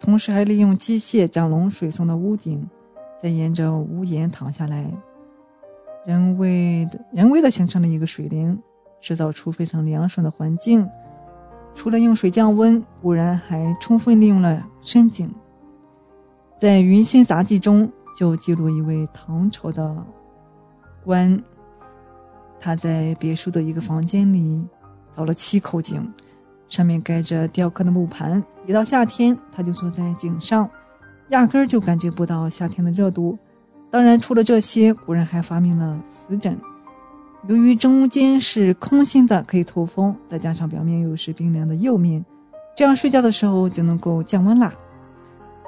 [0.01, 2.67] 同时还利用机械将冷水送到屋顶，
[3.21, 4.91] 再沿着屋檐淌下来，
[6.07, 8.57] 人为的人为的形成了一个水帘，
[8.99, 10.89] 制造出非常凉爽的环境。
[11.75, 15.31] 除了用水降温，古人还充分利用了深井。
[16.57, 19.95] 在《云仙杂记》中就记录一位唐朝的
[21.05, 21.41] 官。
[22.59, 24.63] 他在别墅的一个房间里
[25.15, 26.11] 凿了七口井，
[26.71, 28.41] 上面盖着雕刻的木盘。
[28.65, 30.67] 一到夏天，他就坐在井上，
[31.29, 33.37] 压根儿就感觉不到夏天的热度。
[33.89, 36.57] 当然，除了这些，古人还发明了瓷枕。
[37.47, 42.23] 由于中间是空心的，可以透风，再加上表面又是冰凉的釉面，
[42.73, 44.73] 这样睡觉的时候就能够降温啦。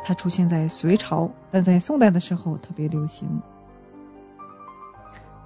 [0.05, 3.27] 它出现在隋朝，但在宋代的时候特别流行。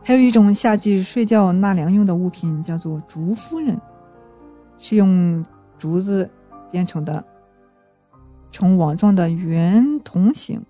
[0.04, 3.80] 还有一种夏季睡觉纳凉用的物品，叫做竹夫人，
[4.80, 5.44] 是用
[5.78, 6.30] 竹子
[6.72, 7.24] 编成的，
[8.52, 10.62] 呈网状的圆筒形，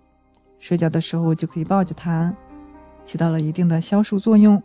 [0.59, 2.33] 睡觉的时候就可以抱着它，
[3.03, 4.61] 起到了一定的消暑作用。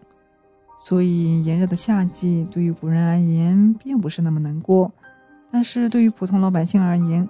[0.78, 4.90] 所以炎热的夏季对于古人而言并不是那么难过，
[5.50, 7.28] 但是对于普通老百姓而言，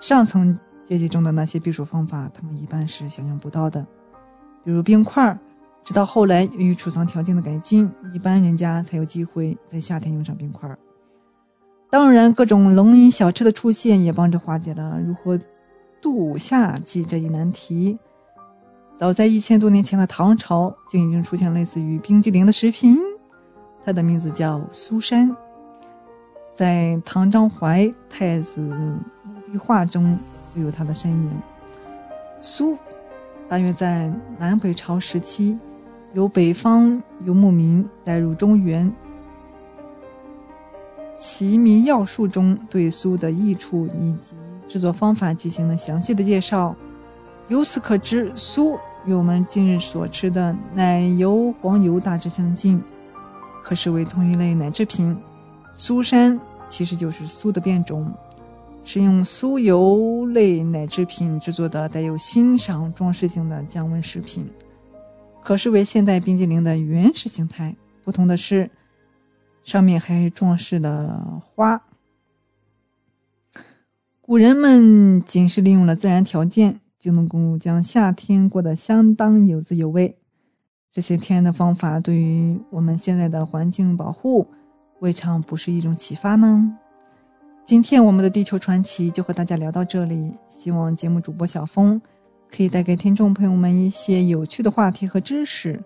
[0.00, 3.84] 上层阶级中的那些避暑方法，他们一般是享用不到的，
[4.64, 5.38] 比如冰块儿。
[5.88, 10.68] 直到后来，由于储藏条件的改进，一般人家才有机会在夏天用上冰块。
[11.88, 15.40] 当然，各种冷饮小吃的出现也帮着化解了如何
[15.98, 17.98] 度夏季这一难题。
[18.98, 22.98] 早在一千多年前的唐朝，就已经出现类似于冰激凌的食品，
[23.82, 25.34] 它的名字叫苏珊。
[26.52, 28.60] 在唐张怀太子
[29.50, 30.18] 壁画中
[30.54, 31.30] 就有它的身影。
[32.42, 32.76] 苏，
[33.48, 35.58] 大约在南北朝时期。
[36.14, 38.90] 由北方游牧民带入中原，
[41.14, 44.34] 奇迷要术中对酥的益处以及
[44.66, 46.74] 制作方法进行了详细的介绍。
[47.48, 52.82] 由此可知，酥与我们今日所吃的奶油、黄油大致相近，
[53.62, 55.16] 可视为同一类奶制品。
[55.74, 58.10] 苏珊其实就是酥的变种，
[58.82, 64.46] 是用酥油类奶制品制作的带有欣赏装饰性的降温食品，
[65.48, 67.74] 可视为现代冰激凌的原始形态。
[68.04, 68.70] 不同的是，
[69.64, 71.82] 上面还装饰了花。
[74.20, 80.18] 古人们仅是利用了自然条件，就能够将夏天过得相当有滋有味。
[80.90, 84.46] 这些天然的方法对于我们现在的环境保护，
[85.00, 86.76] 未尝不是一种启发呢。
[87.64, 91.98] 今天我们的地球传奇就和大家聊到这里，希望节目主播小峰
[92.50, 95.80] 可以带给听众朋友们一些有趣的话题和知识，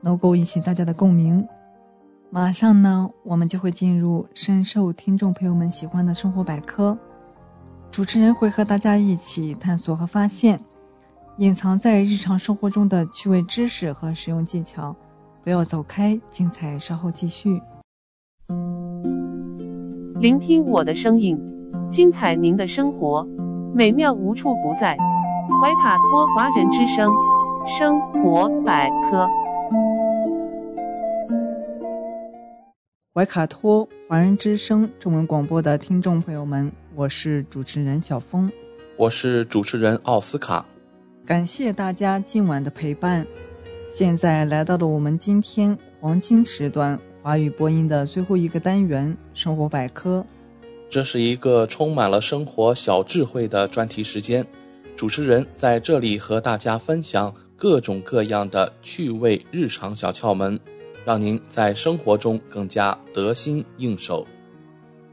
[0.00, 1.46] 能够引起大家的共鸣。
[2.30, 6.96] 马上呢，我们就会进入深受听众朋友们喜欢的生活百科，
[7.90, 10.58] 主持人会和大家一起探索和发现。
[11.38, 14.94] 隐藏在日常生活中的趣味知识和实用技巧，
[15.42, 17.60] 不要走开，精彩稍后继续。
[20.20, 21.36] 聆听我的声音，
[21.90, 23.26] 精彩您的生活，
[23.74, 24.96] 美妙无处不在。
[25.50, 27.12] 怀卡托华人之声
[27.66, 29.28] 生活百科。
[33.12, 38.50] 怀卡托华人之声中文广播的听众朋友们，我是主持人小峰，
[38.96, 40.64] 我是主持人奥斯卡。
[41.26, 43.26] 感谢大家今晚的陪伴。
[43.90, 50.24] 现在来到了我们今天黄金时段华语播音的最后一个单元——生活百科。
[50.88, 54.46] 这是一个充满了生活小智慧的专题时间，
[54.96, 60.58] 主持人在这里和大家分享各种各样的趣味日常小窍门，
[61.04, 64.26] 让您在生活中更加得心应手。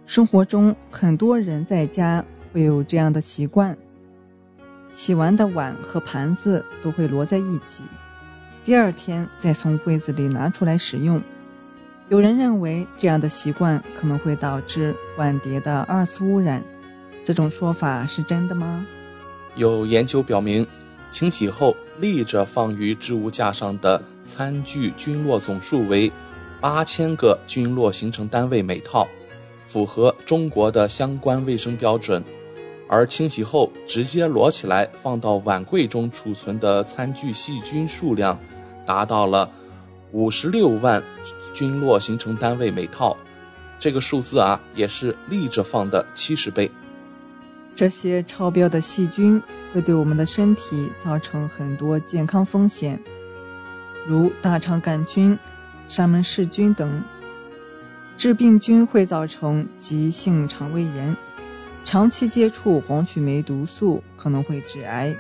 [0.06, 3.76] 生活中很多人在家会有这样的习惯。
[4.90, 7.84] 洗完的碗和盘子都会摞在一起，
[8.64, 11.22] 第二天再从柜子里拿出来使用。
[12.10, 16.62] 有人认为这样的习惯可能会导致碗碟的二次污染，
[17.24, 18.86] 这种说法是真的吗？
[19.56, 20.66] 有研究表明，
[21.10, 26.12] 清洗后立着放于置物架上的餐具菌落总数为
[26.60, 29.08] 八千个菌落形成单位每套，
[29.66, 32.24] 符合中国的相关卫生标准。
[32.88, 38.38] 而清洗后直接摞起来放到碗柜中储存的餐具细菌数量，
[38.86, 39.50] 达到了
[40.12, 41.02] 五十六万
[41.54, 43.16] 菌落形成单位每套，
[43.80, 46.70] 这个数字啊也是立着放的七十倍。
[47.76, 49.42] 这些超标的细菌
[49.74, 53.02] 会对我们的身体造成很多健康风险，
[54.06, 55.38] 如大肠杆菌、
[55.88, 57.04] 沙门氏菌等。
[58.18, 61.16] 致病菌会造成急性肠胃炎。
[61.84, 65.16] 长期接触黄曲霉毒素可能会致癌，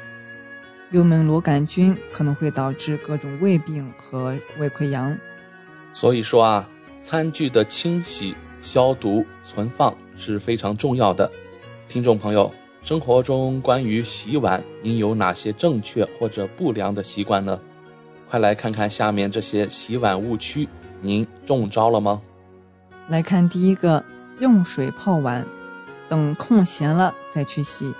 [0.91, 5.17] 幽门螺杆菌可能会导致各种胃病和胃溃疡。
[5.93, 6.69] 所以说啊，
[7.01, 11.31] 餐具的清洗、消毒、存放是非常重要的。
[11.91, 12.49] 听众朋友，
[12.81, 17.59] 生活中关于洗碗，您有哪些正确或者不良的习惯呢？
[18.29, 20.69] 快来看看下面这些洗碗误区，
[21.01, 22.21] 您中招了吗？
[23.09, 24.01] 来看第一个，
[24.39, 25.45] 用水泡碗。
[26.07, 27.93] 等空闲了再去洗。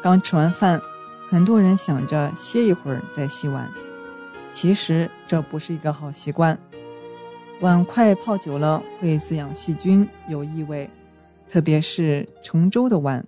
[0.00, 0.80] 刚吃完饭，
[1.28, 3.68] 很多人想着歇一会儿再洗碗，
[4.52, 6.56] 其实这不是一个好习惯。
[7.60, 10.88] 碗筷泡久了会滋养细菌，有异味，
[11.48, 13.24] 特别是盛粥的碗，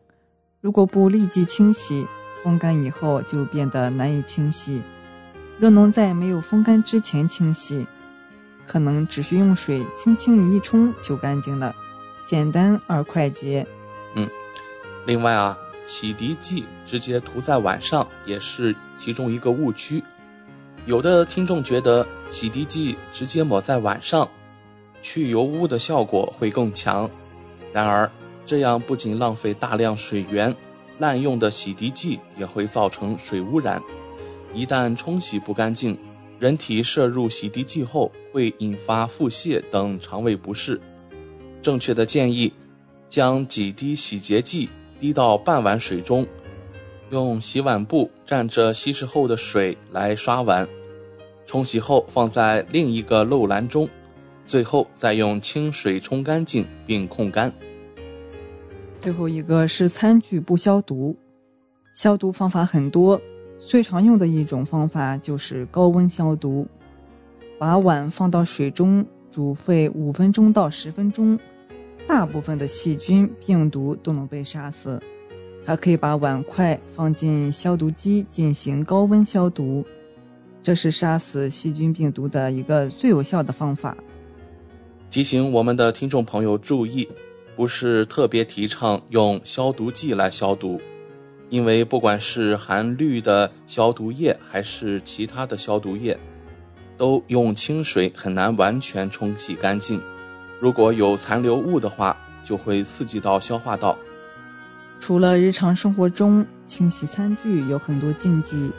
[0.60, 2.06] 如果不立即清洗，
[2.42, 4.82] 风干以后就变得难以清洗。
[5.58, 7.86] 若能在没有风干之前清洗，
[8.66, 11.74] 可能只需用水轻轻一冲就干净了，
[12.26, 13.66] 简单而快捷。
[14.14, 14.28] 嗯，
[15.06, 20.02] 另外啊，洗涤剂直接涂在碗上也是其中一个误区。
[20.86, 24.28] 有的听众觉得洗涤剂直接抹在碗上，
[25.02, 27.10] 去油污的效果会更强。
[27.72, 28.10] 然而，
[28.46, 30.54] 这样不仅浪费大量水源，
[30.98, 33.82] 滥用的洗涤剂也会造成水污染。
[34.52, 35.98] 一旦冲洗不干净，
[36.38, 40.80] 人体摄入洗涤剂后会引发腹泻等肠胃不适。
[41.60, 42.52] 正确的建议。
[43.10, 44.68] 将几滴洗洁剂
[45.00, 46.26] 滴到半碗水中，
[47.08, 50.68] 用洗碗布蘸着稀释后的水来刷碗，
[51.46, 53.88] 冲洗后放在另一个漏篮中，
[54.48, 57.52] 最后再用清水冲干净并控干。
[58.98, 61.14] 最后一个是餐具不消毒，
[61.94, 63.20] 消毒方法很多，
[63.58, 66.66] 最常用的一种方法就是高温消毒，
[67.58, 71.38] 把碗放到水中煮沸五分钟到十分钟。
[72.06, 74.98] 大部分的细菌、病毒都能被杀死，
[75.62, 79.84] 还可以把碗筷放进消毒机进行高温消毒，
[80.62, 83.94] 这是杀死细菌、病毒的一个最有效的方法。
[85.10, 87.08] 提醒我们的听众朋友注意，
[87.56, 90.78] 不是特别提倡用消毒剂来消毒，
[91.48, 96.18] 因为不管是含氯的消毒液还是其他的消毒液，
[96.98, 99.98] 都用清水很难完全冲洗干净。
[100.60, 102.14] 如果有残留物的话，
[102.44, 103.96] 就会刺激到消化道。
[105.00, 108.70] 除了日常生活中清洗餐具有很多禁忌，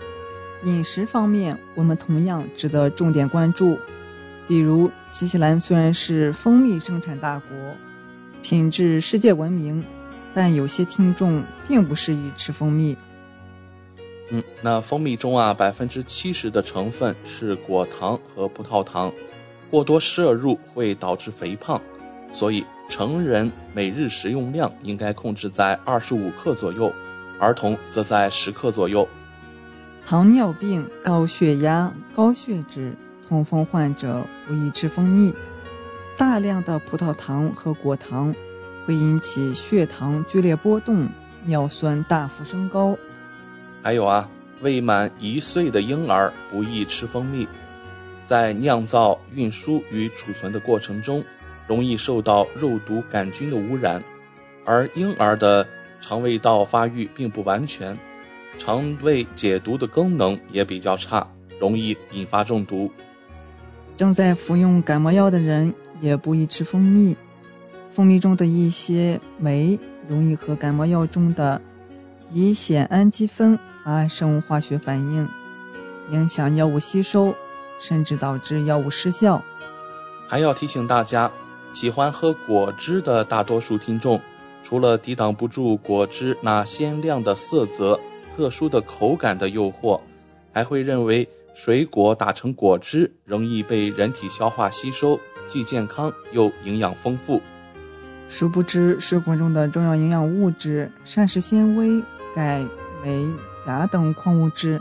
[0.64, 3.80] 饮食方面我们同样值得重点关注。
[4.50, 7.56] 比如，新西兰虽然是蜂蜜生产大国。
[8.42, 9.84] 品质世界闻名，
[10.34, 12.98] 但有些听众并不适宜吃蜂蜜。
[14.32, 19.14] 嗯，那蜂蜜中啊，百分之七十的成分是果糖和葡萄糖，
[19.70, 21.80] 过多摄入会导致肥胖，
[22.34, 26.92] 所以成人每日食用量应该控制在二十五克左右，
[27.40, 29.08] 儿童则在十克左右。
[30.08, 32.96] 糖尿病、高血压、高血脂、
[33.30, 35.32] 痛风患者不宜吃蜂蜜。
[36.18, 38.34] 大量的葡萄糖和果糖
[38.86, 41.08] 会引起血糖剧烈波动，
[41.46, 42.98] 尿酸大幅升高。
[43.84, 44.28] 还有啊，
[44.62, 47.48] 未满一岁的婴儿不宜吃蜂蜜，
[48.28, 51.24] 在酿造、运输与储存的过程中，
[51.68, 54.04] 容易受到肉毒杆菌的污染，
[54.66, 55.66] 而婴儿的
[56.02, 57.98] 肠胃道发育并不完全，
[58.58, 61.26] 肠胃解毒的功能也比较差，
[61.60, 62.92] 容易引发中毒。
[64.00, 65.76] 正在服用感冒药的人。
[66.02, 67.14] 也不宜吃蜂蜜，
[67.90, 69.78] 蜂蜜中的一些酶
[70.08, 71.62] 容易和感冒药中的
[72.32, 75.28] 乙酰氨基酚发生化学反应，
[76.12, 77.36] 影响药物吸收，
[77.78, 79.44] 甚至导致药物失效。
[80.30, 81.30] 还要提醒大家，
[81.74, 84.22] 喜欢喝果汁的大多数听众，
[84.64, 88.00] 除了抵挡不住果汁那鲜亮的色泽、
[88.38, 90.00] 特殊的口感的诱惑，
[90.54, 95.20] 还会认为水果打成果汁容易被人体消化吸收。
[95.48, 97.42] 既健康又营养丰富，
[98.28, 102.04] 殊不知水果中的重要营养物质膳食纤维、
[102.36, 102.64] 钙、
[103.04, 103.28] 镁、
[103.66, 104.80] 钾等矿物质，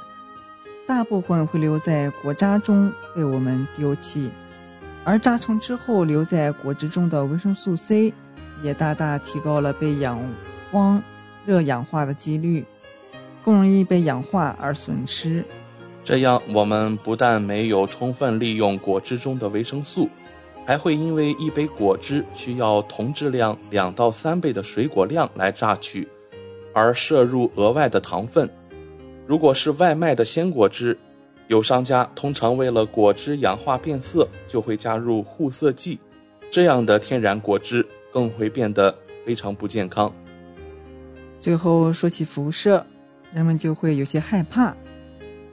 [0.86, 4.30] 大部分会留在果渣中被我们丢弃，
[5.04, 8.12] 而榨成之后留在果汁中的维生素 C，
[8.62, 10.20] 也大大提高了被氧
[10.70, 11.02] 光
[11.46, 12.62] 热氧化的几率，
[13.42, 15.42] 更容易被氧化而损失。
[16.08, 20.08] 这样，我们不但没有充分利用果汁中的维生素。
[20.64, 26.08] 还会因为一杯果汁需要同质量两到三倍的水果量来榨取，
[26.72, 28.48] 而摄入额外的糖分。
[29.26, 30.96] 如果是外卖的鲜果汁，
[31.46, 36.00] 有商家通常为了果汁氧化变色，就会加入护色剂，
[36.50, 40.10] 这样的天然果汁更会变得非常不健康。
[41.38, 42.82] 最后说起辐射，
[43.30, 44.74] 人们就会有些害怕，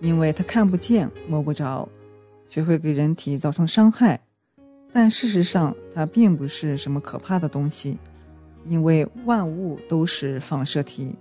[0.06, 1.90] 因为它看不见摸不着，
[2.48, 4.22] 却会给人体造成伤害。
[4.94, 7.98] 但事实上，它并不是什么可怕的东西，
[8.68, 11.16] 因为万物都是放射体。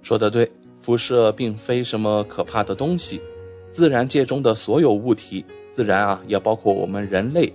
[0.00, 3.20] 说得对，辐射并非什么可怕的东西。
[3.70, 5.44] 自然界中的所有物体，
[5.74, 7.52] 自然啊，也包括我们人类，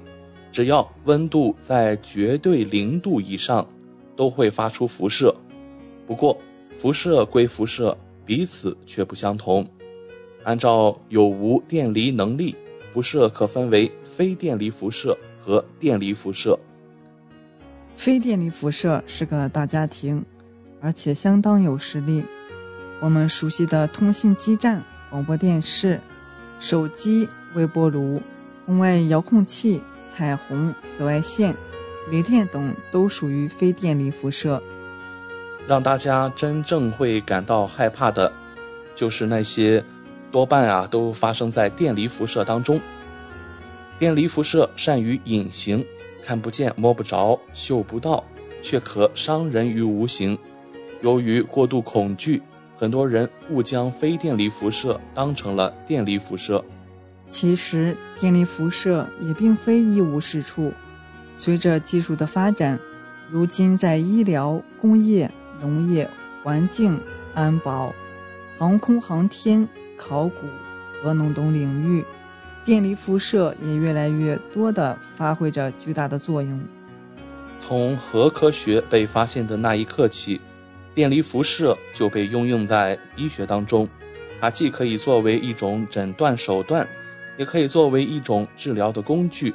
[0.52, 3.68] 只要温度在绝对零度以上，
[4.16, 5.36] 都会发出辐射。
[6.06, 6.38] 不过，
[6.78, 7.98] 辐射归辐射，
[8.28, 9.68] 彼此却不相同。
[10.44, 12.56] 按照有无电离能力，
[12.92, 15.18] 辐射可分为非电离辐射。
[15.44, 16.56] 和电离辐射，
[17.96, 20.24] 非电离辐射是个大家庭，
[20.80, 22.24] 而且相当有实力。
[23.00, 26.00] 我们熟悉的通信基站、广播电视、
[26.60, 28.22] 手机、微波炉、
[28.68, 29.82] 红外遥控器、
[30.14, 31.56] 彩虹、紫外线、
[32.12, 34.62] 雷电等，都属于非电离辐射。
[35.68, 38.32] 让大家真正会感到害怕的，
[38.94, 39.84] 就是那些
[40.32, 42.80] 多半啊都发生在电离辐射当中。
[44.00, 45.86] 电离辐射善于隐形，
[46.24, 48.24] 看不见、摸不着、嗅不到，
[48.62, 50.38] 却可伤人于无形。
[51.02, 52.42] 由于过度恐惧，
[52.76, 56.64] 很多人误将非电离辐射当成了电离辐射。
[57.30, 60.74] 其实，电离辐射也并非一无是处。
[61.36, 62.80] 随着技术的发展，
[63.30, 66.10] 如今在医疗、工业、农业、
[66.44, 67.00] 环境、
[67.34, 67.94] 安保、
[68.58, 69.68] 航空航天、
[70.02, 70.48] 考古、
[71.04, 72.04] 和农等领域。
[72.66, 76.60] 电离辐射也越来越多地发挥着巨大的作用。
[77.60, 80.42] 从核科学被发现的那一刻起，
[80.94, 83.88] 电离辐射就被应用在医学当中。
[84.40, 86.88] 它既可以作为一种诊断手段，
[87.38, 89.54] 也可以作为一种治疗的工具，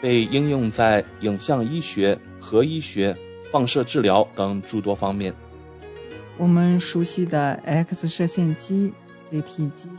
[0.00, 3.16] 被应用在影像医学、核医学、
[3.50, 5.34] 放射治疗等诸多方面。
[6.36, 8.92] 我们熟悉的 X 射线机、
[9.30, 9.90] CT 机。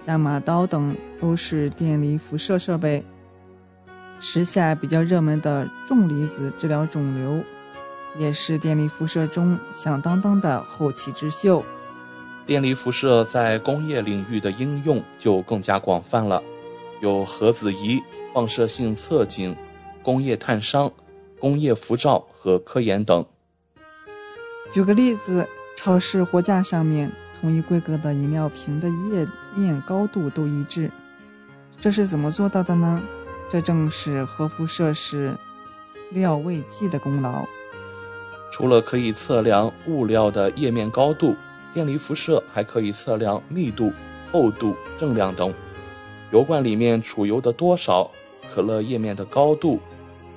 [0.00, 3.04] 伽马刀等都是电离辐射设备。
[4.20, 7.42] 时下比较热门的重离子治疗肿瘤、
[8.18, 11.64] 也是电离辐射中响当当的后起之秀。
[12.44, 16.42] 电离辐射在工业领域的应用就更加广泛了，
[17.00, 18.02] 有核子仪、
[18.32, 19.54] 放射性测景、
[20.02, 20.90] 工业探伤、
[21.38, 23.24] 工业辐照和科研等。
[24.72, 30.90] 举个例子，超市货架上面同一规格的饮料瓶的液面高度都一致，
[31.80, 33.00] 这是怎么做到的呢？
[33.48, 35.36] 这正是核辐射式
[36.10, 37.46] 料位计的功劳。
[38.50, 41.36] 除了可以测量物料的液面高度，
[41.72, 43.92] 电离辐射还可以测量密度、
[44.32, 45.52] 厚度、正量等。
[46.30, 48.10] 油罐里面储油的多少，
[48.52, 49.78] 可乐液面的高度，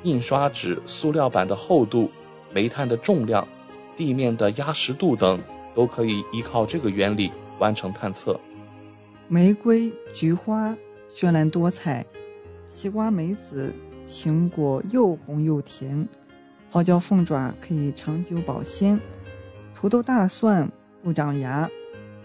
[0.04, 2.12] 印刷纸、塑料板的厚度，
[2.54, 3.48] 煤炭的重量。
[3.98, 5.40] 地面的压实度等，
[5.74, 8.40] 都可以依靠这个原理完成探测。
[9.28, 10.76] 玫瑰、菊花
[11.10, 12.06] 绚烂多彩，
[12.68, 13.74] 西瓜、梅子、
[14.08, 16.08] 苹果又红又甜，
[16.70, 19.00] 花椒、凤爪可以长久保鲜，
[19.74, 20.70] 土豆、大蒜
[21.02, 21.70] 不长芽，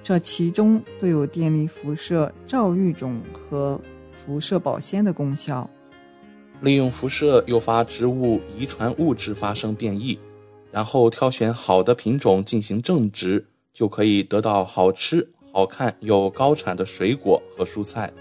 [0.02, 3.80] 这其中都有电力辐射照育种和
[4.12, 5.68] 辐射保鲜的功效。
[6.60, 10.18] 利用辐射诱发植物遗传物质发生变异。
[10.76, 18.12] 然后挑选好的品种进行种植，就可以得到好吃、好看又高产的水果和蔬菜。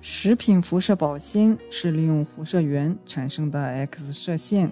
[0.00, 4.70] 食品辐射保鲜是利用辐射源产生的 X 射线、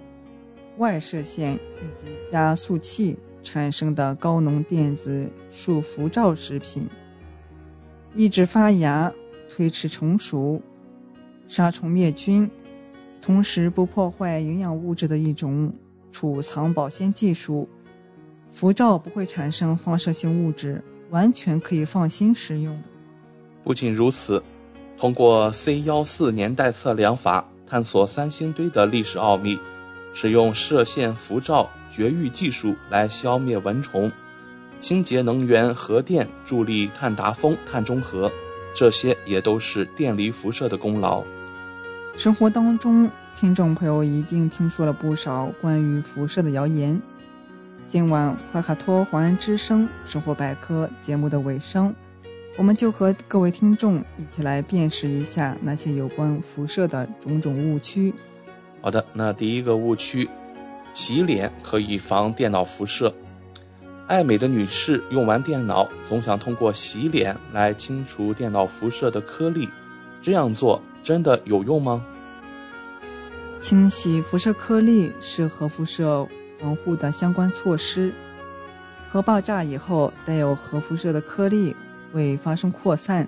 [0.77, 6.87] Y 射线以及加速器产生的高能电子束辐照食品，
[8.15, 9.11] 抑制发芽、
[9.49, 10.61] 推迟成熟、
[11.49, 12.49] 杀虫灭菌，
[13.21, 15.69] 同时不破坏营养物质的一种。
[16.13, 17.67] 储藏保鲜技术，
[18.51, 22.79] 辐照不会产生放射性物质，完全可以放心食用。
[23.63, 24.41] 不仅如此，
[24.95, 29.59] 通过 C 幺四年代测量法探索三星堆的历史奥秘，
[30.13, 34.11] 使用射线辐照绝育技术来消灭蚊虫，
[34.79, 38.31] 清洁能源核电助力碳达峰、碳中和，
[38.75, 41.23] 这些也都是电离辐射的功劳。
[42.15, 43.09] 生活当中。
[43.35, 47.01] 听众朋友一定听说了不少关于辐射的谣言。
[47.85, 51.93] 今晚怀卡托华人之声生活百科节目的尾声，
[52.57, 58.13] 我们就和各位听众一起来辨识一下那些有关辐射的种种误区。
[58.81, 60.29] 好的，那第一个误区，
[60.93, 63.13] 洗脸可以防电脑辐射。
[64.07, 69.67] 爱美的女士用完电脑，总想通过洗脸来清除电脑辐射的颗粒，
[70.21, 72.01] 这样做真的有用吗？
[73.63, 76.27] 清洗辐射颗粒是核辐射
[76.59, 78.13] 防护的相关措施。
[79.09, 81.73] 核爆炸以后，带有核辐射的颗粒
[82.11, 83.25] 会发生扩散，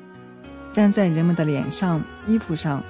[0.73, 2.83] 粘在人们的脸上、衣服上。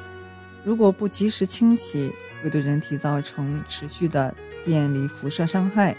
[0.64, 2.12] 如果不及时清洗，
[2.42, 5.96] 会对人体造成持续的电离辐射伤害。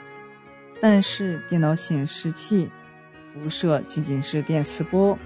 [0.80, 2.68] 但是，电脑显示器
[3.32, 5.16] 辐射仅仅是电磁波，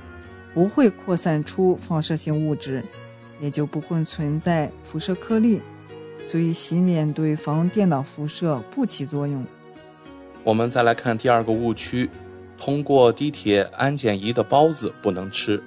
[0.53, 2.85] 不会扩散出放射性物质，
[3.41, 5.63] 也就不会存在辐射颗粒。
[6.25, 9.45] 所以洗脸对防电脑辐射不起作用。
[10.45, 12.09] 我们再来看第二个误区：
[12.59, 15.63] 通过地铁安检仪的包子不能吃。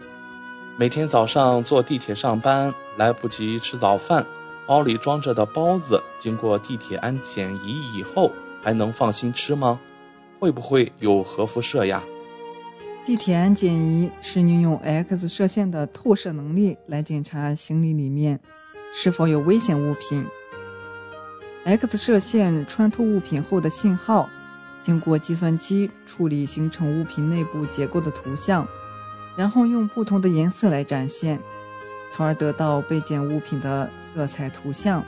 [0.78, 4.26] 每天早上坐地铁上班，来不及吃早饭，
[4.66, 8.32] 包里装着的包子经过地铁安检仪以后，
[8.62, 9.80] 还能放心吃吗？
[10.40, 12.02] 会不会有核辐射呀？
[13.06, 18.40] 地铁安检仪是运用 X 射线的透射能力来检查行李里面
[18.94, 20.26] 是否有危险物品。
[21.66, 24.30] X 射线穿透物品后的信号，
[24.82, 28.68] 经过计算机处理，形成物品内部结构的图像，
[29.38, 31.40] 然后用不同的颜色来展现，
[32.12, 35.02] 从而得到被检物品的色彩图像。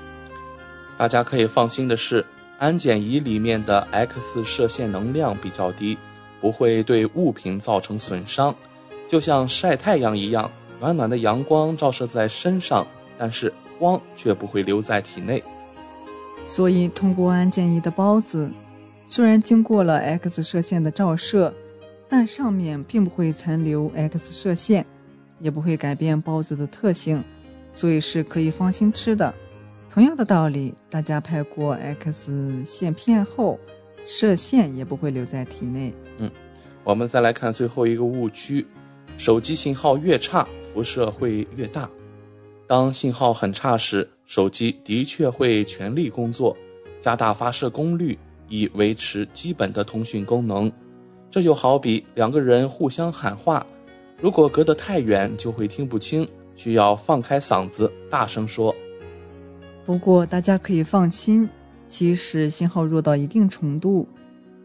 [0.98, 2.26] 大家可以放心的是，
[2.58, 5.98] 安检仪里面的 X 射线能量比较低，
[6.40, 8.56] 不会对物品造成损伤，
[9.10, 10.50] 就像晒太阳一样，
[10.80, 12.88] 暖暖的阳光照射在身上，
[13.18, 15.44] 但是光却不会留在体内。
[16.48, 18.52] 所以，通过安检仪的包子，
[19.08, 21.54] 虽然经过了 X 射线的照射，
[22.08, 24.86] 但上面并不会残留 X 射线，
[25.40, 27.24] 也不会改变包子的特性，
[27.74, 29.34] 所以是可以放心吃的。
[29.90, 33.60] 同样的道理，大家拍过 X 线片后，
[34.06, 35.94] 射线也不会留在体内。
[36.20, 36.30] 嗯，
[36.84, 38.66] 我们再来看最后一个误区：
[39.18, 41.90] 手机信号越差，辐射会越大。
[42.68, 46.56] 当信号很差时，手机的确会全力工作，
[47.00, 48.18] 加大发射功率，
[48.50, 50.72] 以维持基本的通讯功能。
[51.30, 53.66] 这就好比两个人互相喊话，
[54.20, 58.76] 如果隔得太远，就会听不清，需要放开嗓子大声说。
[59.86, 61.48] 不过大家可以放心，
[61.88, 64.08] 即使信号弱到一定程度，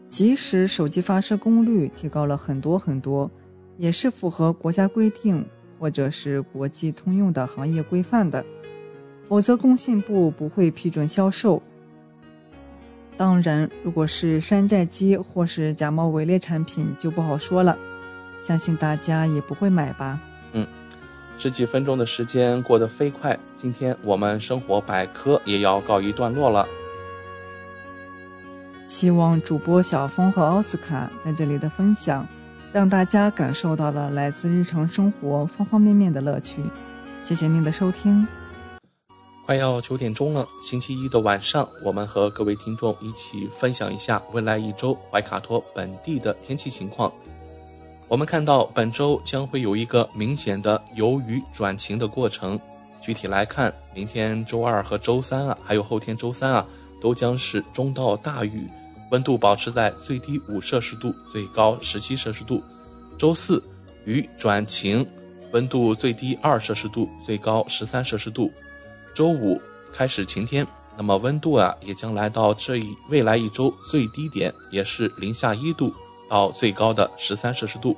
[0.09, 3.29] 即使手机发射功率提高了很多很多，
[3.77, 5.45] 也是符合国家规定
[5.77, 8.43] 或者是国际通用的行业规范的，
[9.31, 11.63] 否则工信部不会批准销售。
[13.15, 17.77] 当然，如果是山寨机或是假冒伪劣产品，就不好说了。
[18.41, 20.19] 相信大家也不会买吧？
[20.51, 20.67] 嗯，
[21.37, 26.67] 十几分钟的时间过得飞快，今天我们生活百科也要告一段落了。
[28.85, 32.27] 希望主播小峰和奥斯卡在这里的分享，
[32.73, 36.61] 让大家感受到了来自日常生活方方面面的乐趣。
[37.21, 38.27] 谢谢您的收听。
[39.45, 47.11] 快要九点钟了，星期一的晚上，我们和各位听众一起分享一下未来一周怀卡托本地的天气情况。
[48.07, 52.59] 我们看到本周将会有一个明显的由雨转晴的过程。
[53.01, 56.65] 具体来看，明天周二和周三啊，还有后天周三啊，
[57.01, 58.69] 都将是中到大雨，
[59.09, 62.63] 温度保持在最低五摄氏度，最高十七摄氏度。
[63.17, 63.61] 周四
[64.05, 65.05] 雨转晴，
[65.51, 68.51] 温度最低二摄氏度，最高十三摄氏度。
[69.13, 69.61] 周五
[69.93, 70.65] 开始晴天，
[70.97, 75.93] 那么温度啊也将来到这一未来一周最低点，也是零下一度
[76.29, 77.95] 到最高的十三摄氏度。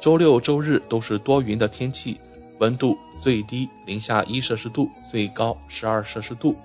[0.00, 2.18] 周六周日都是多云的天气，
[2.58, 6.56] 温度最低零下一摄氏度，最高十二摄氏度。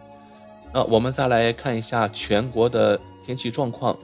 [0.73, 3.97] 那我们再来看一下全国的天气状况。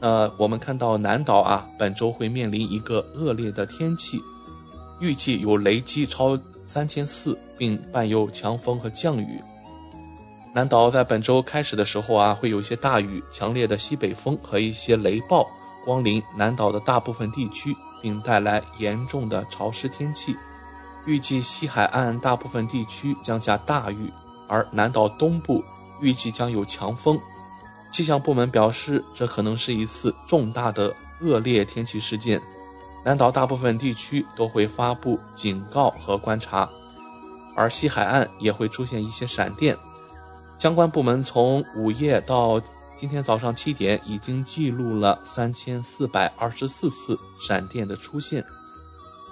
[0.00, 4.20] 呃，我们看到南岛啊，本周会面临一个恶劣的天气，
[5.00, 6.38] 预计有雷击超
[6.68, 7.36] 三千四。
[7.58, 9.42] 并伴有强风和降雨。
[10.54, 15.44] 南岛在本周开始的时候啊，会有一些大雨、强烈的西北风和一些雷暴
[15.84, 20.36] 光临南岛的大部分地区，并带来严重的潮湿天气。
[21.04, 24.08] 预计西海岸大部分地区将下大雨，
[24.46, 25.64] 而南岛东部
[26.00, 27.18] 预计将有强风。
[27.90, 32.40] 气象部门表示，这可能是一次重大的恶劣天气事件。
[33.08, 36.68] 南岛大部分地区都会发布警告和观察。
[37.56, 39.74] 而西海岸也会出现一些闪电，
[40.58, 42.60] 相关部门从午夜到
[42.98, 48.44] 今天早上七点，已经记录了三千四百二十四次闪电的出现。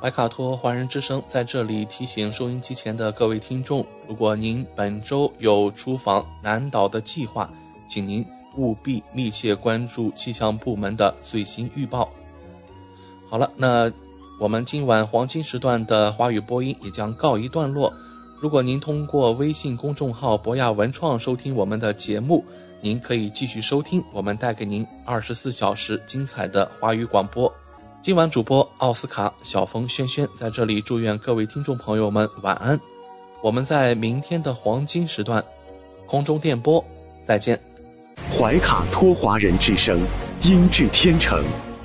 [0.01, 7.51] 怀卡托华人之声在这里提醒收音机前的各位听众，如果您本周有出访南岛的计划，
[7.90, 8.24] 请您
[8.57, 12.11] 务必密切关注气象部门的最新预报。
[13.28, 13.90] 好了，那
[14.39, 17.93] 我们今晚黄金时段的华语播音也将告一段落。
[18.40, 22.44] 如果您通过微信公众号“博雅文创”收听我们的节目，
[22.81, 27.53] 您可以继续收听我们带给您二十四小时精彩的华语广播。
[28.03, 32.78] 今晚主播奥斯卡、小峰、轩轩在这里祝愿各位听众朋友们晚安。
[33.43, 35.44] 我们在明天的黄金时段
[36.07, 36.85] 空中电波
[37.27, 37.61] 再见。
[38.39, 39.98] 怀卡托华人之声，
[40.43, 41.43] 音质天成，